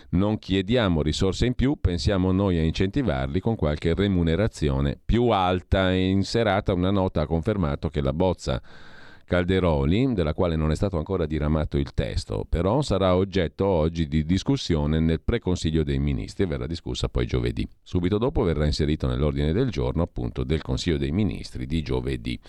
Non 0.09 0.37
chiediamo 0.37 1.01
risorse 1.01 1.45
in 1.45 1.53
più, 1.53 1.77
pensiamo 1.79 2.33
noi 2.33 2.57
a 2.57 2.61
incentivarli 2.61 3.39
con 3.39 3.55
qualche 3.55 3.93
remunerazione 3.93 4.99
più 5.03 5.29
alta. 5.29 5.93
In 5.93 6.23
serata 6.23 6.73
una 6.73 6.91
nota 6.91 7.21
ha 7.21 7.25
confermato 7.25 7.87
che 7.87 8.01
la 8.01 8.13
bozza 8.13 8.61
Calderoli, 9.33 10.13
della 10.13 10.35
quale 10.35 10.55
non 10.55 10.69
è 10.69 10.75
stato 10.75 10.97
ancora 10.97 11.25
diramato 11.25 11.79
il 11.79 11.95
testo, 11.95 12.45
però 12.47 12.83
sarà 12.83 13.15
oggetto 13.15 13.65
oggi 13.65 14.07
di 14.07 14.25
discussione 14.25 14.99
nel 14.99 15.21
preconsiglio 15.21 15.83
dei 15.83 15.97
ministri 15.97 16.43
e 16.43 16.45
verrà 16.45 16.67
discussa 16.67 17.09
poi 17.09 17.25
giovedì. 17.25 17.67
Subito 17.81 18.19
dopo 18.19 18.43
verrà 18.43 18.67
inserito 18.67 19.07
nell'ordine 19.07 19.51
del 19.51 19.71
giorno 19.71 20.03
appunto 20.03 20.43
del 20.43 20.61
Consiglio 20.61 20.99
dei 20.99 21.09
Ministri 21.09 21.65
di 21.65 21.81
giovedì. 21.81 22.39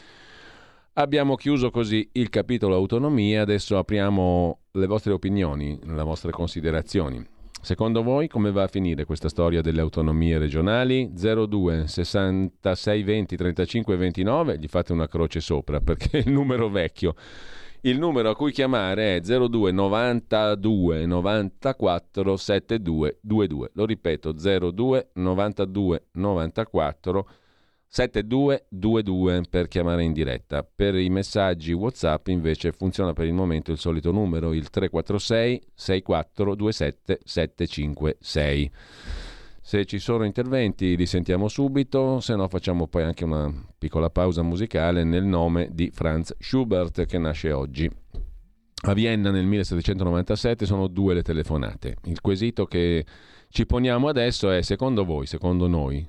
Abbiamo 0.93 1.37
chiuso 1.37 1.71
così 1.71 2.07
il 2.13 2.29
capitolo 2.29 2.75
autonomia, 2.75 3.41
adesso 3.41 3.79
apriamo 3.79 4.59
le 4.73 4.87
vostre 4.87 5.15
opinioni, 5.15 5.79
le 5.83 6.03
vostre 6.03 6.33
considerazioni. 6.33 7.34
Secondo 7.65 8.03
voi 8.03 8.29
come 8.29 8.53
va 8.53 8.65
a 8.65 8.69
finire 8.69 9.07
questa 9.07 9.31
storia 9.31 9.63
delle 9.63 9.81
autonomie 9.81 10.37
regionali? 10.37 11.11
02 11.15 11.87
66 11.87 13.03
20 13.03 13.37
35 13.37 13.97
29, 13.97 14.59
gli 14.59 14.67
fate 14.67 14.93
una 14.93 15.09
croce 15.09 15.41
sopra 15.41 15.81
perché 15.81 16.19
è 16.19 16.23
il 16.27 16.31
numero 16.31 16.69
vecchio. 16.69 17.15
Il 17.81 17.99
numero 17.99 18.29
a 18.29 18.37
cui 18.37 18.53
chiamare 18.53 19.17
è 19.17 19.21
02 19.21 19.73
92 19.73 21.07
94 21.07 22.37
72 22.37 23.19
22. 23.23 23.71
Lo 23.73 23.87
ripeto, 23.87 24.33
02 24.33 25.09
92 25.15 26.05
94 26.13 27.29
7222 27.95 29.43
per 29.49 29.69
chiamare 29.69 30.03
in 30.03 30.13
diretta. 30.13 30.65
Per 30.65 30.97
i 30.97 31.09
messaggi 31.11 31.73
WhatsApp 31.73 32.27
invece 32.27 32.73
funziona 32.73 33.13
per 33.13 33.25
il 33.27 33.35
momento 33.35 33.71
il 33.71 33.79
solito 33.79 34.11
numero, 34.11 34.53
il 34.53 34.69
346 34.69 35.63
6427 35.73 37.21
756. 37.23 38.73
Se 39.61 39.85
ci 39.85 40.01
sono 40.01 40.25
interventi 40.25 40.97
li 40.97 41.07
sentiamo 41.07 41.47
subito, 41.47 42.19
se 42.19 42.35
no 42.35 42.49
facciamo 42.49 42.89
poi 42.89 43.05
anche 43.05 43.23
una 43.23 43.49
piccola 43.79 44.11
pausa 44.11 44.43
musicale 44.43 45.05
nel 45.05 45.25
nome 45.25 45.69
di 45.71 45.93
Franz 45.95 46.35
Schubert 46.41 47.07
che 47.07 47.19
nasce 47.19 47.53
oggi. 47.53 47.89
A 48.87 48.93
Vienna 48.93 49.31
nel 49.31 49.47
1797 49.47 50.67
sono 50.67 50.89
due 50.89 51.15
le 51.15 51.23
telefonate. 51.23 51.99
Il 52.07 52.21
quesito 52.21 52.67
che 52.67 53.07
ci 53.51 53.67
poniamo 53.67 54.09
adesso 54.09 54.51
è 54.51 54.63
secondo 54.63 55.05
voi, 55.05 55.27
secondo 55.27 55.69
noi, 55.69 56.05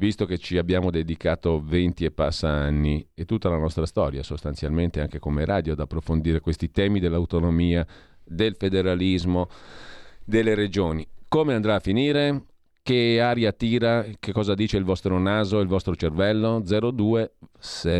visto 0.00 0.24
che 0.24 0.38
ci 0.38 0.56
abbiamo 0.56 0.90
dedicato 0.90 1.60
20 1.62 2.06
e 2.06 2.10
passa 2.10 2.48
anni 2.48 3.06
e 3.14 3.26
tutta 3.26 3.50
la 3.50 3.58
nostra 3.58 3.84
storia 3.84 4.22
sostanzialmente 4.22 5.02
anche 5.02 5.18
come 5.18 5.44
radio 5.44 5.74
ad 5.74 5.80
approfondire 5.80 6.40
questi 6.40 6.70
temi 6.70 7.00
dell'autonomia, 7.00 7.86
del 8.24 8.56
federalismo, 8.56 9.50
delle 10.24 10.54
regioni. 10.54 11.06
Come 11.28 11.52
andrà 11.52 11.74
a 11.74 11.80
finire? 11.80 12.44
Che 12.82 13.20
aria 13.20 13.52
tira? 13.52 14.06
Che 14.18 14.32
cosa 14.32 14.54
dice 14.54 14.78
il 14.78 14.84
vostro 14.84 15.18
naso, 15.18 15.60
il 15.60 15.68
vostro 15.68 15.94
cervello? 15.94 16.62
02 16.64 17.34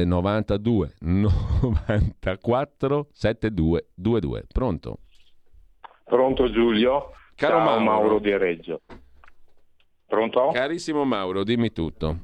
92 0.07 0.95
94 1.01 3.09
72 3.13 3.89
22. 3.95 4.45
Pronto? 4.51 5.01
Pronto 6.05 6.51
Giulio? 6.51 7.11
Caro 7.35 7.57
Ciao 7.57 7.65
Mauro. 7.65 7.85
Mauro 7.85 8.19
di 8.21 8.35
Reggio. 8.39 8.81
Pronto? 10.11 10.51
Carissimo 10.51 11.05
Mauro, 11.05 11.45
dimmi 11.45 11.71
tutto. 11.71 12.17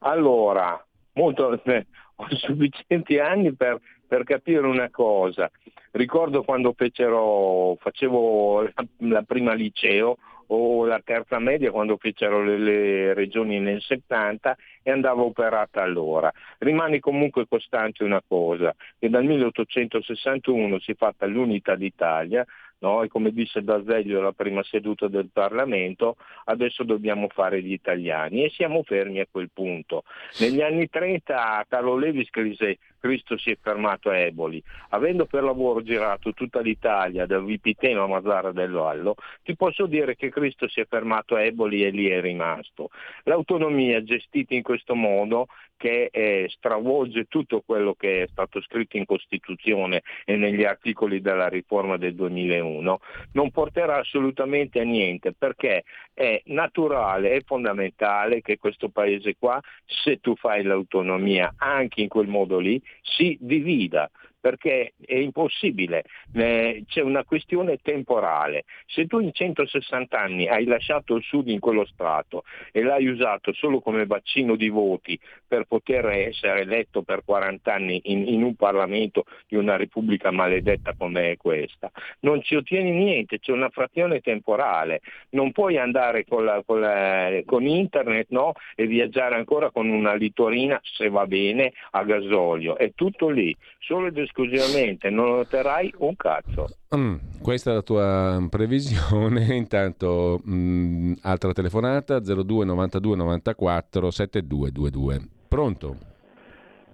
Allora, 0.00 0.78
molto, 1.14 1.58
eh, 1.64 1.86
ho 2.16 2.26
sufficienti 2.36 3.18
anni 3.18 3.54
per, 3.54 3.80
per, 4.06 4.22
capire 4.24 4.66
una 4.66 4.90
cosa. 4.90 5.50
Ricordo 5.92 6.42
quando 6.42 6.74
fecero, 6.76 7.74
facevo 7.80 8.60
la, 8.64 8.72
la, 8.98 9.22
prima 9.22 9.54
liceo 9.54 10.18
o 10.48 10.84
la 10.84 11.00
terza 11.02 11.38
media 11.38 11.70
quando 11.70 11.96
fecero 11.96 12.44
le, 12.44 12.58
le 12.58 13.14
regioni 13.14 13.58
nel 13.60 13.80
70 13.80 14.54
e 14.82 14.90
andavo 14.90 15.24
operata 15.24 15.80
allora. 15.80 16.30
Rimane 16.58 17.00
comunque 17.00 17.46
costante 17.48 18.04
una 18.04 18.22
cosa, 18.28 18.74
che 18.98 19.08
dal 19.08 19.24
1861 19.24 20.78
si 20.80 20.90
è 20.90 20.94
fatta 20.96 21.24
l'unità 21.24 21.76
d'Italia, 21.76 22.44
no? 22.80 23.02
e 23.02 23.08
come 23.08 23.32
disse 23.32 23.62
D'Azeglio 23.62 24.18
alla 24.18 24.32
prima 24.32 24.62
seduta 24.62 25.08
del 25.08 25.30
Parlamento, 25.32 26.16
adesso 26.44 26.82
dobbiamo 26.84 27.28
fare 27.28 27.62
gli 27.62 27.72
italiani 27.72 28.44
e 28.44 28.50
siamo 28.50 28.82
fermi 28.82 29.20
a 29.20 29.26
quel 29.30 29.50
punto. 29.52 30.04
Negli 30.40 30.60
anni 30.60 30.88
30 30.88 31.66
Carlo 31.68 31.96
Levi 31.96 32.24
scrisse 32.24 32.78
Cristo 33.00 33.38
si 33.38 33.50
è 33.50 33.58
fermato 33.60 34.10
a 34.10 34.18
Eboli. 34.18 34.62
Avendo 34.90 35.24
per 35.24 35.42
lavoro 35.42 35.82
girato 35.82 36.32
tutta 36.32 36.60
l'Italia, 36.60 37.26
da 37.26 37.40
Vipiteno 37.40 38.04
a 38.04 38.06
Mazzara 38.06 38.52
del 38.52 38.70
Vallo, 38.70 39.14
ti 39.42 39.56
posso 39.56 39.86
dire 39.86 40.14
che 40.16 40.28
Cristo 40.28 40.68
si 40.68 40.80
è 40.80 40.86
fermato 40.86 41.34
a 41.34 41.42
Eboli 41.42 41.82
e 41.82 41.90
lì 41.90 42.08
è 42.08 42.20
rimasto. 42.20 42.90
L'autonomia 43.24 44.02
gestita 44.02 44.54
in 44.54 44.62
questo 44.62 44.94
modo 44.94 45.48
che 45.80 46.10
eh, 46.12 46.46
stravolge 46.50 47.24
tutto 47.24 47.62
quello 47.64 47.94
che 47.94 48.24
è 48.24 48.26
stato 48.28 48.60
scritto 48.60 48.98
in 48.98 49.06
Costituzione 49.06 50.02
e 50.26 50.36
negli 50.36 50.62
articoli 50.62 51.22
della 51.22 51.48
riforma 51.48 51.96
del 51.96 52.14
2001, 52.14 53.00
non 53.32 53.50
porterà 53.50 53.96
assolutamente 53.96 54.78
a 54.78 54.84
niente 54.84 55.32
perché 55.32 55.84
è 56.12 56.42
naturale, 56.46 57.30
è 57.30 57.40
fondamentale 57.46 58.42
che 58.42 58.58
questo 58.58 58.90
paese 58.90 59.36
qua, 59.38 59.58
se 59.86 60.20
tu 60.20 60.36
fai 60.36 60.64
l'autonomia 60.64 61.54
anche 61.56 62.02
in 62.02 62.08
quel 62.08 62.28
modo 62.28 62.58
lì, 62.58 62.78
si 63.00 63.38
divida 63.40 64.10
perché 64.40 64.94
è 65.04 65.16
impossibile, 65.16 66.04
eh, 66.34 66.84
c'è 66.86 67.02
una 67.02 67.24
questione 67.24 67.78
temporale. 67.82 68.64
Se 68.86 69.06
tu 69.06 69.20
in 69.20 69.32
160 69.32 70.18
anni 70.18 70.48
hai 70.48 70.64
lasciato 70.64 71.16
il 71.16 71.22
Sud 71.22 71.48
in 71.48 71.60
quello 71.60 71.84
strato 71.84 72.44
e 72.72 72.82
l'hai 72.82 73.06
usato 73.06 73.52
solo 73.52 73.80
come 73.80 74.06
bacino 74.06 74.56
di 74.56 74.68
voti 74.68 75.18
per 75.46 75.64
poter 75.64 76.06
essere 76.06 76.60
eletto 76.60 77.02
per 77.02 77.22
40 77.24 77.72
anni 77.72 78.00
in, 78.04 78.26
in 78.26 78.42
un 78.42 78.54
Parlamento 78.54 79.24
di 79.46 79.56
una 79.56 79.76
Repubblica 79.76 80.30
maledetta 80.30 80.94
come 80.96 81.32
è 81.32 81.36
questa, 81.36 81.90
non 82.20 82.42
ci 82.42 82.54
ottieni 82.54 82.90
niente, 82.90 83.38
c'è 83.38 83.52
una 83.52 83.68
frazione 83.68 84.20
temporale, 84.20 85.00
non 85.30 85.52
puoi 85.52 85.78
andare 85.78 86.24
con, 86.24 86.44
la, 86.44 86.62
con, 86.64 86.80
la, 86.80 87.40
con 87.44 87.66
internet 87.66 88.28
no? 88.30 88.52
e 88.74 88.86
viaggiare 88.86 89.34
ancora 89.34 89.70
con 89.70 89.88
una 89.88 90.14
litorina 90.14 90.80
se 90.82 91.08
va 91.08 91.26
bene 91.26 91.72
a 91.90 92.04
gasolio, 92.04 92.76
è 92.76 92.92
tutto 92.94 93.28
lì, 93.28 93.54
solo 93.78 94.06
ed 94.06 94.18
esclusivamente 94.30 95.10
non 95.10 95.40
otterrai 95.40 95.92
un 95.98 96.14
cazzo. 96.16 96.66
Mm, 96.96 97.16
questa 97.42 97.72
è 97.72 97.74
la 97.74 97.82
tua 97.82 98.46
previsione. 98.48 99.44
Intanto, 99.54 100.40
mh, 100.42 100.54
mm, 100.54 101.12
altra 101.22 101.52
telefonata 101.52 102.20
02 102.20 102.64
92 102.64 103.16
94 103.16 104.10
7222. 104.10 105.20
Pronto? 105.48 105.96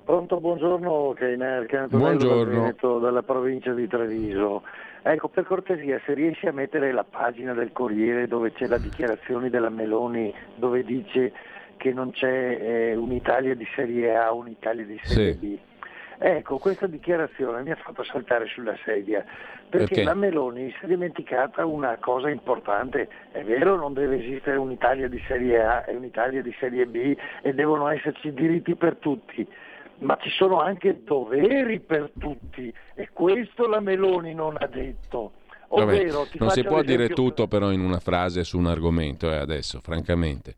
Pronto, 0.04 0.38
buongiorno 0.38 1.14
Keiner, 1.16 1.88
buongiorno. 1.88 2.72
dalla 3.00 3.22
provincia 3.22 3.72
di 3.72 3.88
Treviso. 3.88 4.62
Ecco, 5.02 5.28
per 5.28 5.44
cortesia, 5.44 6.00
se 6.06 6.14
riesci 6.14 6.46
a 6.46 6.52
mettere 6.52 6.92
la 6.92 7.04
pagina 7.04 7.54
del 7.54 7.72
Corriere 7.72 8.28
dove 8.28 8.52
c'è 8.52 8.66
la 8.66 8.78
dichiarazione 8.78 9.50
della 9.50 9.68
Meloni, 9.68 10.32
dove 10.54 10.84
dice 10.84 11.32
che 11.76 11.92
non 11.92 12.12
c'è 12.12 12.58
eh, 12.60 12.96
un'Italia 12.96 13.56
di 13.56 13.66
serie 13.74 14.16
A, 14.16 14.32
un'Italia 14.32 14.84
di 14.84 14.98
serie 15.02 15.32
sì. 15.32 15.38
B 15.38 15.58
Ecco, 16.18 16.58
questa 16.58 16.86
dichiarazione 16.86 17.62
mi 17.62 17.70
ha 17.70 17.76
fatto 17.76 18.02
saltare 18.02 18.46
sulla 18.46 18.74
sedia, 18.84 19.24
perché, 19.68 19.86
perché, 19.86 20.02
la 20.02 20.14
Meloni 20.14 20.70
si 20.78 20.84
è 20.84 20.86
dimenticata 20.86 21.66
una 21.66 21.98
cosa 21.98 22.30
importante. 22.30 23.08
È 23.30 23.42
vero, 23.42 23.76
non 23.76 23.92
deve 23.92 24.18
esistere 24.18 24.56
un'Italia 24.56 25.08
di 25.08 25.22
serie 25.26 25.62
A 25.62 25.84
e 25.86 25.94
un'Italia 25.94 26.40
di 26.42 26.54
serie 26.58 26.86
B 26.86 27.16
e 27.42 27.52
devono 27.52 27.88
esserci 27.88 28.32
diritti 28.32 28.74
per 28.76 28.96
tutti, 28.96 29.46
ma 29.98 30.16
ci 30.20 30.30
sono 30.30 30.60
anche 30.60 31.02
doveri 31.04 31.80
per 31.80 32.10
tutti 32.18 32.72
e 32.94 33.10
questo 33.12 33.66
la 33.66 33.80
Meloni 33.80 34.32
non 34.32 34.56
ha 34.58 34.66
detto. 34.66 35.32
Ovvero, 35.68 36.18
Vabbè, 36.20 36.38
non 36.38 36.50
si 36.50 36.62
può 36.62 36.80
dire 36.82 37.08
tutto 37.08 37.48
però 37.48 37.72
in 37.72 37.80
una 37.80 37.98
frase 37.98 38.44
su 38.44 38.56
un 38.56 38.66
argomento 38.66 39.30
eh, 39.30 39.36
adesso, 39.36 39.80
francamente. 39.82 40.56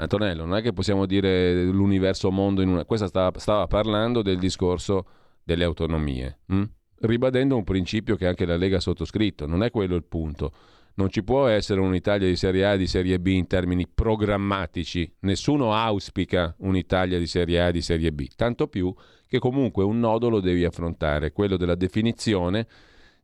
Antonello, 0.00 0.44
non 0.44 0.56
è 0.56 0.62
che 0.62 0.72
possiamo 0.72 1.06
dire 1.06 1.64
l'universo 1.64 2.30
mondo 2.30 2.62
in 2.62 2.68
una... 2.68 2.84
Questa 2.84 3.06
stava, 3.06 3.38
stava 3.38 3.66
parlando 3.66 4.22
del 4.22 4.38
discorso 4.38 5.06
delle 5.42 5.64
autonomie. 5.64 6.40
Hm? 6.46 6.64
ribadendo 7.00 7.56
un 7.56 7.64
principio 7.64 8.16
che 8.16 8.26
anche 8.26 8.44
la 8.44 8.56
Lega 8.56 8.78
ha 8.78 8.80
sottoscritto, 8.80 9.46
non 9.46 9.62
è 9.62 9.70
quello 9.70 9.94
il 9.94 10.04
punto. 10.04 10.52
Non 10.94 11.08
ci 11.08 11.22
può 11.22 11.46
essere 11.46 11.80
un'Italia 11.80 12.26
di 12.26 12.36
Serie 12.36 12.66
A 12.66 12.72
e 12.72 12.78
di 12.78 12.86
Serie 12.86 13.18
B 13.20 13.28
in 13.28 13.46
termini 13.46 13.86
programmatici. 13.86 15.10
Nessuno 15.20 15.72
auspica 15.72 16.54
un'Italia 16.58 17.18
di 17.18 17.26
Serie 17.26 17.60
A 17.60 17.68
e 17.68 17.72
di 17.72 17.80
Serie 17.80 18.12
B, 18.12 18.26
tanto 18.36 18.66
più 18.66 18.92
che 19.26 19.38
comunque 19.38 19.84
un 19.84 19.98
nodo 19.98 20.28
lo 20.28 20.40
devi 20.40 20.64
affrontare, 20.64 21.32
quello 21.32 21.56
della 21.56 21.76
definizione 21.76 22.66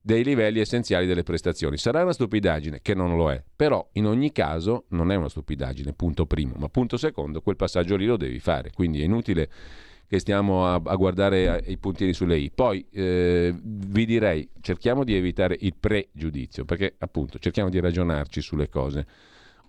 dei 0.06 0.22
livelli 0.22 0.60
essenziali 0.60 1.04
delle 1.04 1.24
prestazioni. 1.24 1.76
Sarà 1.76 2.02
una 2.02 2.12
stupidaggine, 2.12 2.78
che 2.80 2.94
non 2.94 3.16
lo 3.16 3.28
è, 3.28 3.42
però 3.56 3.84
in 3.94 4.06
ogni 4.06 4.30
caso 4.30 4.84
non 4.90 5.10
è 5.10 5.16
una 5.16 5.28
stupidaggine, 5.28 5.94
punto 5.94 6.26
primo, 6.26 6.54
ma 6.58 6.68
punto 6.68 6.96
secondo, 6.96 7.40
quel 7.40 7.56
passaggio 7.56 7.96
lì 7.96 8.06
lo 8.06 8.16
devi 8.16 8.38
fare, 8.38 8.70
quindi 8.72 9.00
è 9.00 9.04
inutile 9.04 9.50
che 10.06 10.20
stiamo 10.20 10.64
a, 10.64 10.74
a 10.74 10.94
guardare 10.94 11.60
i 11.66 11.76
puntini 11.76 12.12
sulle 12.12 12.38
i. 12.38 12.52
Poi 12.52 12.86
eh, 12.92 13.52
vi 13.60 14.06
direi, 14.06 14.48
cerchiamo 14.60 15.02
di 15.02 15.16
evitare 15.16 15.56
il 15.58 15.74
pregiudizio, 15.74 16.64
perché 16.64 16.94
appunto 16.98 17.40
cerchiamo 17.40 17.68
di 17.68 17.80
ragionarci 17.80 18.40
sulle 18.40 18.68
cose. 18.68 19.06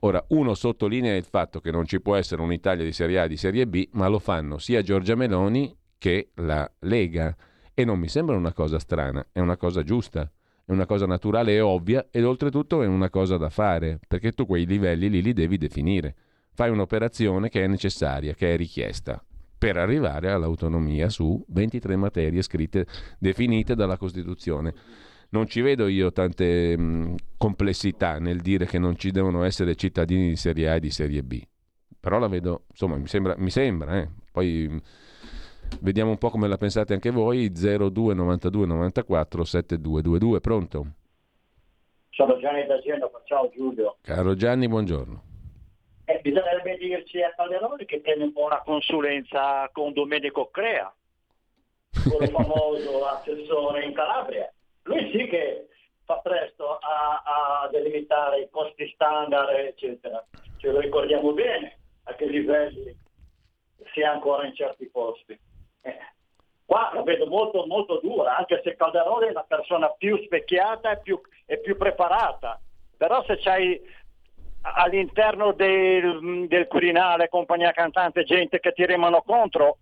Ora, 0.02 0.24
uno 0.28 0.54
sottolinea 0.54 1.16
il 1.16 1.24
fatto 1.24 1.60
che 1.60 1.72
non 1.72 1.88
ci 1.88 2.00
può 2.00 2.16
essere 2.16 2.44
un'Italia 2.44 2.84
di 2.84 2.92
Serie 2.92 3.22
A 3.22 3.24
e 3.24 3.28
di 3.28 3.38
Serie 3.38 3.66
B, 3.66 3.88
ma 3.94 4.08
lo 4.08 4.20
fanno 4.20 4.60
sia 4.60 4.84
Giorgia 4.84 5.16
Meloni 5.16 5.76
che 5.98 6.30
la 6.36 6.72
Lega. 6.82 7.36
E 7.80 7.86
non 7.86 8.00
mi 8.00 8.08
sembra 8.08 8.36
una 8.36 8.54
cosa 8.54 8.80
strana, 8.80 9.24
è 9.32 9.40
una 9.40 9.56
cosa 9.56 9.84
giusta, 9.84 10.28
è 10.66 10.72
una 10.72 10.88
cosa 10.88 11.06
naturale 11.06 11.54
e 11.54 11.60
ovvia 11.60 12.08
ed 12.10 12.26
oltretutto 12.26 12.82
è 12.82 12.88
una 12.88 13.12
cosa 13.12 13.38
da 13.38 13.52
fare, 13.52 14.00
perché 14.08 14.32
tu 14.32 14.48
quei 14.48 14.66
livelli 14.66 15.12
lì 15.12 15.22
li 15.22 15.32
devi 15.32 15.60
definire. 15.60 16.16
Fai 16.54 16.72
un'operazione 16.72 17.50
che 17.50 17.64
è 17.64 17.68
necessaria, 17.68 18.34
che 18.34 18.52
è 18.52 18.58
richiesta 18.58 19.24
per 19.56 19.78
arrivare 19.78 20.32
all'autonomia 20.32 21.08
su 21.10 21.40
23 21.50 21.96
materie 21.98 22.42
scritte, 22.42 22.88
definite 23.20 23.76
dalla 23.76 23.98
Costituzione. 23.98 24.74
Non 25.30 25.46
ci 25.46 25.62
vedo 25.62 25.86
io 25.86 26.12
tante 26.12 26.76
mh, 26.76 27.16
complessità 27.38 28.18
nel 28.18 28.42
dire 28.42 28.66
che 28.66 28.80
non 28.80 28.98
ci 28.98 29.12
devono 29.12 29.44
essere 29.44 29.76
cittadini 29.76 30.30
di 30.30 30.36
serie 30.36 30.68
A 30.68 30.76
e 30.78 30.80
di 30.80 30.90
serie 30.90 31.22
B, 31.22 31.40
però 32.00 32.18
la 32.18 32.28
vedo, 32.28 32.64
insomma, 32.72 32.96
mi 32.96 33.08
sembra, 33.08 33.36
mi 33.38 33.52
sembra 33.52 34.02
eh. 34.02 34.10
poi 34.32 34.82
Vediamo 35.82 36.12
un 36.12 36.18
po' 36.18 36.30
come 36.30 36.48
la 36.48 36.58
pensate 36.58 36.94
anche 36.94 37.12
voi. 37.12 37.52
02 37.52 38.14
92 38.14 38.66
94 38.66 39.44
7222. 39.44 40.40
Pronto? 40.40 40.86
Sono 42.10 42.38
Gianni 42.40 42.66
da 42.66 42.80
Genova. 42.80 43.22
Ciao 43.26 43.50
Giulio. 43.54 43.98
Caro 44.02 44.36
Gianni, 44.36 44.68
buongiorno. 44.68 45.24
Eh, 46.06 46.20
bisognerebbe 46.22 46.78
dirci 46.78 47.22
a 47.22 47.34
Calderoni 47.36 47.86
che 47.86 48.00
prende 48.00 48.24
un 48.24 48.32
po' 48.32 48.46
una 48.46 48.62
consulenza 48.62 49.70
con 49.74 49.92
Domenico 49.92 50.50
Crea, 50.50 50.92
quello 51.92 52.28
famoso 52.28 53.06
assessore 53.06 53.84
in 53.84 53.94
Calabria. 53.94 54.52
Lui 54.84 55.12
sì 55.12 55.28
che 55.28 55.68
fa 56.06 56.20
presto 56.20 56.78
a, 56.78 57.22
a 57.26 57.70
delimitare 57.70 58.40
i 58.40 58.48
costi 58.50 58.90
standard, 58.94 59.50
eccetera. 59.50 60.26
Ce 60.56 60.72
lo 60.72 60.80
ricordiamo 60.80 61.34
bene 61.34 61.78
a 62.04 62.16
che 62.16 62.26
livelli 62.26 62.98
si 63.94 64.00
è 64.00 64.06
ancora 64.06 64.48
in 64.48 64.56
certi 64.56 64.88
posti. 64.88 65.38
Eh, 65.88 65.98
qua 66.66 66.92
la 66.94 67.02
vedo 67.04 67.28
molto, 67.28 67.66
molto 67.66 68.00
dura, 68.02 68.36
anche 68.36 68.62
se 68.64 68.76
Calderone 68.76 69.28
è 69.28 69.32
la 69.32 69.46
persona 69.48 69.90
più 69.90 70.18
specchiata 70.24 70.92
e 70.92 71.00
più, 71.00 71.20
e 71.46 71.60
più 71.60 71.78
preparata. 71.78 72.60
Però 72.98 73.24
se 73.26 73.38
c'hai 73.38 73.80
all'interno 74.62 75.54
del, 75.54 76.48
del 76.48 76.68
Quirinale, 76.68 77.30
compagnia 77.30 77.72
cantante, 77.72 78.24
gente 78.24 78.60
che 78.60 78.74
ti 78.74 78.86
remano 78.86 79.22
contro, 79.22 79.78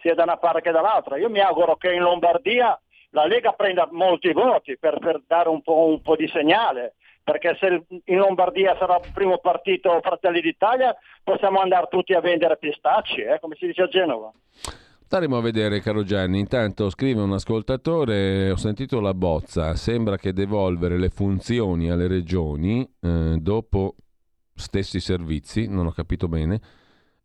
sia 0.00 0.14
da 0.14 0.24
una 0.24 0.36
parte 0.36 0.60
che 0.60 0.70
dall'altra. 0.70 1.18
Io 1.18 1.30
mi 1.30 1.40
auguro 1.40 1.76
che 1.76 1.92
in 1.92 2.02
Lombardia 2.02 2.78
la 3.10 3.26
Lega 3.26 3.52
prenda 3.52 3.88
molti 3.90 4.32
voti 4.32 4.76
per, 4.78 4.98
per 4.98 5.22
dare 5.26 5.48
un 5.48 5.62
po', 5.62 5.86
un 5.86 6.02
po', 6.02 6.16
di 6.16 6.28
segnale, 6.28 6.94
perché 7.22 7.56
se 7.60 7.84
in 8.04 8.18
Lombardia 8.18 8.76
sarà 8.78 8.96
il 8.96 9.10
primo 9.12 9.38
partito 9.38 10.00
Fratelli 10.02 10.40
d'Italia 10.40 10.94
possiamo 11.22 11.60
andare 11.60 11.88
tutti 11.88 12.12
a 12.12 12.20
vendere 12.20 12.56
pistacci, 12.56 13.22
eh, 13.22 13.38
come 13.40 13.54
si 13.56 13.66
dice 13.66 13.82
a 13.82 13.88
Genova. 13.88 14.32
Staremo 15.06 15.36
a 15.36 15.40
vedere, 15.40 15.80
caro 15.80 16.02
Gianni. 16.02 16.40
Intanto 16.40 16.90
scrive 16.90 17.20
un 17.20 17.32
ascoltatore: 17.32 18.50
Ho 18.50 18.56
sentito 18.56 18.98
la 18.98 19.14
bozza. 19.14 19.76
Sembra 19.76 20.16
che 20.16 20.32
devolvere 20.32 20.98
le 20.98 21.10
funzioni 21.10 21.88
alle 21.88 22.08
regioni 22.08 22.84
eh, 23.00 23.36
dopo 23.40 23.94
stessi 24.52 24.98
servizi. 24.98 25.68
Non 25.68 25.86
ho 25.86 25.92
capito 25.92 26.26
bene. 26.26 26.60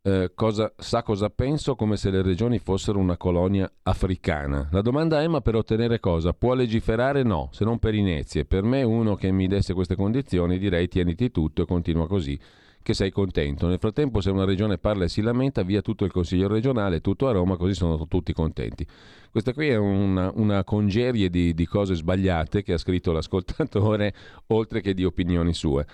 Eh, 0.00 0.30
cosa, 0.32 0.72
sa 0.76 1.02
cosa 1.02 1.28
penso? 1.28 1.74
Come 1.74 1.96
se 1.96 2.10
le 2.10 2.22
regioni 2.22 2.60
fossero 2.60 3.00
una 3.00 3.16
colonia 3.16 3.68
africana. 3.82 4.68
La 4.70 4.80
domanda 4.80 5.20
è: 5.20 5.26
ma 5.26 5.40
per 5.40 5.56
ottenere 5.56 5.98
cosa? 5.98 6.32
Può 6.32 6.54
legiferare? 6.54 7.24
No, 7.24 7.48
se 7.50 7.64
non 7.64 7.80
per 7.80 7.94
inezie. 7.94 8.44
Per 8.44 8.62
me, 8.62 8.84
uno 8.84 9.16
che 9.16 9.32
mi 9.32 9.48
desse 9.48 9.74
queste 9.74 9.96
condizioni, 9.96 10.60
direi 10.60 10.86
tieniti 10.86 11.32
tutto 11.32 11.62
e 11.62 11.66
continua 11.66 12.06
così 12.06 12.38
che 12.82 12.94
sei 12.94 13.10
contento. 13.10 13.66
Nel 13.66 13.78
frattempo, 13.78 14.20
se 14.20 14.30
una 14.30 14.44
regione 14.44 14.78
parla 14.78 15.04
e 15.04 15.08
si 15.08 15.22
lamenta, 15.22 15.62
via 15.62 15.80
tutto 15.80 16.04
il 16.04 16.12
Consiglio 16.12 16.48
regionale, 16.48 17.00
tutto 17.00 17.28
a 17.28 17.32
Roma, 17.32 17.56
così 17.56 17.74
sono 17.74 18.06
tutti 18.06 18.32
contenti. 18.32 18.86
Questa 19.30 19.52
qui 19.52 19.68
è 19.68 19.76
una, 19.76 20.30
una 20.34 20.64
congerie 20.64 21.30
di, 21.30 21.54
di 21.54 21.66
cose 21.66 21.94
sbagliate 21.94 22.62
che 22.62 22.74
ha 22.74 22.78
scritto 22.78 23.12
l'ascoltatore, 23.12 24.14
oltre 24.48 24.80
che 24.80 24.94
di 24.94 25.04
opinioni 25.04 25.54
sue 25.54 25.86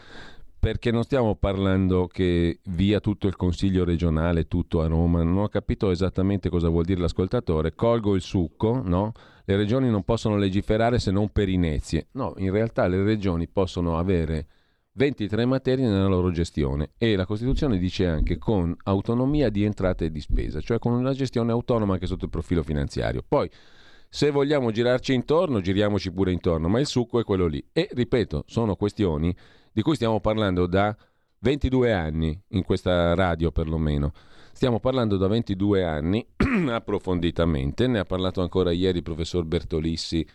perché 0.58 0.90
non 0.90 1.04
stiamo 1.04 1.36
parlando 1.36 2.08
che 2.08 2.58
via 2.64 2.98
tutto 2.98 3.28
il 3.28 3.36
consiglio 3.36 3.84
regionale, 3.84 4.48
tutto 4.48 4.80
a 4.80 4.88
Roma, 4.88 5.22
non 5.22 5.38
ho 5.38 5.48
capito 5.48 5.90
esattamente 5.90 6.48
cosa 6.48 6.68
vuol 6.68 6.84
dire 6.84 7.00
l'ascoltatore, 7.00 7.74
colgo 7.74 8.16
il 8.16 8.20
succo, 8.20 8.82
no? 8.84 9.12
Le 9.44 9.56
regioni 9.56 9.88
non 9.88 10.02
possono 10.02 10.36
legiferare 10.36 10.98
se 10.98 11.12
non 11.12 11.30
per 11.30 11.48
inezie. 11.48 12.08
No, 12.12 12.34
in 12.38 12.50
realtà 12.50 12.86
le 12.88 13.02
regioni 13.02 13.46
possono 13.46 13.98
avere 13.98 14.46
23 14.98 15.44
materie 15.44 15.86
nella 15.86 16.08
loro 16.08 16.32
gestione 16.32 16.90
e 16.98 17.14
la 17.14 17.24
Costituzione 17.24 17.78
dice 17.78 18.08
anche 18.08 18.36
con 18.36 18.74
autonomia 18.82 19.48
di 19.48 19.62
entrata 19.62 20.04
e 20.04 20.10
di 20.10 20.20
spesa, 20.20 20.60
cioè 20.60 20.80
con 20.80 20.92
una 20.92 21.12
gestione 21.12 21.52
autonoma 21.52 21.92
anche 21.92 22.06
sotto 22.06 22.24
il 22.24 22.30
profilo 22.32 22.64
finanziario. 22.64 23.22
Poi, 23.26 23.48
se 24.08 24.30
vogliamo 24.30 24.72
girarci 24.72 25.14
intorno, 25.14 25.60
giriamoci 25.60 26.10
pure 26.10 26.32
intorno, 26.32 26.66
ma 26.66 26.80
il 26.80 26.86
succo 26.86 27.20
è 27.20 27.24
quello 27.24 27.46
lì. 27.46 27.64
E, 27.72 27.88
ripeto, 27.92 28.42
sono 28.48 28.74
questioni 28.74 29.32
di 29.72 29.82
cui 29.82 29.94
stiamo 29.94 30.18
parlando 30.18 30.66
da 30.66 30.96
22 31.38 31.92
anni, 31.92 32.36
in 32.48 32.64
questa 32.64 33.14
radio 33.14 33.52
perlomeno. 33.52 34.10
Stiamo 34.50 34.80
parlando 34.80 35.16
da 35.16 35.28
22 35.28 35.84
anni 35.84 36.26
approfonditamente, 36.68 37.86
ne 37.86 38.00
ha 38.00 38.04
parlato 38.04 38.42
ancora 38.42 38.72
ieri 38.72 38.96
il 38.96 39.04
professor 39.04 39.44
Bertolissi 39.44 40.26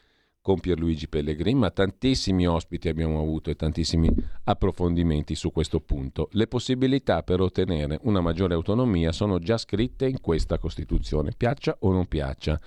con 0.43 0.59
Pierluigi 0.59 1.07
Pellegrini, 1.07 1.57
ma 1.57 1.71
tantissimi 1.71 2.45
ospiti 2.45 2.89
abbiamo 2.89 3.21
avuto 3.21 3.49
e 3.49 3.55
tantissimi 3.55 4.09
approfondimenti 4.43 5.35
su 5.35 5.53
questo 5.53 5.79
punto. 5.79 6.27
Le 6.33 6.47
possibilità 6.47 7.23
per 7.23 7.39
ottenere 7.39 7.97
una 8.03 8.19
maggiore 8.19 8.53
autonomia 8.53 9.13
sono 9.13 9.39
già 9.39 9.57
scritte 9.57 10.05
in 10.05 10.19
questa 10.19 10.57
Costituzione, 10.57 11.31
piaccia 11.35 11.77
o 11.79 11.93
non 11.93 12.07
piaccia, 12.07 12.59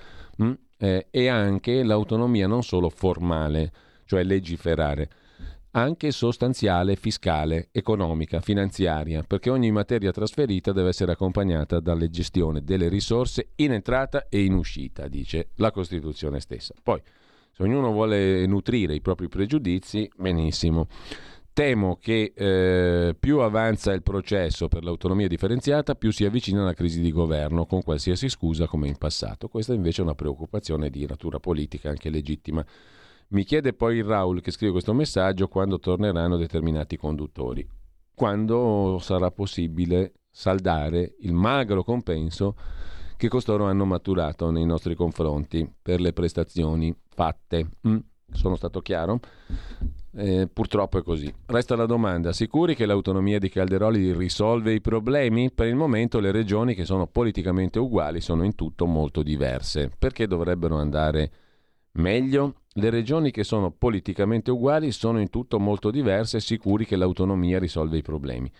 mm? 0.42 0.52
eh, 0.78 1.08
e 1.10 1.28
anche 1.28 1.82
l'autonomia 1.84 2.46
non 2.46 2.62
solo 2.62 2.88
formale, 2.88 3.70
cioè 4.06 4.24
legiferare, 4.24 5.10
anche 5.72 6.12
sostanziale, 6.12 6.96
fiscale, 6.96 7.68
economica, 7.72 8.40
finanziaria, 8.40 9.22
perché 9.22 9.50
ogni 9.50 9.70
materia 9.70 10.12
trasferita 10.12 10.72
deve 10.72 10.88
essere 10.88 11.12
accompagnata 11.12 11.78
dalle 11.80 12.08
gestione 12.08 12.64
delle 12.64 12.88
risorse 12.88 13.48
in 13.56 13.72
entrata 13.72 14.28
e 14.30 14.42
in 14.42 14.54
uscita, 14.54 15.08
dice 15.08 15.48
la 15.56 15.70
Costituzione 15.70 16.40
stessa. 16.40 16.72
Poi, 16.82 17.02
se 17.56 17.62
ognuno 17.62 17.90
vuole 17.90 18.44
nutrire 18.44 18.94
i 18.94 19.00
propri 19.00 19.28
pregiudizi, 19.28 20.10
benissimo. 20.14 20.88
Temo 21.54 21.96
che 21.96 22.34
eh, 22.36 23.16
più 23.18 23.38
avanza 23.38 23.94
il 23.94 24.02
processo 24.02 24.68
per 24.68 24.84
l'autonomia 24.84 25.26
differenziata, 25.26 25.94
più 25.94 26.10
si 26.10 26.26
avvicina 26.26 26.60
alla 26.60 26.74
crisi 26.74 27.00
di 27.00 27.10
governo, 27.10 27.64
con 27.64 27.80
qualsiasi 27.82 28.28
scusa 28.28 28.66
come 28.66 28.88
in 28.88 28.98
passato. 28.98 29.48
Questa 29.48 29.72
invece 29.72 30.02
è 30.02 30.04
una 30.04 30.14
preoccupazione 30.14 30.90
di 30.90 31.06
natura 31.06 31.40
politica, 31.40 31.88
anche 31.88 32.10
legittima. 32.10 32.62
Mi 33.28 33.42
chiede 33.44 33.72
poi 33.72 33.96
il 33.96 34.04
Raul 34.04 34.42
che 34.42 34.50
scrive 34.50 34.72
questo 34.72 34.92
messaggio 34.92 35.48
quando 35.48 35.78
torneranno 35.78 36.36
determinati 36.36 36.98
conduttori. 36.98 37.66
Quando 38.14 38.98
sarà 39.00 39.30
possibile 39.30 40.12
saldare 40.30 41.14
il 41.20 41.32
magro 41.32 41.82
compenso 41.84 42.54
che 43.16 43.28
costoro 43.28 43.64
hanno 43.64 43.84
maturato 43.84 44.50
nei 44.50 44.66
nostri 44.66 44.94
confronti 44.94 45.70
per 45.80 46.00
le 46.00 46.12
prestazioni 46.12 46.94
fatte. 47.08 47.68
Mm? 47.86 47.98
Sono 48.32 48.56
stato 48.56 48.80
chiaro? 48.80 49.20
Eh, 50.18 50.48
purtroppo 50.52 50.98
è 50.98 51.02
così. 51.02 51.32
Resta 51.46 51.76
la 51.76 51.86
domanda: 51.86 52.32
sicuri 52.32 52.74
che 52.74 52.86
l'autonomia 52.86 53.38
di 53.38 53.48
Calderoli 53.48 54.12
risolve 54.12 54.72
i 54.72 54.80
problemi? 54.80 55.50
Per 55.52 55.66
il 55.66 55.76
momento 55.76 56.18
le 56.20 56.32
regioni 56.32 56.74
che 56.74 56.84
sono 56.84 57.06
politicamente 57.06 57.78
uguali 57.78 58.20
sono 58.20 58.44
in 58.44 58.54
tutto 58.54 58.86
molto 58.86 59.22
diverse. 59.22 59.90
Perché 59.96 60.26
dovrebbero 60.26 60.76
andare 60.76 61.30
meglio? 61.92 62.62
Le 62.72 62.90
regioni 62.90 63.30
che 63.30 63.44
sono 63.44 63.70
politicamente 63.70 64.50
uguali 64.50 64.90
sono 64.90 65.20
in 65.20 65.30
tutto 65.30 65.58
molto 65.58 65.90
diverse, 65.90 66.40
sicuri 66.40 66.84
che 66.84 66.96
l'autonomia 66.96 67.58
risolve 67.58 67.98
i 67.98 68.02
problemi. 68.02 68.50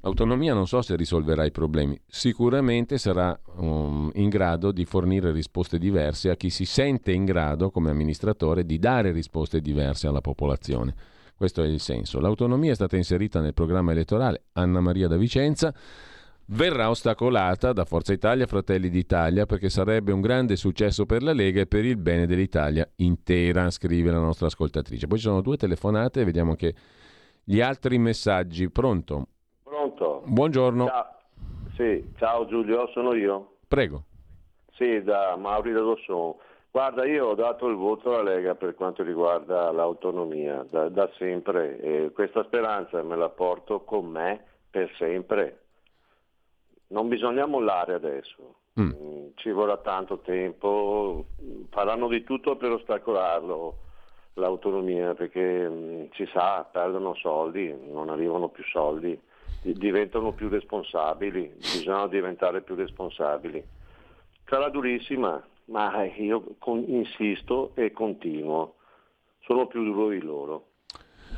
L'autonomia 0.00 0.54
non 0.54 0.68
so 0.68 0.80
se 0.80 0.94
risolverà 0.94 1.44
i 1.44 1.50
problemi, 1.50 2.00
sicuramente 2.06 2.98
sarà 2.98 3.38
um, 3.56 4.10
in 4.14 4.28
grado 4.28 4.70
di 4.70 4.84
fornire 4.84 5.32
risposte 5.32 5.76
diverse 5.76 6.30
a 6.30 6.36
chi 6.36 6.50
si 6.50 6.64
sente 6.64 7.10
in 7.10 7.24
grado, 7.24 7.70
come 7.70 7.90
amministratore, 7.90 8.64
di 8.64 8.78
dare 8.78 9.10
risposte 9.10 9.60
diverse 9.60 10.06
alla 10.06 10.20
popolazione. 10.20 10.94
Questo 11.34 11.62
è 11.62 11.66
il 11.66 11.80
senso. 11.80 12.20
L'autonomia 12.20 12.72
è 12.72 12.74
stata 12.74 12.96
inserita 12.96 13.40
nel 13.40 13.54
programma 13.54 13.90
elettorale 13.90 14.44
Anna 14.52 14.80
Maria 14.80 15.08
da 15.08 15.16
Vicenza, 15.16 15.74
verrà 16.46 16.90
ostacolata 16.90 17.72
da 17.72 17.84
Forza 17.84 18.12
Italia 18.12 18.46
Fratelli 18.46 18.90
d'Italia 18.90 19.46
perché 19.46 19.68
sarebbe 19.68 20.12
un 20.12 20.20
grande 20.20 20.54
successo 20.54 21.06
per 21.06 21.22
la 21.22 21.32
Lega 21.32 21.60
e 21.60 21.66
per 21.66 21.84
il 21.84 21.96
bene 21.96 22.26
dell'Italia 22.26 22.88
intera, 22.96 23.68
scrive 23.70 24.12
la 24.12 24.20
nostra 24.20 24.46
ascoltatrice. 24.46 25.08
Poi 25.08 25.18
ci 25.18 25.24
sono 25.24 25.40
due 25.40 25.56
telefonate, 25.56 26.24
vediamo 26.24 26.54
che 26.54 26.74
gli 27.42 27.60
altri 27.60 27.98
messaggi. 27.98 28.70
Pronto? 28.70 29.26
Pronto. 29.98 30.22
Buongiorno. 30.24 30.86
Ciao. 30.86 31.14
Sì, 31.74 32.12
ciao 32.18 32.46
Giulio, 32.46 32.88
sono 32.92 33.14
io. 33.14 33.56
Prego. 33.66 34.04
Sì, 34.74 35.02
da 35.02 35.36
Mauri 35.36 35.72
da 35.72 35.80
Dosson. 35.80 36.34
Guarda, 36.70 37.04
io 37.04 37.26
ho 37.26 37.34
dato 37.34 37.66
il 37.66 37.74
voto 37.74 38.14
alla 38.14 38.34
Lega 38.34 38.54
per 38.54 38.74
quanto 38.74 39.02
riguarda 39.02 39.72
l'autonomia, 39.72 40.64
da, 40.70 40.88
da 40.88 41.10
sempre, 41.16 41.80
e 41.80 42.12
questa 42.12 42.44
speranza 42.44 43.02
me 43.02 43.16
la 43.16 43.28
porto 43.28 43.80
con 43.80 44.06
me 44.06 44.44
per 44.70 44.88
sempre. 44.96 45.62
Non 46.88 47.08
bisogna 47.08 47.46
mollare 47.46 47.94
adesso, 47.94 48.54
mm. 48.80 48.86
mm 48.86 49.16
ci 49.34 49.50
vorrà 49.50 49.76
tanto 49.78 50.18
tempo, 50.18 51.26
faranno 51.70 52.08
di 52.08 52.24
tutto 52.24 52.56
per 52.56 52.72
ostacolarlo 52.72 53.76
l'autonomia 54.34 55.14
perché 55.14 55.68
mm, 55.68 56.04
ci 56.10 56.26
sa, 56.32 56.68
perdono 56.70 57.14
soldi, 57.14 57.72
non 57.88 58.08
arrivano 58.08 58.48
più 58.48 58.64
soldi 58.64 59.20
diventano 59.62 60.32
più 60.32 60.48
responsabili, 60.48 61.52
bisogna 61.56 62.06
diventare 62.06 62.62
più 62.62 62.74
responsabili. 62.74 63.62
Sarà 64.46 64.70
durissima, 64.70 65.42
ma 65.66 66.04
io 66.04 66.54
con, 66.58 66.84
insisto 66.86 67.72
e 67.74 67.92
continuo, 67.92 68.74
sono 69.40 69.66
più 69.66 69.84
duro 69.84 70.08
di 70.10 70.20
loro. 70.20 70.66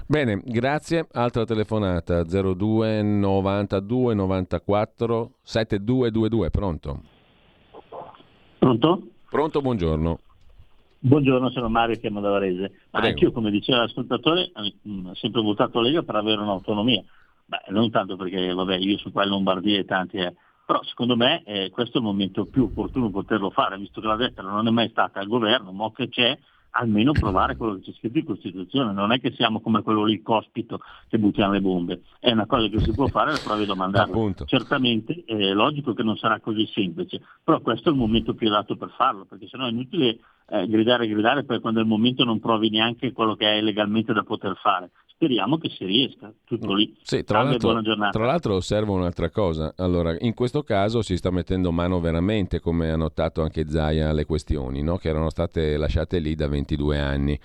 Bene, 0.06 0.40
grazie. 0.44 1.06
Altra 1.12 1.44
telefonata 1.44 2.24
02 2.24 3.02
92 3.02 4.14
94 4.14 5.30
7222, 5.42 6.50
pronto? 6.50 7.00
Pronto? 8.58 9.02
Pronto, 9.30 9.60
buongiorno. 9.60 10.18
Buongiorno, 10.98 11.48
sono 11.50 11.68
Mario, 11.68 11.96
chiamo 11.96 12.20
da 12.20 12.30
Varese. 12.30 12.72
Ma 12.90 13.00
anch'io, 13.00 13.32
come 13.32 13.50
diceva 13.50 13.78
l'ascoltatore, 13.82 14.50
ho 14.54 15.14
sempre 15.14 15.40
votato 15.40 15.80
Lega 15.80 16.02
per 16.02 16.16
avere 16.16 16.42
un'autonomia. 16.42 17.02
Beh, 17.50 17.72
non 17.72 17.90
tanto 17.90 18.14
perché, 18.14 18.52
vabbè, 18.52 18.76
io 18.76 18.96
su 18.98 19.10
qua 19.10 19.24
in 19.24 19.30
Lombardia 19.30 19.80
e 19.80 19.84
tanti, 19.84 20.18
eh, 20.18 20.32
però 20.64 20.80
secondo 20.84 21.16
me 21.16 21.42
eh, 21.42 21.68
questo 21.70 21.96
è 21.96 22.00
il 22.00 22.06
momento 22.06 22.46
più 22.46 22.62
opportuno 22.62 23.10
poterlo 23.10 23.50
fare, 23.50 23.76
visto 23.76 24.00
che 24.00 24.06
la 24.06 24.14
destra 24.14 24.44
non 24.44 24.68
è 24.68 24.70
mai 24.70 24.88
stata 24.90 25.18
al 25.18 25.26
governo, 25.26 25.72
ma 25.72 25.90
che 25.90 26.08
c'è, 26.08 26.38
almeno 26.74 27.10
provare 27.10 27.56
quello 27.56 27.74
che 27.74 27.80
c'è 27.80 27.92
scritto 27.98 28.18
in 28.18 28.24
Costituzione, 28.24 28.92
non 28.92 29.10
è 29.10 29.18
che 29.18 29.32
siamo 29.32 29.60
come 29.60 29.82
quello 29.82 30.04
lì 30.04 30.22
cospito 30.22 30.78
che 31.08 31.18
buttiamo 31.18 31.54
le 31.54 31.60
bombe, 31.60 32.02
è 32.20 32.30
una 32.30 32.46
cosa 32.46 32.68
che 32.68 32.78
si 32.78 32.92
può 32.92 33.08
fare, 33.08 33.32
la 33.32 33.40
provi 33.42 33.64
a 33.64 33.66
domandarlo. 33.66 34.12
Certamente 34.44 35.24
è 35.26 35.52
logico 35.52 35.92
che 35.92 36.04
non 36.04 36.16
sarà 36.16 36.38
così 36.38 36.64
semplice, 36.72 37.20
però 37.42 37.58
questo 37.58 37.88
è 37.88 37.92
il 37.92 37.98
momento 37.98 38.34
più 38.34 38.46
adatto 38.46 38.76
per 38.76 38.94
farlo, 38.96 39.24
perché 39.24 39.48
sennò 39.48 39.66
è 39.66 39.70
inutile 39.70 40.20
eh, 40.50 40.68
gridare 40.68 41.06
e 41.06 41.08
gridare 41.08 41.42
poi 41.42 41.58
quando 41.58 41.80
è 41.80 41.82
il 41.82 41.88
momento 41.88 42.22
non 42.22 42.38
provi 42.38 42.70
neanche 42.70 43.10
quello 43.10 43.34
che 43.34 43.58
è 43.58 43.60
legalmente 43.60 44.12
da 44.12 44.22
poter 44.22 44.54
fare. 44.54 44.92
Speriamo 45.20 45.58
che 45.58 45.68
si 45.68 45.84
riesca, 45.84 46.32
tutto 46.44 46.72
lì. 46.72 46.96
Sì, 47.02 47.24
tra, 47.24 47.42
l'altro, 47.42 47.78
tra 48.10 48.24
l'altro 48.24 48.54
osservo 48.54 48.94
un'altra 48.94 49.28
cosa. 49.28 49.74
Allora, 49.76 50.16
in 50.18 50.32
questo 50.32 50.62
caso 50.62 51.02
si 51.02 51.14
sta 51.18 51.30
mettendo 51.30 51.70
mano 51.72 52.00
veramente, 52.00 52.58
come 52.58 52.90
ha 52.90 52.96
notato 52.96 53.42
anche 53.42 53.68
Zaia, 53.68 54.08
alle 54.08 54.24
questioni, 54.24 54.80
no? 54.82 54.96
che 54.96 55.10
erano 55.10 55.28
state 55.28 55.76
lasciate 55.76 56.20
lì 56.20 56.34
da 56.34 56.48
22 56.48 56.98
anni. 56.98 57.38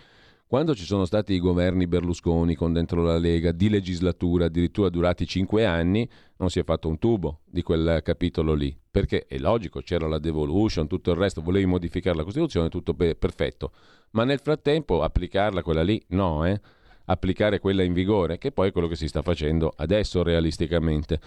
Quando 0.48 0.74
ci 0.74 0.86
sono 0.86 1.04
stati 1.04 1.34
i 1.34 1.40
governi 1.40 1.86
Berlusconi 1.86 2.56
con 2.56 2.72
dentro 2.72 3.04
la 3.04 3.18
Lega 3.18 3.52
di 3.52 3.68
legislatura, 3.68 4.46
addirittura 4.46 4.88
durati 4.88 5.28
5 5.28 5.66
anni, 5.66 6.10
non 6.38 6.50
si 6.50 6.60
è 6.60 6.64
fatto 6.64 6.88
un 6.88 6.98
tubo 6.98 7.42
di 7.44 7.62
quel 7.62 8.00
capitolo 8.04 8.54
lì. 8.54 8.74
Perché 8.90 9.26
è 9.28 9.38
logico, 9.38 9.82
c'era 9.82 10.08
la 10.08 10.20
devolution, 10.20 10.88
tutto 10.88 11.12
il 11.12 11.18
resto, 11.18 11.42
volevi 11.42 11.66
modificare 11.66 12.16
la 12.16 12.24
Costituzione, 12.24 12.70
tutto 12.70 12.94
perfetto. 12.94 13.74
Ma 14.12 14.24
nel 14.24 14.40
frattempo 14.40 15.04
applicarla 15.04 15.62
quella 15.62 15.84
lì, 15.84 16.02
no, 16.12 16.46
eh? 16.46 16.62
Applicare 17.06 17.60
quella 17.60 17.84
in 17.84 17.93
vigore, 17.93 18.38
che 18.38 18.51
poi 18.51 18.70
è 18.70 18.72
quello 18.72 18.88
che 18.88 18.95
si 18.95 19.08
sta 19.08 19.22
facendo 19.22 19.74
adesso 19.76 20.24
realisticamente. 20.24 21.20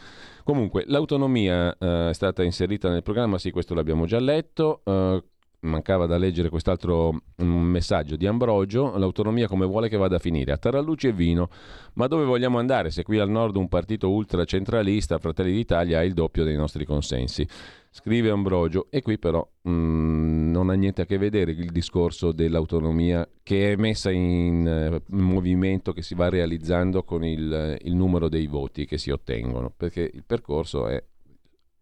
Comunque, 0.44 0.84
l'autonomia 0.86 1.76
eh, 1.78 2.10
è 2.10 2.12
stata 2.12 2.42
inserita 2.42 2.88
nel 2.88 3.02
programma, 3.02 3.38
sì, 3.38 3.50
questo 3.50 3.74
l'abbiamo 3.74 4.06
già 4.06 4.18
letto. 4.18 4.80
Eh, 4.84 5.22
mancava 5.60 6.06
da 6.06 6.18
leggere 6.18 6.48
quest'altro 6.48 7.12
mm, 7.42 7.46
messaggio 7.70 8.16
di 8.16 8.26
Ambrogio, 8.26 8.96
l'autonomia 8.96 9.48
come 9.48 9.66
vuole 9.66 9.88
che 9.88 9.96
vada 9.96 10.16
a 10.16 10.20
finire, 10.20 10.52
a 10.52 10.56
Taralluci 10.56 11.08
e 11.08 11.12
Vino, 11.12 11.48
ma 11.94 12.06
dove 12.06 12.24
vogliamo 12.24 12.58
andare 12.58 12.90
se 12.90 13.02
qui 13.02 13.18
al 13.18 13.30
nord 13.30 13.56
un 13.56 13.68
partito 13.68 14.10
ultracentralista, 14.10 15.18
Fratelli 15.18 15.52
d'Italia, 15.52 15.98
ha 15.98 16.04
il 16.04 16.14
doppio 16.14 16.44
dei 16.44 16.56
nostri 16.56 16.84
consensi? 16.84 17.46
Scrive 17.90 18.30
Ambrogio 18.30 18.88
e 18.90 19.02
qui 19.02 19.18
però 19.18 19.46
mh, 19.62 19.70
mm, 19.70 20.50
non 20.50 20.70
ha 20.70 20.74
niente 20.74 21.02
a 21.02 21.06
che 21.06 21.18
vedere 21.18 21.52
il 21.52 21.70
discorso 21.70 22.32
dell'autonomia 22.32 23.28
che 23.42 23.72
è 23.72 23.76
messa 23.76 24.10
in 24.10 25.00
uh, 25.08 25.16
movimento, 25.16 25.92
che 25.92 26.02
si 26.02 26.14
va 26.14 26.28
realizzando 26.28 27.02
con 27.02 27.24
il, 27.24 27.76
il 27.82 27.94
numero 27.94 28.28
dei 28.28 28.46
voti 28.46 28.84
che 28.84 28.98
si 28.98 29.10
ottengono, 29.10 29.72
perché 29.74 30.10
il 30.12 30.24
percorso 30.24 30.86
è 30.86 31.02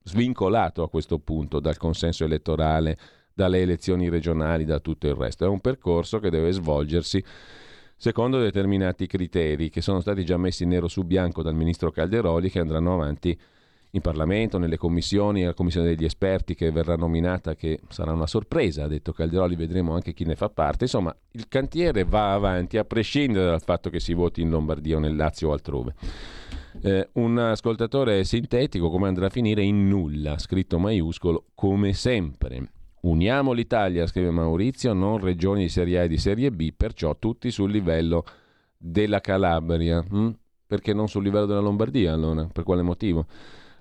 svincolato 0.05 0.83
a 0.83 0.89
questo 0.89 1.19
punto 1.19 1.59
dal 1.59 1.77
consenso 1.77 2.25
elettorale 2.25 2.97
dalle 3.35 3.61
elezioni 3.61 4.09
regionali, 4.09 4.65
da 4.65 4.79
tutto 4.79 5.09
il 5.09 5.15
resto. 5.15 5.45
È 5.45 5.49
un 5.49 5.61
percorso 5.61 6.21
che 6.21 6.31
deve 6.31 6.53
svolgersi 6.53 7.23
secondo 7.95 8.39
determinati 8.39 9.07
criteri 9.07 9.69
che 9.69 9.83
sono 9.83 10.01
stati 10.01 10.25
già 10.25 10.39
messi 10.39 10.65
nero 10.65 10.89
su 10.89 11.03
bianco 11.03 11.43
dal 11.43 11.55
ministro 11.55 11.91
Calderoli 11.91 12.51
che 12.51 12.61
andranno 12.61 12.95
avanti 12.95 13.39
in 13.97 14.03
Parlamento, 14.03 14.59
nelle 14.59 14.77
commissioni, 14.77 15.43
la 15.43 15.55
commissione 15.55 15.89
degli 15.89 16.05
esperti 16.05 16.55
che 16.55 16.71
verrà 16.71 16.97
nominata, 16.97 17.55
che 17.55 17.81
sarà 17.89 18.13
una 18.13 18.27
sorpresa, 18.27 18.85
ha 18.85 18.89
detto 18.89 19.13
Calderoli, 19.13 19.57
vedremo 19.57 19.95
anche 19.95 20.13
chi 20.13 20.25
ne 20.25 20.37
fa 20.37 20.49
parte. 20.49 20.85
Insomma, 20.85 21.15
il 21.33 21.49
cantiere 21.49 22.05
va 22.05 22.33
avanti 22.33 22.77
a 22.79 22.85
prescindere 22.85 23.47
dal 23.47 23.63
fatto 23.63 23.91
che 23.91 23.99
si 23.99 24.13
voti 24.13 24.43
in 24.43 24.51
Lombardia 24.51 24.97
o 24.97 25.01
nel 25.01 25.17
Lazio 25.17 25.49
o 25.49 25.53
altrove. 25.53 25.95
Eh, 26.83 27.09
un 27.15 27.39
ascoltatore 27.39 28.23
sintetico, 28.25 28.91
come 28.91 29.09
andrà 29.09 29.27
a 29.27 29.31
finire? 29.31 29.63
In 29.63 29.89
nulla, 29.89 30.39
scritto 30.39 30.79
maiuscolo, 30.79 31.47
come 31.55 31.95
sempre. 31.95 32.71
Uniamo 33.01 33.53
l'Italia, 33.53 34.07
scrive 34.07 34.31
Maurizio, 34.31 34.93
non 34.93 35.19
regioni 35.19 35.63
di 35.63 35.69
serie 35.69 36.01
A 36.01 36.03
e 36.03 36.09
di 36.09 36.19
serie 36.19 36.51
B, 36.51 36.73
perciò 36.77 37.17
tutti 37.19 37.51
sul 37.51 37.71
livello 37.71 38.25
della 38.77 39.21
Calabria. 39.21 40.05
Hm? 40.07 40.31
Perché 40.67 40.93
non 40.93 41.09
sul 41.09 41.23
livello 41.23 41.47
della 41.47 41.61
Lombardia 41.61 42.13
allora? 42.13 42.47
Per 42.53 42.65
quale 42.65 42.83
motivo? 42.83 43.27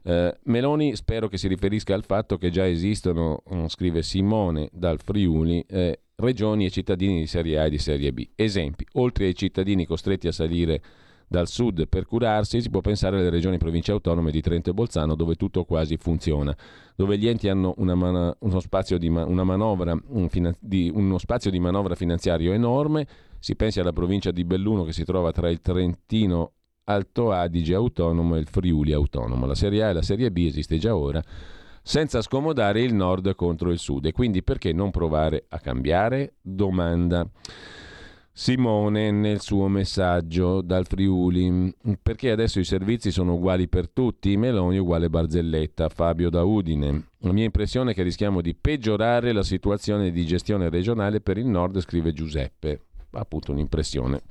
Eh, 0.07 0.37
Meloni 0.43 0.95
spero 0.95 1.27
che 1.27 1.37
si 1.37 1.47
riferisca 1.47 1.95
al 1.95 2.03
fatto 2.03 2.37
che 2.37 2.51
già 2.51 2.67
esistono, 2.67 3.41
hm, 3.49 3.65
scrive 3.65 4.03
Simone 4.03 4.69
dal 4.71 4.99
Friuli, 5.01 5.65
eh, 5.67 6.01
regioni 6.17 6.65
e 6.65 6.69
cittadini 6.69 7.21
di 7.21 7.25
serie 7.25 7.59
A 7.59 7.65
e 7.65 7.71
di 7.71 7.79
serie 7.79 8.13
B. 8.13 8.29
Esempi, 8.35 8.85
oltre 8.93 9.25
ai 9.25 9.33
cittadini 9.33 9.83
costretti 9.85 10.27
a 10.27 10.31
salire 10.31 10.79
dal 11.27 11.47
sud 11.47 11.87
per 11.87 12.05
curarsi, 12.05 12.61
si 12.61 12.69
può 12.69 12.81
pensare 12.81 13.17
alle 13.17 13.31
regioni 13.31 13.55
e 13.55 13.57
province 13.57 13.91
autonome 13.91 14.29
di 14.29 14.41
Trento 14.41 14.69
e 14.69 14.73
Bolzano 14.73 15.15
dove 15.15 15.33
tutto 15.33 15.63
quasi 15.65 15.97
funziona, 15.97 16.55
dove 16.95 17.17
gli 17.17 17.27
enti 17.27 17.49
hanno 17.49 17.73
man- 17.75 18.35
uno, 18.37 18.59
spazio 18.59 18.99
di, 18.99 19.09
ma- 19.09 19.25
manovra, 19.25 19.97
un 20.09 20.29
finan- 20.29 20.55
di, 20.59 20.91
uno 20.93 21.17
spazio 21.17 21.49
di 21.49 21.59
manovra 21.59 21.95
finanziario 21.95 22.53
enorme, 22.53 23.07
si 23.39 23.55
pensi 23.55 23.79
alla 23.79 23.91
provincia 23.91 24.29
di 24.29 24.45
Belluno 24.45 24.83
che 24.83 24.93
si 24.93 25.03
trova 25.03 25.31
tra 25.31 25.49
il 25.49 25.61
Trentino 25.61 26.51
Alto 26.85 27.31
Adige 27.31 27.73
autonomo 27.73 28.35
e 28.35 28.39
il 28.39 28.47
Friuli 28.47 28.93
autonomo. 28.93 29.45
La 29.45 29.55
Serie 29.55 29.83
A 29.83 29.89
e 29.89 29.93
la 29.93 30.01
Serie 30.01 30.31
B 30.31 30.37
esiste 30.45 30.77
già 30.77 30.95
ora, 30.95 31.21
senza 31.81 32.21
scomodare 32.21 32.81
il 32.81 32.93
nord 32.93 33.33
contro 33.35 33.71
il 33.71 33.79
sud. 33.79 34.05
E 34.05 34.11
quindi 34.11 34.43
perché 34.43 34.71
non 34.71 34.91
provare 34.91 35.45
a 35.49 35.59
cambiare? 35.59 36.35
Domanda. 36.41 37.27
Simone 38.37 39.11
nel 39.11 39.39
suo 39.39 39.69
messaggio 39.69 40.61
dal 40.61 40.85
Friuli, 40.85 41.73
perché 42.03 42.31
adesso 42.31 42.59
i 42.59 42.65
servizi 42.65 43.09
sono 43.09 43.35
uguali 43.35 43.69
per 43.69 43.89
tutti, 43.89 44.35
Meloni 44.35 44.77
uguale 44.77 45.09
Barzelletta, 45.09 45.87
Fabio 45.87 46.29
da 46.29 46.43
Udine. 46.43 47.07
La 47.19 47.31
mia 47.31 47.45
impressione 47.45 47.91
è 47.91 47.93
che 47.93 48.03
rischiamo 48.03 48.41
di 48.41 48.53
peggiorare 48.53 49.31
la 49.31 49.41
situazione 49.41 50.11
di 50.11 50.25
gestione 50.25 50.69
regionale 50.69 51.21
per 51.21 51.37
il 51.37 51.47
nord, 51.47 51.79
scrive 51.79 52.11
Giuseppe. 52.11 52.81
Appunto 53.11 53.53
un'impressione. 53.53 54.21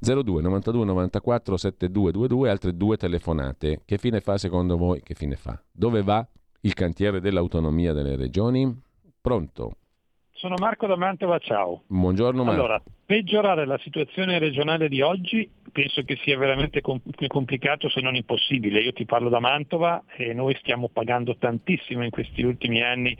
02 0.00 0.40
92 0.40 0.84
94 0.84 1.56
7222, 1.56 2.50
altre 2.50 2.76
due 2.76 2.96
telefonate. 2.96 3.82
Che 3.84 3.98
fine 3.98 4.20
fa 4.20 4.38
secondo 4.38 4.76
voi? 4.76 5.02
Che 5.02 5.14
fine 5.14 5.36
fa? 5.36 5.60
Dove 5.70 6.02
va 6.02 6.26
il 6.62 6.74
cantiere 6.74 7.20
dell'autonomia 7.20 7.92
delle 7.92 8.16
regioni? 8.16 8.74
Pronto? 9.20 9.74
sono 10.40 10.54
Marco 10.58 10.86
da 10.86 10.96
Mantova, 10.96 11.38
ciao. 11.38 11.82
Buongiorno 11.86 12.42
Marco. 12.42 12.60
Allora, 12.62 12.82
peggiorare 13.04 13.66
la 13.66 13.76
situazione 13.76 14.38
regionale 14.38 14.88
di 14.88 15.02
oggi 15.02 15.46
penso 15.70 16.02
che 16.02 16.16
sia 16.22 16.38
veramente 16.38 16.80
complicato 16.80 17.90
se 17.90 18.00
non 18.00 18.14
impossibile. 18.14 18.80
Io 18.80 18.94
ti 18.94 19.04
parlo 19.04 19.28
da 19.28 19.38
Mantova 19.38 20.02
e 20.16 20.32
noi 20.32 20.56
stiamo 20.60 20.88
pagando 20.88 21.36
tantissimo 21.36 22.04
in 22.04 22.10
questi 22.10 22.42
ultimi 22.42 22.82
anni 22.82 23.14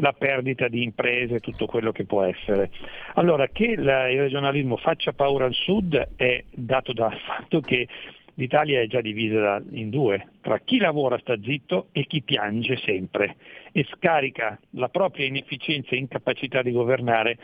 la 0.00 0.12
perdita 0.12 0.68
di 0.68 0.82
imprese 0.82 1.36
e 1.36 1.40
tutto 1.40 1.66
quello 1.66 1.92
che 1.92 2.04
può 2.04 2.22
essere. 2.22 2.70
Allora, 3.14 3.48
che 3.48 3.76
la, 3.76 4.08
il 4.08 4.20
regionalismo 4.20 4.76
faccia 4.76 5.12
paura 5.12 5.44
al 5.44 5.54
sud 5.54 6.10
è 6.16 6.44
dato 6.50 6.92
dal 6.92 7.16
fatto 7.26 7.60
che 7.60 7.86
l'Italia 8.34 8.80
è 8.80 8.86
già 8.86 9.00
divisa 9.00 9.62
in 9.72 9.90
due, 9.90 10.28
tra 10.40 10.58
chi 10.60 10.78
lavora 10.78 11.18
sta 11.18 11.36
zitto 11.40 11.88
e 11.92 12.06
chi 12.06 12.22
piange 12.22 12.76
sempre 12.78 13.36
e 13.72 13.86
scarica 13.90 14.58
la 14.70 14.88
propria 14.88 15.26
inefficienza 15.26 15.90
e 15.90 15.98
incapacità 15.98 16.62
di 16.62 16.72
governare 16.72 17.38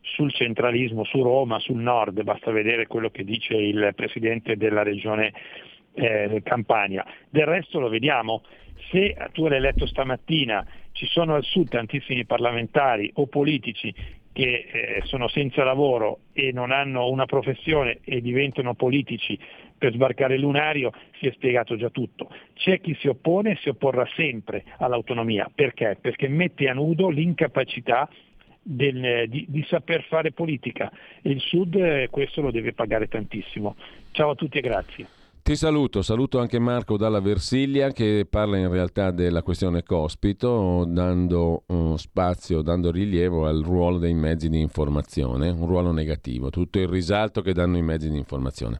sul 0.00 0.32
centralismo, 0.32 1.04
su 1.04 1.22
Roma, 1.22 1.58
sul 1.58 1.80
nord, 1.80 2.22
basta 2.22 2.50
vedere 2.50 2.86
quello 2.86 3.10
che 3.10 3.24
dice 3.24 3.54
il 3.54 3.92
Presidente 3.94 4.56
della 4.56 4.82
Regione 4.82 5.32
eh, 5.94 6.40
Campania. 6.44 7.04
Del 7.28 7.46
resto 7.46 7.80
lo 7.80 7.88
vediamo, 7.88 8.42
se 8.90 9.16
tu 9.32 9.46
l'hai 9.48 9.60
letto 9.60 9.86
stamattina, 9.86 10.66
ci 10.98 11.06
sono 11.06 11.36
al 11.36 11.44
sud 11.44 11.68
tantissimi 11.68 12.24
parlamentari 12.24 13.08
o 13.14 13.26
politici 13.26 13.94
che 14.32 14.66
eh, 14.68 15.02
sono 15.04 15.28
senza 15.28 15.62
lavoro 15.62 16.22
e 16.32 16.50
non 16.50 16.72
hanno 16.72 17.08
una 17.08 17.24
professione 17.24 18.00
e 18.02 18.20
diventano 18.20 18.74
politici 18.74 19.38
per 19.78 19.92
sbarcare 19.92 20.34
il 20.34 20.40
lunario, 20.40 20.92
si 21.20 21.28
è 21.28 21.32
spiegato 21.32 21.76
già 21.76 21.88
tutto. 21.90 22.28
C'è 22.54 22.80
chi 22.80 22.96
si 22.98 23.06
oppone 23.06 23.52
e 23.52 23.58
si 23.62 23.68
opporrà 23.68 24.08
sempre 24.16 24.64
all'autonomia. 24.78 25.48
Perché? 25.54 25.96
Perché 26.00 26.26
mette 26.26 26.68
a 26.68 26.74
nudo 26.74 27.10
l'incapacità 27.10 28.08
del, 28.60 29.28
di, 29.28 29.46
di, 29.48 29.64
saper 29.68 30.02
fare 30.02 30.32
politica 30.32 30.90
il 31.22 31.40
Sud 31.40 31.76
eh, 31.76 32.08
questo 32.10 32.40
lo 32.40 32.50
deve 32.50 32.72
pagare 32.72 33.06
tantissimo. 33.06 33.76
Ciao 34.10 34.30
a 34.30 34.34
tutti 34.34 34.58
e 34.58 34.62
grazie. 34.62 35.17
Ti 35.42 35.56
saluto, 35.56 36.02
saluto 36.02 36.38
anche 36.40 36.58
Marco 36.58 36.98
dalla 36.98 37.20
Versilia 37.20 37.90
che 37.90 38.26
parla 38.28 38.58
in 38.58 38.70
realtà 38.70 39.10
della 39.10 39.42
questione 39.42 39.82
Cospito, 39.82 40.84
dando 40.86 41.62
uh, 41.66 41.96
spazio, 41.96 42.60
dando 42.60 42.90
rilievo 42.90 43.46
al 43.46 43.62
ruolo 43.62 43.98
dei 43.98 44.12
mezzi 44.12 44.50
di 44.50 44.60
informazione, 44.60 45.48
un 45.48 45.66
ruolo 45.66 45.90
negativo, 45.90 46.50
tutto 46.50 46.78
il 46.78 46.88
risalto 46.88 47.40
che 47.40 47.54
danno 47.54 47.78
i 47.78 47.82
mezzi 47.82 48.10
di 48.10 48.18
informazione. 48.18 48.78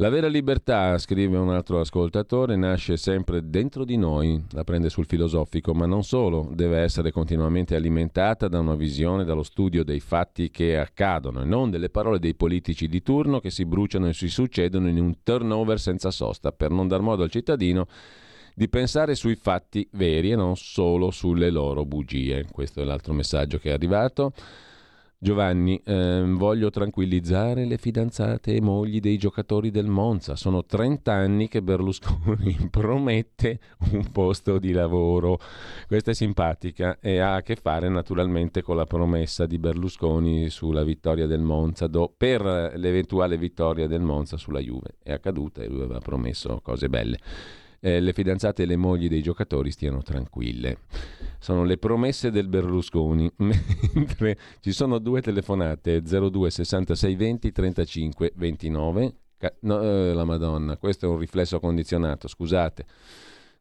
La 0.00 0.08
vera 0.08 0.28
libertà, 0.28 0.96
scrive 0.96 1.36
un 1.36 1.50
altro 1.50 1.78
ascoltatore, 1.78 2.56
nasce 2.56 2.96
sempre 2.96 3.50
dentro 3.50 3.84
di 3.84 3.98
noi, 3.98 4.42
la 4.52 4.64
prende 4.64 4.88
sul 4.88 5.04
filosofico, 5.04 5.74
ma 5.74 5.84
non 5.84 6.04
solo, 6.04 6.48
deve 6.54 6.78
essere 6.78 7.12
continuamente 7.12 7.74
alimentata 7.74 8.48
da 8.48 8.60
una 8.60 8.76
visione, 8.76 9.26
dallo 9.26 9.42
studio 9.42 9.84
dei 9.84 10.00
fatti 10.00 10.50
che 10.50 10.78
accadono 10.78 11.42
e 11.42 11.44
non 11.44 11.68
delle 11.68 11.90
parole 11.90 12.18
dei 12.18 12.34
politici 12.34 12.88
di 12.88 13.02
turno 13.02 13.40
che 13.40 13.50
si 13.50 13.66
bruciano 13.66 14.08
e 14.08 14.14
si 14.14 14.28
succedono 14.28 14.88
in 14.88 14.98
un 14.98 15.16
turnover 15.22 15.78
senza 15.78 16.10
sosta 16.10 16.50
per 16.50 16.70
non 16.70 16.88
dar 16.88 17.02
modo 17.02 17.22
al 17.22 17.30
cittadino 17.30 17.86
di 18.54 18.70
pensare 18.70 19.14
sui 19.14 19.36
fatti 19.36 19.86
veri 19.92 20.30
e 20.30 20.34
non 20.34 20.56
solo 20.56 21.10
sulle 21.10 21.50
loro 21.50 21.84
bugie. 21.84 22.46
Questo 22.50 22.80
è 22.80 22.84
l'altro 22.84 23.12
messaggio 23.12 23.58
che 23.58 23.68
è 23.68 23.74
arrivato. 23.74 24.32
Giovanni, 25.22 25.78
ehm, 25.84 26.38
voglio 26.38 26.70
tranquillizzare 26.70 27.66
le 27.66 27.76
fidanzate 27.76 28.54
e 28.54 28.62
mogli 28.62 29.00
dei 29.00 29.18
giocatori 29.18 29.70
del 29.70 29.86
Monza. 29.86 30.34
Sono 30.34 30.64
30 30.64 31.12
anni 31.12 31.46
che 31.46 31.60
Berlusconi 31.60 32.56
promette 32.72 33.60
un 33.92 34.10
posto 34.12 34.58
di 34.58 34.72
lavoro. 34.72 35.38
Questa 35.86 36.12
è 36.12 36.14
simpatica 36.14 36.98
e 37.00 37.18
ha 37.18 37.34
a 37.34 37.42
che 37.42 37.56
fare 37.56 37.90
naturalmente 37.90 38.62
con 38.62 38.76
la 38.76 38.86
promessa 38.86 39.44
di 39.44 39.58
Berlusconi 39.58 40.48
sulla 40.48 40.84
vittoria 40.84 41.26
del 41.26 41.42
Monza, 41.42 41.86
do, 41.86 42.10
per 42.16 42.72
l'eventuale 42.76 43.36
vittoria 43.36 43.86
del 43.86 44.00
Monza 44.00 44.38
sulla 44.38 44.60
Juve. 44.60 44.96
È 45.02 45.12
accaduta 45.12 45.60
e 45.60 45.68
lui 45.68 45.82
aveva 45.82 45.98
promesso 45.98 46.60
cose 46.62 46.88
belle 46.88 47.18
eh, 47.80 48.00
le 48.00 48.12
fidanzate 48.12 48.62
e 48.62 48.66
le 48.66 48.76
mogli 48.76 49.08
dei 49.08 49.22
giocatori 49.22 49.70
stiano 49.70 50.02
tranquille. 50.02 50.78
Sono 51.38 51.64
le 51.64 51.78
promesse 51.78 52.30
del 52.30 52.48
Berlusconi, 52.48 53.30
mentre 53.38 54.38
ci 54.60 54.72
sono 54.72 54.98
due 54.98 55.22
telefonate 55.22 56.02
02 56.02 56.50
66 56.50 57.14
20 57.16 57.52
35 57.52 58.32
29. 58.36 59.14
No, 59.60 59.80
eh, 59.80 60.12
la 60.12 60.24
Madonna, 60.24 60.76
questo 60.76 61.06
è 61.06 61.08
un 61.08 61.18
riflesso 61.18 61.58
condizionato, 61.58 62.28
scusate. 62.28 62.84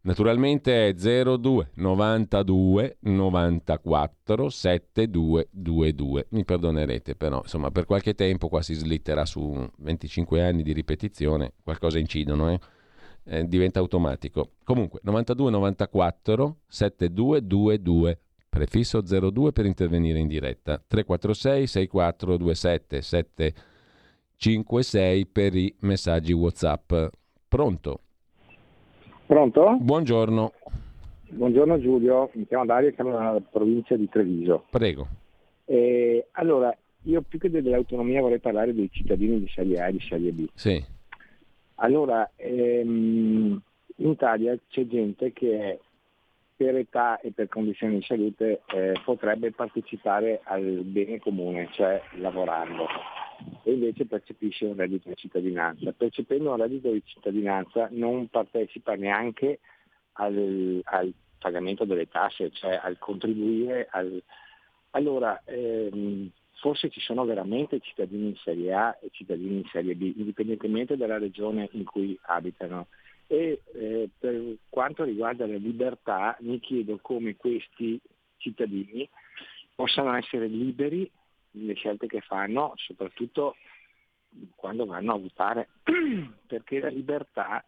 Naturalmente 0.02 0.90
è 0.90 0.94
02 0.94 1.72
92 1.76 2.98
94 3.02 4.50
7222. 4.50 6.28
Mi 6.30 6.46
perdonerete, 6.46 7.16
però 7.16 7.42
insomma 7.42 7.70
per 7.70 7.86
qualche 7.86 8.16
tempo 8.16 8.48
qua 8.48 8.62
si 8.62 8.76
slitterà 8.76 9.26
su 9.26 9.70
25 9.78 10.42
anni 10.42 10.64
di 10.64 10.72
ripetizione, 10.72 11.54
qualcosa 11.64 12.00
incidono, 12.00 12.50
eh? 12.50 12.60
Eh, 13.30 13.48
diventa 13.48 13.80
automatico. 13.80 14.50
Comunque 14.64 15.00
92 15.04 15.52
94 15.52 16.56
7222 16.68 18.20
prefisso 18.50 19.02
02 19.02 19.52
per 19.52 19.66
intervenire 19.66 20.20
in 20.20 20.28
diretta 20.28 20.82
346 20.86 21.68
6427 21.68 23.02
756 23.02 25.26
per 25.28 25.56
i 25.56 25.74
messaggi 25.82 26.34
WhatsApp. 26.34 26.94
Pronto? 27.48 28.00
Pronto? 29.28 29.78
Buongiorno. 29.80 30.54
Buongiorno 31.32 31.80
Giulio, 31.80 32.32
mi 32.34 32.48
chiamo 32.48 32.66
Dario, 32.66 32.92
siamo 32.96 33.12
nella 33.12 33.40
provincia 33.40 33.96
di 33.96 34.10
Treviso. 34.10 34.66
Prego. 34.72 35.08
Eh, 35.66 36.26
allora, 36.32 36.76
io 37.04 37.22
più 37.22 37.38
che 37.38 37.52
dell'autonomia 37.52 38.22
vorrei 38.22 38.40
parlare 38.40 38.74
dei 38.74 38.90
cittadini 38.92 39.40
di 39.40 39.48
serie 39.54 39.80
A 39.80 39.90
e 39.90 39.92
di 39.92 40.00
serie 40.00 40.32
B. 40.32 40.48
Sì. 40.56 40.84
Allora, 41.82 42.30
ehm, 42.36 43.62
in 43.96 44.10
Italia 44.10 44.58
c'è 44.70 44.86
gente 44.86 45.32
che 45.34 45.80
per 46.56 46.76
età 46.76 47.22
e 47.22 47.32
per 47.32 47.48
condizioni 47.48 48.00
di 48.00 48.04
salute 48.04 48.62
eh, 48.74 48.94
potrebbe 49.06 49.52
partecipare 49.52 50.42
al 50.44 50.82
bene 50.84 51.20
comune, 51.20 51.70
cioè 51.72 52.02
lavorando, 52.16 52.86
e 53.64 53.72
invece 53.72 54.06
percepisce 54.06 54.66
un 54.66 54.76
reddito 54.76 55.08
di 55.08 55.16
cittadinanza. 55.16 55.94
Percependo 55.94 56.52
un 56.52 56.58
reddito 56.58 56.92
di 56.92 57.02
cittadinanza 57.06 57.88
non 57.92 58.28
partecipa 58.28 58.96
neanche 58.96 59.60
al, 60.14 60.82
al 60.84 61.14
pagamento 61.40 61.86
delle 61.86 62.10
tasse, 62.10 62.52
cioè 62.52 62.78
al 62.82 62.98
contribuire 62.98 63.88
al... 63.90 64.22
Allora, 64.92 65.42
ehm, 65.46 66.30
forse 66.60 66.90
ci 66.90 67.00
sono 67.00 67.26
veramente 67.26 67.80
cittadini 67.80 68.28
in 68.28 68.36
Serie 68.38 68.74
A 68.74 68.98
e 69.02 69.10
cittadini 69.12 69.58
in 69.58 69.66
Serie 69.72 69.96
B, 69.96 70.14
indipendentemente 70.16 70.98
dalla 70.98 71.18
regione 71.18 71.70
in 71.72 71.86
cui 71.86 72.18
abitano. 72.24 72.88
E 73.28 73.62
eh, 73.74 74.10
per 74.18 74.56
quanto 74.70 75.04
riguarda 75.04 75.46
la 75.48 75.56
libertà, 75.56 76.36
mi 76.42 76.60
chiedo 76.60 76.98
come 77.02 77.36
questi 77.36 78.00
cittadini 78.38 79.08
possano 79.76 80.14
essere 80.16 80.48
liberi 80.48 81.10
nelle 81.52 81.74
scelte 81.76 82.08
che 82.08 82.22
fanno, 82.22 82.74
soprattutto 82.76 83.56
quando 84.56 84.86
vanno 84.86 85.14
a 85.14 85.20
votare, 85.20 85.70
perché 86.48 86.80
la 86.80 86.90
libertà, 86.90 87.64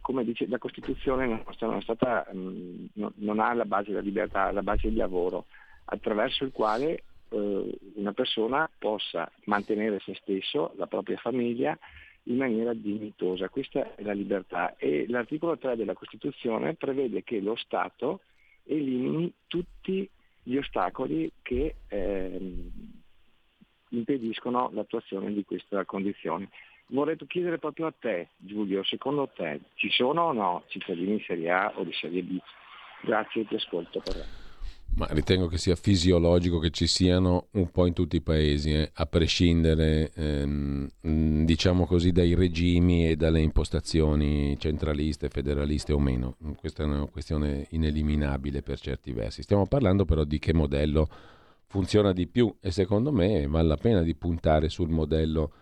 come 0.00 0.24
dice 0.24 0.46
la 0.48 0.58
Costituzione 0.58 1.26
non, 1.26 1.82
stata, 1.82 2.26
mm, 2.32 2.86
non 2.94 3.38
ha 3.40 3.52
la 3.52 3.64
base 3.64 3.90
della 3.90 4.00
libertà, 4.00 4.50
la 4.50 4.62
base 4.62 4.88
del 4.88 4.96
lavoro, 4.96 5.46
attraverso 5.84 6.44
il 6.44 6.52
quale 6.52 7.02
eh, 7.32 7.78
una 7.94 8.12
persona 8.12 8.68
possa 8.78 9.30
mantenere 9.44 10.00
se 10.00 10.14
stesso, 10.14 10.72
la 10.76 10.86
propria 10.86 11.16
famiglia, 11.16 11.76
in 12.24 12.36
maniera 12.36 12.72
dignitosa. 12.72 13.48
Questa 13.48 13.94
è 13.94 14.02
la 14.02 14.12
libertà 14.12 14.76
e 14.76 15.06
l'articolo 15.08 15.58
3 15.58 15.76
della 15.76 15.94
Costituzione 15.94 16.74
prevede 16.74 17.22
che 17.24 17.40
lo 17.40 17.56
Stato 17.56 18.20
elimini 18.64 19.32
tutti 19.46 20.08
gli 20.42 20.56
ostacoli 20.56 21.30
che 21.42 21.76
eh, 21.88 22.70
impediscono 23.88 24.70
l'attuazione 24.72 25.32
di 25.32 25.44
questa 25.44 25.84
condizione. 25.84 26.48
Vorrei 26.86 27.16
chiedere 27.26 27.58
proprio 27.58 27.86
a 27.86 27.94
te, 27.98 28.28
Giulio, 28.36 28.84
secondo 28.84 29.28
te 29.34 29.60
ci 29.74 29.88
sono 29.90 30.24
o 30.24 30.32
no 30.32 30.64
cittadini 30.66 31.16
di 31.16 31.24
Serie 31.24 31.50
A 31.50 31.72
o 31.76 31.84
di 31.84 31.92
Serie 31.92 32.22
B? 32.22 32.38
Grazie, 33.02 33.46
ti 33.46 33.54
ascolto. 33.54 34.00
Per 34.00 34.41
ma 34.94 35.06
ritengo 35.10 35.46
che 35.46 35.56
sia 35.56 35.74
fisiologico 35.74 36.58
che 36.58 36.70
ci 36.70 36.86
siano 36.86 37.48
un 37.52 37.70
po' 37.70 37.86
in 37.86 37.94
tutti 37.94 38.16
i 38.16 38.20
paesi, 38.20 38.72
eh, 38.72 38.90
a 38.92 39.06
prescindere, 39.06 40.12
ehm, 40.14 41.44
diciamo 41.44 41.86
così, 41.86 42.12
dai 42.12 42.34
regimi 42.34 43.08
e 43.08 43.16
dalle 43.16 43.40
impostazioni 43.40 44.56
centraliste, 44.58 45.30
federaliste 45.30 45.92
o 45.92 45.98
meno. 45.98 46.36
Questa 46.56 46.82
è 46.82 46.86
una 46.86 47.06
questione 47.06 47.66
ineliminabile 47.70 48.62
per 48.62 48.78
certi 48.78 49.12
versi. 49.12 49.42
Stiamo 49.42 49.66
parlando 49.66 50.04
però 50.04 50.24
di 50.24 50.38
che 50.38 50.52
modello 50.52 51.08
funziona 51.66 52.12
di 52.12 52.26
più 52.26 52.54
e 52.60 52.70
secondo 52.70 53.12
me 53.12 53.46
vale 53.46 53.68
la 53.68 53.76
pena 53.76 54.02
di 54.02 54.14
puntare 54.14 54.68
sul 54.68 54.90
modello 54.90 55.52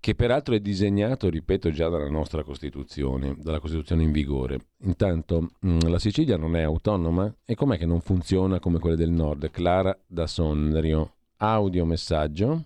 che 0.00 0.14
peraltro 0.14 0.54
è 0.54 0.60
disegnato, 0.60 1.28
ripeto, 1.28 1.70
già 1.70 1.88
dalla 1.88 2.08
nostra 2.08 2.44
Costituzione, 2.44 3.36
dalla 3.38 3.58
Costituzione 3.58 4.02
in 4.02 4.12
vigore. 4.12 4.58
Intanto 4.84 5.50
mm, 5.66 5.80
la 5.88 5.98
Sicilia 5.98 6.36
non 6.36 6.56
è 6.56 6.62
autonoma 6.62 7.32
e 7.44 7.54
com'è 7.54 7.76
che 7.76 7.86
non 7.86 8.00
funziona 8.00 8.60
come 8.60 8.78
quelle 8.78 8.96
del 8.96 9.10
nord? 9.10 9.50
Clara 9.50 9.96
da 10.06 10.26
Sondrio. 10.26 11.14
Audio 11.38 11.84
messaggio. 11.84 12.64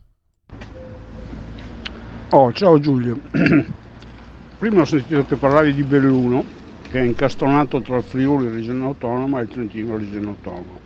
Oh, 2.30 2.53
ciao 2.53 2.78
Giulio. 2.78 3.20
Prima 4.59 4.80
ho 4.80 4.85
sentito 4.85 5.24
che 5.26 5.37
parlavi 5.37 5.74
di 5.74 5.83
Belluno, 5.83 6.45
che 6.89 7.01
è 7.01 7.03
incastronato 7.03 7.83
tra 7.83 7.97
il 7.97 8.03
Friuli, 8.03 8.49
regione 8.49 8.85
autonoma, 8.85 9.41
e 9.41 9.43
il 9.43 9.49
Trentino, 9.49 9.97
regione 9.97 10.28
autonoma. 10.28 10.80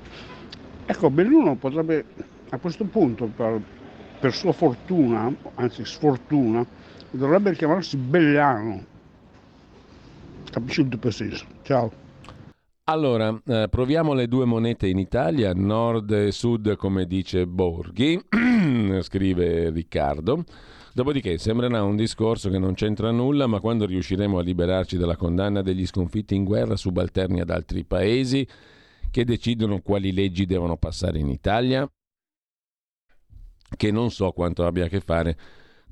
Ecco, 0.87 1.11
Belluno 1.11 1.57
potrebbe 1.57 2.05
a 2.49 2.59
questo 2.59 2.85
punto, 2.85 3.27
per 3.27 3.61
per 4.19 4.35
sua 4.35 4.53
fortuna, 4.53 5.35
anzi 5.55 5.85
sfortuna, 5.85 6.67
dovrebbe 7.11 7.55
chiamarsi 7.55 7.97
Belliano. 7.97 8.85
Capisci 10.51 10.81
il 10.81 10.99
tuo 10.99 11.11
senso? 11.11 11.45
Ciao. 11.63 12.05
Allora, 12.89 13.37
eh, 13.47 13.67
proviamo 13.69 14.13
le 14.13 14.29
due 14.29 14.45
monete 14.45 14.87
in 14.87 14.99
Italia, 14.99 15.53
nord 15.53 16.11
e 16.13 16.31
sud 16.31 16.77
come 16.77 17.07
dice 17.07 17.47
Borghi, 17.47 18.21
scrive 19.01 19.71
Riccardo. 19.71 20.45
Dopodiché 20.95 21.37
sembrerà 21.37 21.83
un 21.83 21.97
discorso 21.97 22.49
che 22.49 22.59
non 22.59 22.75
c'entra 22.75 23.11
nulla, 23.11 23.47
ma 23.47 23.61
quando 23.61 23.85
riusciremo 23.87 24.39
a 24.39 24.43
liberarci 24.43 24.97
dalla 24.97 25.17
condanna 25.17 25.63
degli 25.63 25.85
sconfitti 25.85 26.35
in 26.35 26.45
guerra 26.45 26.77
subalterni 26.77 27.41
ad 27.41 27.51
altri 27.51 27.85
paesi 27.85 28.47
che 29.11 29.25
decidono 29.25 29.81
quali 29.81 30.13
leggi 30.13 30.47
devono 30.47 30.77
passare 30.77 31.19
in 31.19 31.29
Italia, 31.29 31.87
che 33.77 33.91
non 33.91 34.11
so 34.11 34.31
quanto 34.33 34.67
abbia 34.67 34.85
a 34.85 34.89
che 34.89 35.01
fare 35.01 35.37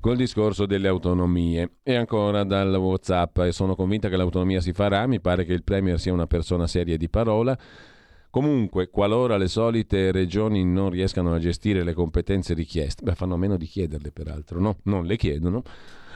col 0.05 0.17
discorso 0.17 0.67
delle 0.67 0.87
autonomie. 0.87 1.77
E 1.81 1.95
ancora 1.95 2.43
dal 2.43 2.75
WhatsApp, 2.75 3.39
e 3.39 3.51
sono 3.51 3.75
convinta 3.75 4.07
che 4.07 4.15
l'autonomia 4.15 4.61
si 4.61 4.71
farà, 4.71 5.07
mi 5.07 5.19
pare 5.19 5.45
che 5.45 5.53
il 5.53 5.63
Premier 5.63 5.99
sia 5.99 6.13
una 6.13 6.27
persona 6.27 6.67
seria 6.67 6.95
di 6.95 7.09
parola. 7.09 7.57
Comunque, 8.29 8.89
qualora 8.89 9.37
le 9.37 9.47
solite 9.47 10.11
regioni 10.11 10.63
non 10.63 10.91
riescano 10.91 11.33
a 11.33 11.39
gestire 11.39 11.83
le 11.83 11.93
competenze 11.93 12.53
richieste, 12.53 13.03
beh, 13.03 13.15
fanno 13.15 13.35
meno 13.35 13.57
di 13.57 13.65
chiederle 13.65 14.11
peraltro, 14.11 14.59
no? 14.59 14.77
Non 14.83 15.05
le 15.05 15.15
chiedono. 15.15 15.63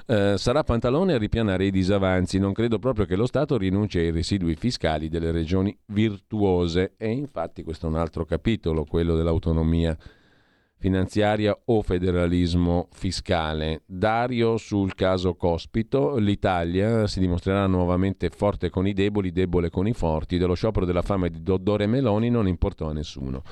Eh, 0.05 0.35
sarà 0.37 0.63
pantalone 0.63 1.13
a 1.13 1.17
ripianare 1.17 1.65
i 1.65 1.71
disavanzi. 1.71 2.37
Non 2.37 2.53
credo 2.53 2.77
proprio 2.77 3.05
che 3.05 3.15
lo 3.15 3.25
Stato 3.25 3.57
rinunci 3.57 3.97
ai 3.97 4.11
residui 4.11 4.55
fiscali 4.55 5.09
delle 5.09 5.31
regioni 5.31 5.75
virtuose. 5.87 6.93
E 6.97 7.09
infatti 7.09 7.63
questo 7.63 7.87
è 7.87 7.89
un 7.89 7.95
altro 7.95 8.23
capitolo, 8.25 8.83
quello 8.83 9.15
dell'autonomia 9.15 9.97
finanziaria 10.79 11.55
o 11.65 11.81
federalismo 11.81 12.87
fiscale. 12.91 13.81
Dario 13.85 14.55
sul 14.57 14.95
caso 14.95 15.35
Cospito, 15.35 16.15
l'Italia 16.15 17.05
si 17.05 17.19
dimostrerà 17.19 17.67
nuovamente 17.67 18.29
forte 18.29 18.69
con 18.69 18.87
i 18.87 18.93
deboli, 18.93 19.31
debole 19.31 19.69
con 19.69 19.87
i 19.87 19.93
forti. 19.93 20.37
Dello 20.37 20.53
sciopero 20.53 20.85
della 20.85 21.01
fame 21.01 21.29
di 21.29 21.43
Doddore 21.43 21.85
Meloni 21.85 22.29
non 22.29 22.47
importò 22.47 22.89
a 22.89 22.93
nessuno. 22.93 23.43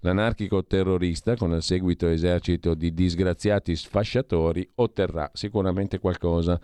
L'anarchico 0.00 0.64
terrorista, 0.64 1.34
con 1.34 1.52
il 1.52 1.62
seguito 1.62 2.06
esercito 2.06 2.74
di 2.74 2.94
disgraziati 2.94 3.74
sfasciatori, 3.74 4.68
otterrà 4.76 5.28
sicuramente 5.32 5.98
qualcosa. 5.98 6.60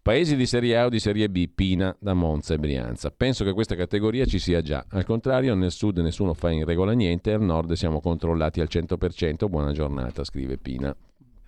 Paesi 0.00 0.36
di 0.36 0.46
Serie 0.46 0.76
A 0.76 0.86
o 0.86 0.88
di 0.88 1.00
Serie 1.00 1.28
B, 1.28 1.48
Pina 1.54 1.94
da 1.98 2.14
Monza 2.14 2.54
e 2.54 2.58
Brianza. 2.58 3.10
Penso 3.10 3.44
che 3.44 3.52
questa 3.52 3.74
categoria 3.74 4.24
ci 4.24 4.38
sia 4.38 4.62
già. 4.62 4.84
Al 4.90 5.04
contrario, 5.04 5.54
nel 5.54 5.70
sud 5.70 5.98
nessuno 5.98 6.34
fa 6.34 6.50
in 6.50 6.64
regola 6.64 6.92
niente, 6.92 7.32
al 7.32 7.42
nord 7.42 7.72
siamo 7.72 8.00
controllati 8.00 8.60
al 8.60 8.68
100%. 8.70 9.48
Buona 9.48 9.72
giornata, 9.72 10.24
scrive 10.24 10.56
Pina. 10.56 10.94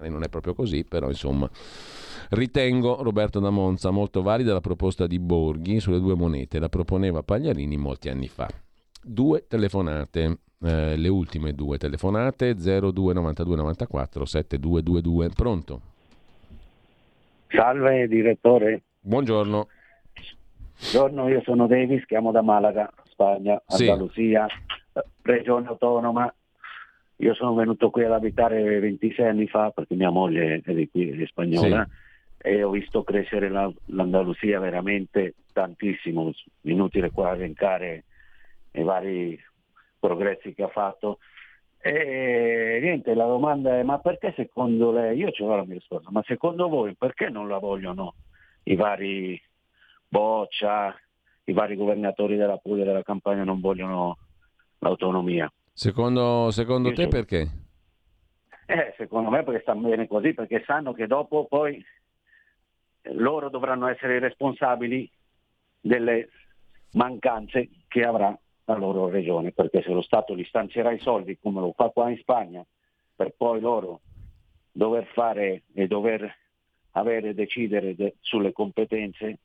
Non 0.02 0.22
è 0.22 0.28
proprio 0.28 0.54
così, 0.54 0.84
però 0.84 1.08
insomma. 1.08 1.48
Ritengo, 2.30 3.02
Roberto 3.02 3.38
da 3.40 3.50
Monza, 3.50 3.90
molto 3.90 4.22
valida 4.22 4.52
la 4.52 4.60
proposta 4.60 5.06
di 5.06 5.18
Borghi 5.18 5.80
sulle 5.80 6.00
due 6.00 6.14
monete. 6.14 6.58
La 6.58 6.68
proponeva 6.68 7.22
Pagliarini 7.22 7.76
molti 7.76 8.08
anni 8.08 8.28
fa. 8.28 8.48
Due 9.02 9.46
telefonate. 9.46 10.38
Eh, 10.62 10.96
le 10.96 11.08
ultime 11.08 11.54
due 11.54 11.78
telefonate 11.78 12.54
0292 12.54 13.56
94 13.56 14.24
7222 14.26 15.30
pronto 15.30 15.89
Salve 17.50 18.06
direttore. 18.06 18.82
Buongiorno. 19.00 19.66
Buongiorno, 20.78 21.28
io 21.28 21.42
sono 21.42 21.66
Davis, 21.66 22.06
chiamo 22.06 22.30
da 22.30 22.42
Malaga, 22.42 22.90
Spagna, 23.04 23.60
Andalusia, 23.66 24.46
sì. 24.48 25.00
regione 25.22 25.66
autonoma. 25.66 26.32
Io 27.16 27.34
sono 27.34 27.54
venuto 27.54 27.90
qui 27.90 28.04
ad 28.04 28.12
abitare 28.12 28.78
26 28.78 29.26
anni 29.26 29.48
fa 29.48 29.70
perché 29.70 29.94
mia 29.94 30.10
moglie 30.10 30.62
è 30.64 30.72
di 30.72 30.88
qui, 30.88 31.10
è 31.10 31.26
spagnola, 31.26 31.86
sì. 32.38 32.48
e 32.48 32.62
ho 32.62 32.70
visto 32.70 33.02
crescere 33.02 33.50
la, 33.50 33.70
l'Andalusia 33.86 34.60
veramente 34.60 35.34
tantissimo, 35.52 36.32
inutile 36.62 37.10
qua 37.10 37.34
elencare 37.34 38.04
i 38.72 38.82
vari 38.82 39.38
progressi 39.98 40.54
che 40.54 40.62
ha 40.62 40.68
fatto. 40.68 41.18
E 41.82 42.78
niente, 42.82 43.14
la 43.14 43.24
domanda 43.24 43.78
è 43.78 43.82
ma 43.82 43.98
perché 43.98 44.34
secondo 44.36 44.92
lei, 44.92 45.16
io 45.16 45.30
ce 45.30 45.44
l'ho 45.44 45.56
la 45.56 45.64
mia 45.64 45.74
risposta, 45.74 46.10
ma 46.10 46.22
secondo 46.26 46.68
voi 46.68 46.94
perché 46.94 47.30
non 47.30 47.48
la 47.48 47.58
vogliono 47.58 48.14
i 48.64 48.76
vari 48.76 49.40
Boccia, 50.06 50.94
i 51.44 51.52
vari 51.52 51.76
governatori 51.76 52.36
della 52.36 52.58
Puglia 52.58 52.82
e 52.82 52.86
della 52.86 53.02
Campania 53.02 53.44
non 53.44 53.60
vogliono 53.60 54.18
l'autonomia? 54.78 55.50
Secondo, 55.72 56.50
secondo 56.50 56.90
te 56.90 56.96
sono... 56.96 57.08
perché? 57.08 57.48
Eh, 58.66 58.94
secondo 58.98 59.30
me 59.30 59.42
perché 59.42 59.62
stanno 59.62 59.88
bene 59.88 60.06
così, 60.06 60.34
perché 60.34 60.62
sanno 60.66 60.92
che 60.92 61.06
dopo 61.06 61.46
poi 61.46 61.82
loro 63.12 63.48
dovranno 63.48 63.88
essere 63.88 64.16
i 64.16 64.20
responsabili 64.20 65.10
delle 65.80 66.28
mancanze 66.92 67.68
che 67.88 68.04
avrà 68.04 68.36
la 68.70 68.78
loro 68.78 69.08
regione, 69.08 69.52
perché 69.52 69.82
se 69.82 69.90
lo 69.90 70.02
Stato 70.02 70.36
gli 70.36 70.44
stanzierà 70.44 70.92
i 70.92 71.00
soldi 71.00 71.38
come 71.38 71.60
lo 71.60 71.72
fa 71.72 71.88
qua 71.88 72.10
in 72.10 72.18
Spagna, 72.18 72.64
per 73.14 73.34
poi 73.36 73.60
loro 73.60 74.00
dover 74.70 75.06
fare 75.06 75.64
e 75.74 75.86
dover 75.86 76.32
avere 76.92 77.34
decidere 77.34 77.94
de- 77.94 78.16
sulle 78.20 78.52
competenze, 78.52 79.38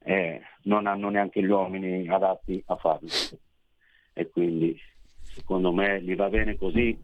eh, 0.00 0.40
non 0.62 0.86
hanno 0.86 1.10
neanche 1.10 1.42
gli 1.42 1.50
uomini 1.50 2.08
adatti 2.08 2.62
a 2.66 2.76
farlo. 2.76 3.08
E 4.12 4.30
quindi 4.30 4.78
secondo 5.22 5.72
me 5.72 6.02
gli 6.02 6.14
va 6.16 6.28
bene 6.28 6.56
così. 6.56 6.96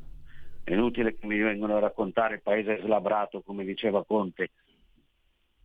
È 0.64 0.72
inutile 0.72 1.14
che 1.14 1.26
mi 1.26 1.38
vengano 1.38 1.76
a 1.76 1.80
raccontare 1.80 2.36
il 2.36 2.42
paese 2.42 2.80
slabrato, 2.80 3.42
come 3.42 3.64
diceva 3.64 4.04
Conte. 4.04 4.50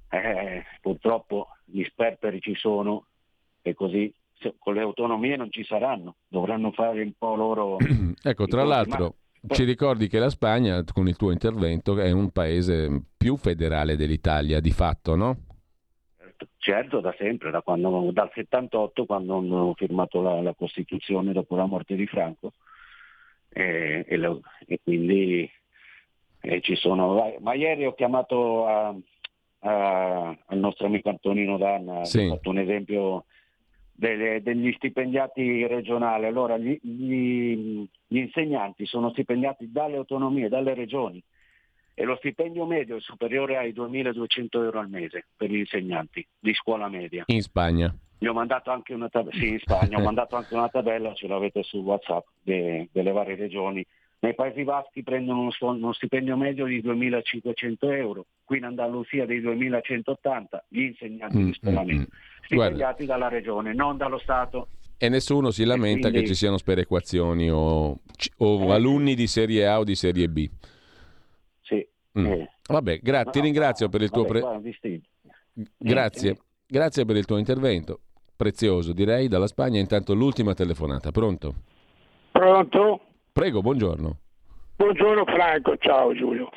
Eh, 0.10 0.64
purtroppo 0.82 1.48
gli 1.64 1.84
sperperi 1.84 2.42
ci 2.42 2.56
sono 2.56 3.06
e 3.62 3.74
così 3.74 4.14
con 4.58 4.74
le 4.74 4.82
autonomie 4.82 5.36
non 5.36 5.52
ci 5.52 5.64
saranno, 5.64 6.16
dovranno 6.28 6.72
fare 6.72 7.02
un 7.02 7.14
po' 7.18 7.36
loro... 7.36 7.78
ecco, 8.22 8.46
tra 8.46 8.64
l'altro... 8.64 9.16
Ci 9.48 9.64
ricordi 9.64 10.10
che 10.10 10.20
la 10.20 10.30
Spagna, 10.30 10.84
con 10.84 11.08
il 11.08 11.16
tuo 11.16 11.32
intervento, 11.32 11.98
è 11.98 12.12
un 12.12 12.30
paese 12.32 13.04
più 13.16 13.38
federale 13.38 13.96
dell'Italia, 13.96 14.60
di 14.60 14.72
fatto, 14.72 15.16
no? 15.16 15.38
Certo, 16.58 17.00
da 17.00 17.16
sempre, 17.18 17.50
da 17.50 17.62
quando, 17.62 18.12
dal 18.12 18.30
78, 18.34 19.06
quando 19.06 19.38
hanno 19.38 19.74
firmato 19.78 20.22
la, 20.22 20.42
la 20.42 20.54
Costituzione 20.54 21.32
dopo 21.32 21.56
la 21.56 21.66
morte 21.66 21.96
di 21.96 22.06
Franco. 22.06 22.52
E, 23.48 24.04
e, 24.06 24.18
le, 24.18 24.40
e 24.68 24.80
quindi 24.84 25.50
e 26.42 26.62
ci 26.62 26.76
sono... 26.76 27.38
Ma 27.40 27.54
ieri 27.54 27.86
ho 27.86 27.94
chiamato 27.94 28.68
a, 28.68 28.96
a, 29.60 30.38
al 30.46 30.58
nostro 30.58 30.88
amico 30.88 31.10
Antonino 31.10 31.58
Danna, 31.58 32.06
sì. 32.06 32.26
ho 32.26 32.36
fatto 32.36 32.50
un 32.50 32.60
esempio 32.60 33.26
delle, 34.00 34.42
degli 34.42 34.72
stipendiati 34.74 35.68
regionali. 35.68 36.26
Allora 36.26 36.58
gli, 36.58 36.80
gli, 36.82 37.86
gli, 38.08 38.18
insegnanti 38.18 38.86
sono 38.86 39.10
stipendiati 39.10 39.72
dalle 39.72 39.98
autonomie, 39.98 40.48
dalle 40.48 40.74
regioni 40.74 41.22
e 41.94 42.06
lo 42.06 42.16
stipendio 42.16 42.66
medio 42.66 42.96
è 42.96 43.02
superiore 43.02 43.58
ai 43.58 43.74
2.200 43.74 44.48
euro 44.64 44.80
al 44.80 44.90
mese 44.90 45.26
per 45.36 45.50
gli 45.50 45.58
insegnanti 45.58 46.26
di 46.40 46.54
scuola 46.54 46.88
media. 46.88 47.26
In 47.28 47.42
Spagna? 47.42 47.94
Gli 48.18 48.26
ho 48.26 48.34
mandato 48.34 48.72
anche 48.72 48.94
una 48.94 49.10
tabella, 49.10 49.38
sì, 49.38 49.50
in 49.50 49.60
Spagna, 49.60 49.98
ho 49.98 50.04
mandato 50.04 50.38
anche 50.38 50.54
una 50.54 50.70
tabella, 50.70 51.14
ce 51.14 51.28
l'avete 51.28 51.62
su 51.64 51.80
WhatsApp, 51.80 52.26
de, 52.42 52.88
delle 52.94 53.12
varie 53.12 53.36
regioni. 53.36 53.86
Nei 54.22 54.36
Paesi 54.36 54.64
Baschi 54.64 55.02
prendono 55.02 55.42
uno, 55.42 55.52
uno 55.60 55.94
stipendio 55.94 56.36
medio 56.36 56.66
di 56.66 56.82
2.500 56.82 57.76
euro, 57.94 58.26
qui 58.44 58.58
in 58.58 58.66
Andalusia 58.66 59.26
dei 59.26 59.42
2.180, 59.42 60.44
gli 60.68 60.82
insegnanti 60.82 61.38
mm, 61.38 61.52
mm. 61.66 61.78
Mm 61.92 62.04
stipendiati 62.50 63.06
dalla 63.06 63.28
regione, 63.28 63.74
non 63.74 63.96
dallo 63.96 64.18
Stato. 64.18 64.70
E 64.98 65.08
nessuno 65.08 65.52
si 65.52 65.64
lamenta 65.64 66.10
quindi... 66.10 66.22
che 66.22 66.28
ci 66.28 66.36
siano 66.36 66.58
sperequazioni 66.58 67.50
o, 67.50 68.00
o 68.38 68.64
eh, 68.64 68.72
alunni 68.72 69.16
di 69.16 69.28
serie 69.28 69.68
A 69.68 69.80
o 69.80 69.84
di 69.84 69.96
serie 69.96 70.28
B. 70.28 70.50
Sì. 71.62 71.88
Mm. 72.20 72.26
Eh. 72.26 72.50
Vabbè, 72.68 73.00
gra- 73.00 73.24
no, 73.24 73.32
ti 73.32 73.40
ringrazio 73.40 73.88
per 73.88 74.02
il 74.02 74.10
tuo... 74.10 74.26
Pre... 74.26 74.42
Grazie. 75.78 76.38
Grazie 76.68 77.06
per 77.06 77.16
il 77.16 77.26
tuo 77.26 77.38
intervento. 77.38 78.02
Prezioso, 78.36 78.92
direi, 78.92 79.28
dalla 79.28 79.48
Spagna. 79.48 79.80
Intanto 79.80 80.14
l'ultima 80.14 80.54
telefonata. 80.54 81.12
Pronto? 81.12 81.56
Pronto? 82.32 83.02
Prego, 83.32 83.62
buongiorno. 83.62 84.18
Buongiorno 84.78 85.26
Franco, 85.26 85.76
ciao 85.78 86.14
Giulio. 86.14 86.50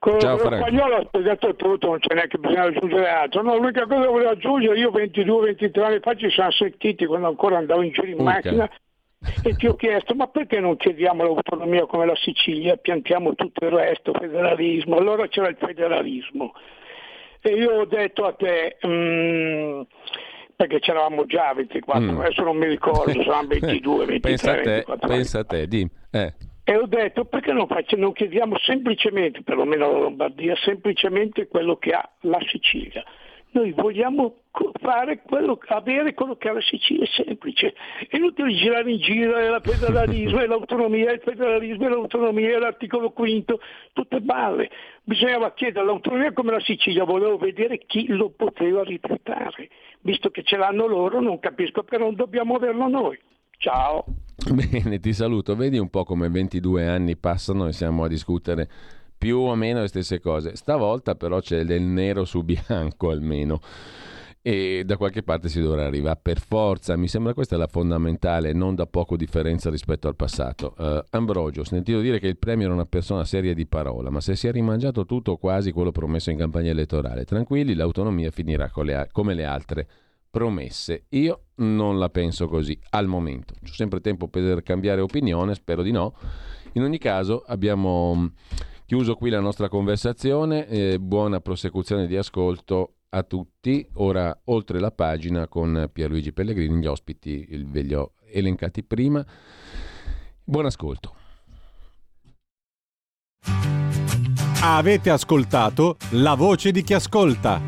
Con 0.00 0.18
Ciao, 0.18 0.36
lo 0.38 0.56
spagnolo 0.56 0.96
ha 0.96 1.04
spiegato 1.06 1.54
tutto, 1.54 1.88
non 1.88 1.98
c'è 1.98 2.14
neanche 2.14 2.38
bisogno 2.38 2.70
di 2.70 2.76
aggiungere 2.76 3.08
altro. 3.08 3.42
No, 3.42 3.56
l'unica 3.56 3.86
cosa 3.86 4.00
che 4.00 4.06
volevo 4.06 4.30
aggiungere, 4.30 4.78
io 4.78 4.90
22-23 4.90 5.82
anni 5.82 6.00
fa 6.00 6.14
ci 6.14 6.30
siamo 6.30 6.50
sentiti 6.52 7.04
quando 7.04 7.28
ancora 7.28 7.58
andavo 7.58 7.82
in 7.82 7.92
giro 7.92 8.06
in 8.06 8.14
Urca. 8.14 8.24
macchina 8.24 8.70
e 9.44 9.54
ti 9.56 9.66
ho 9.66 9.74
chiesto 9.74 10.14
ma 10.14 10.26
perché 10.28 10.58
non 10.58 10.78
chiediamo 10.78 11.22
l'autonomia 11.22 11.84
come 11.84 12.06
la 12.06 12.16
Sicilia, 12.16 12.76
piantiamo 12.76 13.34
tutto 13.34 13.66
il 13.66 13.72
resto, 13.72 14.14
federalismo, 14.14 14.96
allora 14.96 15.28
c'era 15.28 15.48
il 15.48 15.56
federalismo. 15.58 16.54
E 17.42 17.50
io 17.50 17.80
ho 17.80 17.84
detto 17.84 18.24
a 18.24 18.32
te, 18.32 18.78
mm, 18.86 19.80
perché 20.60 20.78
c'eravamo 20.78 21.24
già 21.24 21.54
24, 21.54 22.02
Mm. 22.12 22.18
adesso 22.20 22.42
non 22.42 22.58
mi 22.58 22.66
ricordo, 22.66 23.10
saranno 23.24 23.46
22, 23.48 24.04
23, 24.04 24.20
pensa 24.20 24.50
a 24.50 24.54
te, 24.56 24.62
24 24.70 25.06
anni. 25.06 25.16
pensa 25.16 25.38
a 25.38 25.44
te, 25.44 25.66
di. 25.66 25.88
Eh. 26.10 26.34
E 26.64 26.76
ho 26.76 26.86
detto 26.86 27.24
perché 27.24 27.52
non, 27.54 27.66
faccio- 27.66 27.96
non 27.96 28.12
chiediamo 28.12 28.58
semplicemente, 28.58 29.42
perlomeno 29.42 29.90
la 29.90 29.98
Lombardia, 30.00 30.54
semplicemente 30.56 31.48
quello 31.48 31.76
che 31.76 31.92
ha 31.92 32.06
la 32.20 32.38
Sicilia. 32.46 33.02
Noi 33.52 33.72
vogliamo 33.72 34.36
quello, 34.50 35.58
avere 35.68 36.14
quello 36.14 36.36
che 36.36 36.48
ha 36.48 36.52
la 36.52 36.60
Sicilia, 36.60 37.04
è 37.04 37.08
semplice. 37.24 37.74
È 38.08 38.16
inutile 38.16 38.54
girare 38.54 38.90
in 38.90 38.98
giro, 38.98 39.36
è 39.36 39.54
il 39.54 39.60
federalismo, 39.62 40.38
è 40.38 40.46
l'autonomia, 40.46 41.10
è 41.10 41.14
il 41.14 41.20
federalismo, 41.20 41.86
è 41.86 41.88
l'autonomia, 41.88 42.56
è 42.56 42.58
l'articolo 42.58 43.10
quinto, 43.10 43.60
tutte 43.92 44.20
balle. 44.20 44.70
Bisognava 45.02 45.52
chiedere 45.52 45.84
l'autonomia 45.84 46.32
come 46.32 46.52
la 46.52 46.60
Sicilia, 46.60 47.04
volevo 47.04 47.38
vedere 47.38 47.78
chi 47.86 48.06
lo 48.08 48.30
poteva 48.30 48.82
rifiutare. 48.82 49.68
Visto 50.00 50.30
che 50.30 50.42
ce 50.42 50.56
l'hanno 50.56 50.86
loro, 50.86 51.20
non 51.20 51.38
capisco 51.38 51.82
perché 51.82 52.02
non 52.02 52.14
dobbiamo 52.14 52.54
averlo 52.54 52.88
noi. 52.88 53.18
Ciao. 53.58 54.04
Bene, 54.48 55.00
ti 55.00 55.12
saluto. 55.12 55.54
Vedi 55.54 55.76
un 55.76 55.90
po' 55.90 56.04
come 56.04 56.30
22 56.30 56.88
anni 56.88 57.16
passano 57.16 57.66
e 57.66 57.72
siamo 57.72 58.04
a 58.04 58.08
discutere 58.08 58.68
più 59.20 59.36
o 59.36 59.54
meno 59.54 59.82
le 59.82 59.88
stesse 59.88 60.18
cose. 60.18 60.56
Stavolta 60.56 61.14
però 61.14 61.40
c'è 61.40 61.64
del 61.64 61.82
nero 61.82 62.24
su 62.24 62.42
bianco 62.42 63.10
almeno. 63.10 63.60
E 64.40 64.84
da 64.86 64.96
qualche 64.96 65.22
parte 65.22 65.50
si 65.50 65.60
dovrà 65.60 65.84
arrivare 65.84 66.18
per 66.22 66.40
forza. 66.40 66.96
Mi 66.96 67.06
sembra 67.06 67.34
questa 67.34 67.58
la 67.58 67.66
fondamentale, 67.66 68.54
non 68.54 68.74
da 68.74 68.86
poco 68.86 69.18
differenza 69.18 69.68
rispetto 69.68 70.08
al 70.08 70.16
passato. 70.16 70.74
Eh, 70.78 71.04
Ambrogio, 71.10 71.60
ho 71.60 71.64
sentito 71.64 72.00
dire 72.00 72.18
che 72.18 72.28
il 72.28 72.38
Premier 72.38 72.70
è 72.70 72.72
una 72.72 72.86
persona 72.86 73.26
seria 73.26 73.52
di 73.52 73.66
parola, 73.66 74.08
ma 74.08 74.22
se 74.22 74.36
si 74.36 74.48
è 74.48 74.52
rimangiato 74.52 75.04
tutto 75.04 75.36
quasi 75.36 75.70
quello 75.70 75.92
promesso 75.92 76.30
in 76.30 76.38
campagna 76.38 76.70
elettorale, 76.70 77.26
tranquilli, 77.26 77.74
l'autonomia 77.74 78.30
finirà 78.30 78.70
le 78.74 79.08
come 79.12 79.34
le 79.34 79.44
altre 79.44 79.86
promesse. 80.30 81.04
Io 81.10 81.42
non 81.56 81.98
la 81.98 82.08
penso 82.08 82.48
così 82.48 82.80
al 82.88 83.06
momento. 83.06 83.52
C'è 83.62 83.74
sempre 83.74 84.00
tempo 84.00 84.28
per 84.28 84.62
cambiare 84.62 85.02
opinione, 85.02 85.54
spero 85.54 85.82
di 85.82 85.90
no. 85.90 86.14
In 86.72 86.84
ogni 86.84 86.98
caso 86.98 87.44
abbiamo 87.46 88.32
chiuso 88.90 89.14
qui 89.14 89.30
la 89.30 89.38
nostra 89.38 89.68
conversazione, 89.68 90.66
eh, 90.66 90.98
buona 90.98 91.38
prosecuzione 91.38 92.08
di 92.08 92.16
ascolto 92.16 92.94
a 93.10 93.22
tutti. 93.22 93.88
Ora 93.94 94.36
oltre 94.46 94.80
la 94.80 94.90
pagina 94.90 95.46
con 95.46 95.88
Pierluigi 95.92 96.32
Pellegrini, 96.32 96.80
gli 96.80 96.86
ospiti 96.86 97.46
ve 97.68 97.82
li 97.82 97.94
ho 97.94 98.14
elencati 98.32 98.82
prima. 98.82 99.24
Buon 100.42 100.66
ascolto. 100.66 101.14
Avete 104.60 105.10
ascoltato 105.10 105.96
La 106.14 106.34
voce 106.34 106.72
di 106.72 106.82
chi 106.82 106.94
ascolta. 106.94 107.62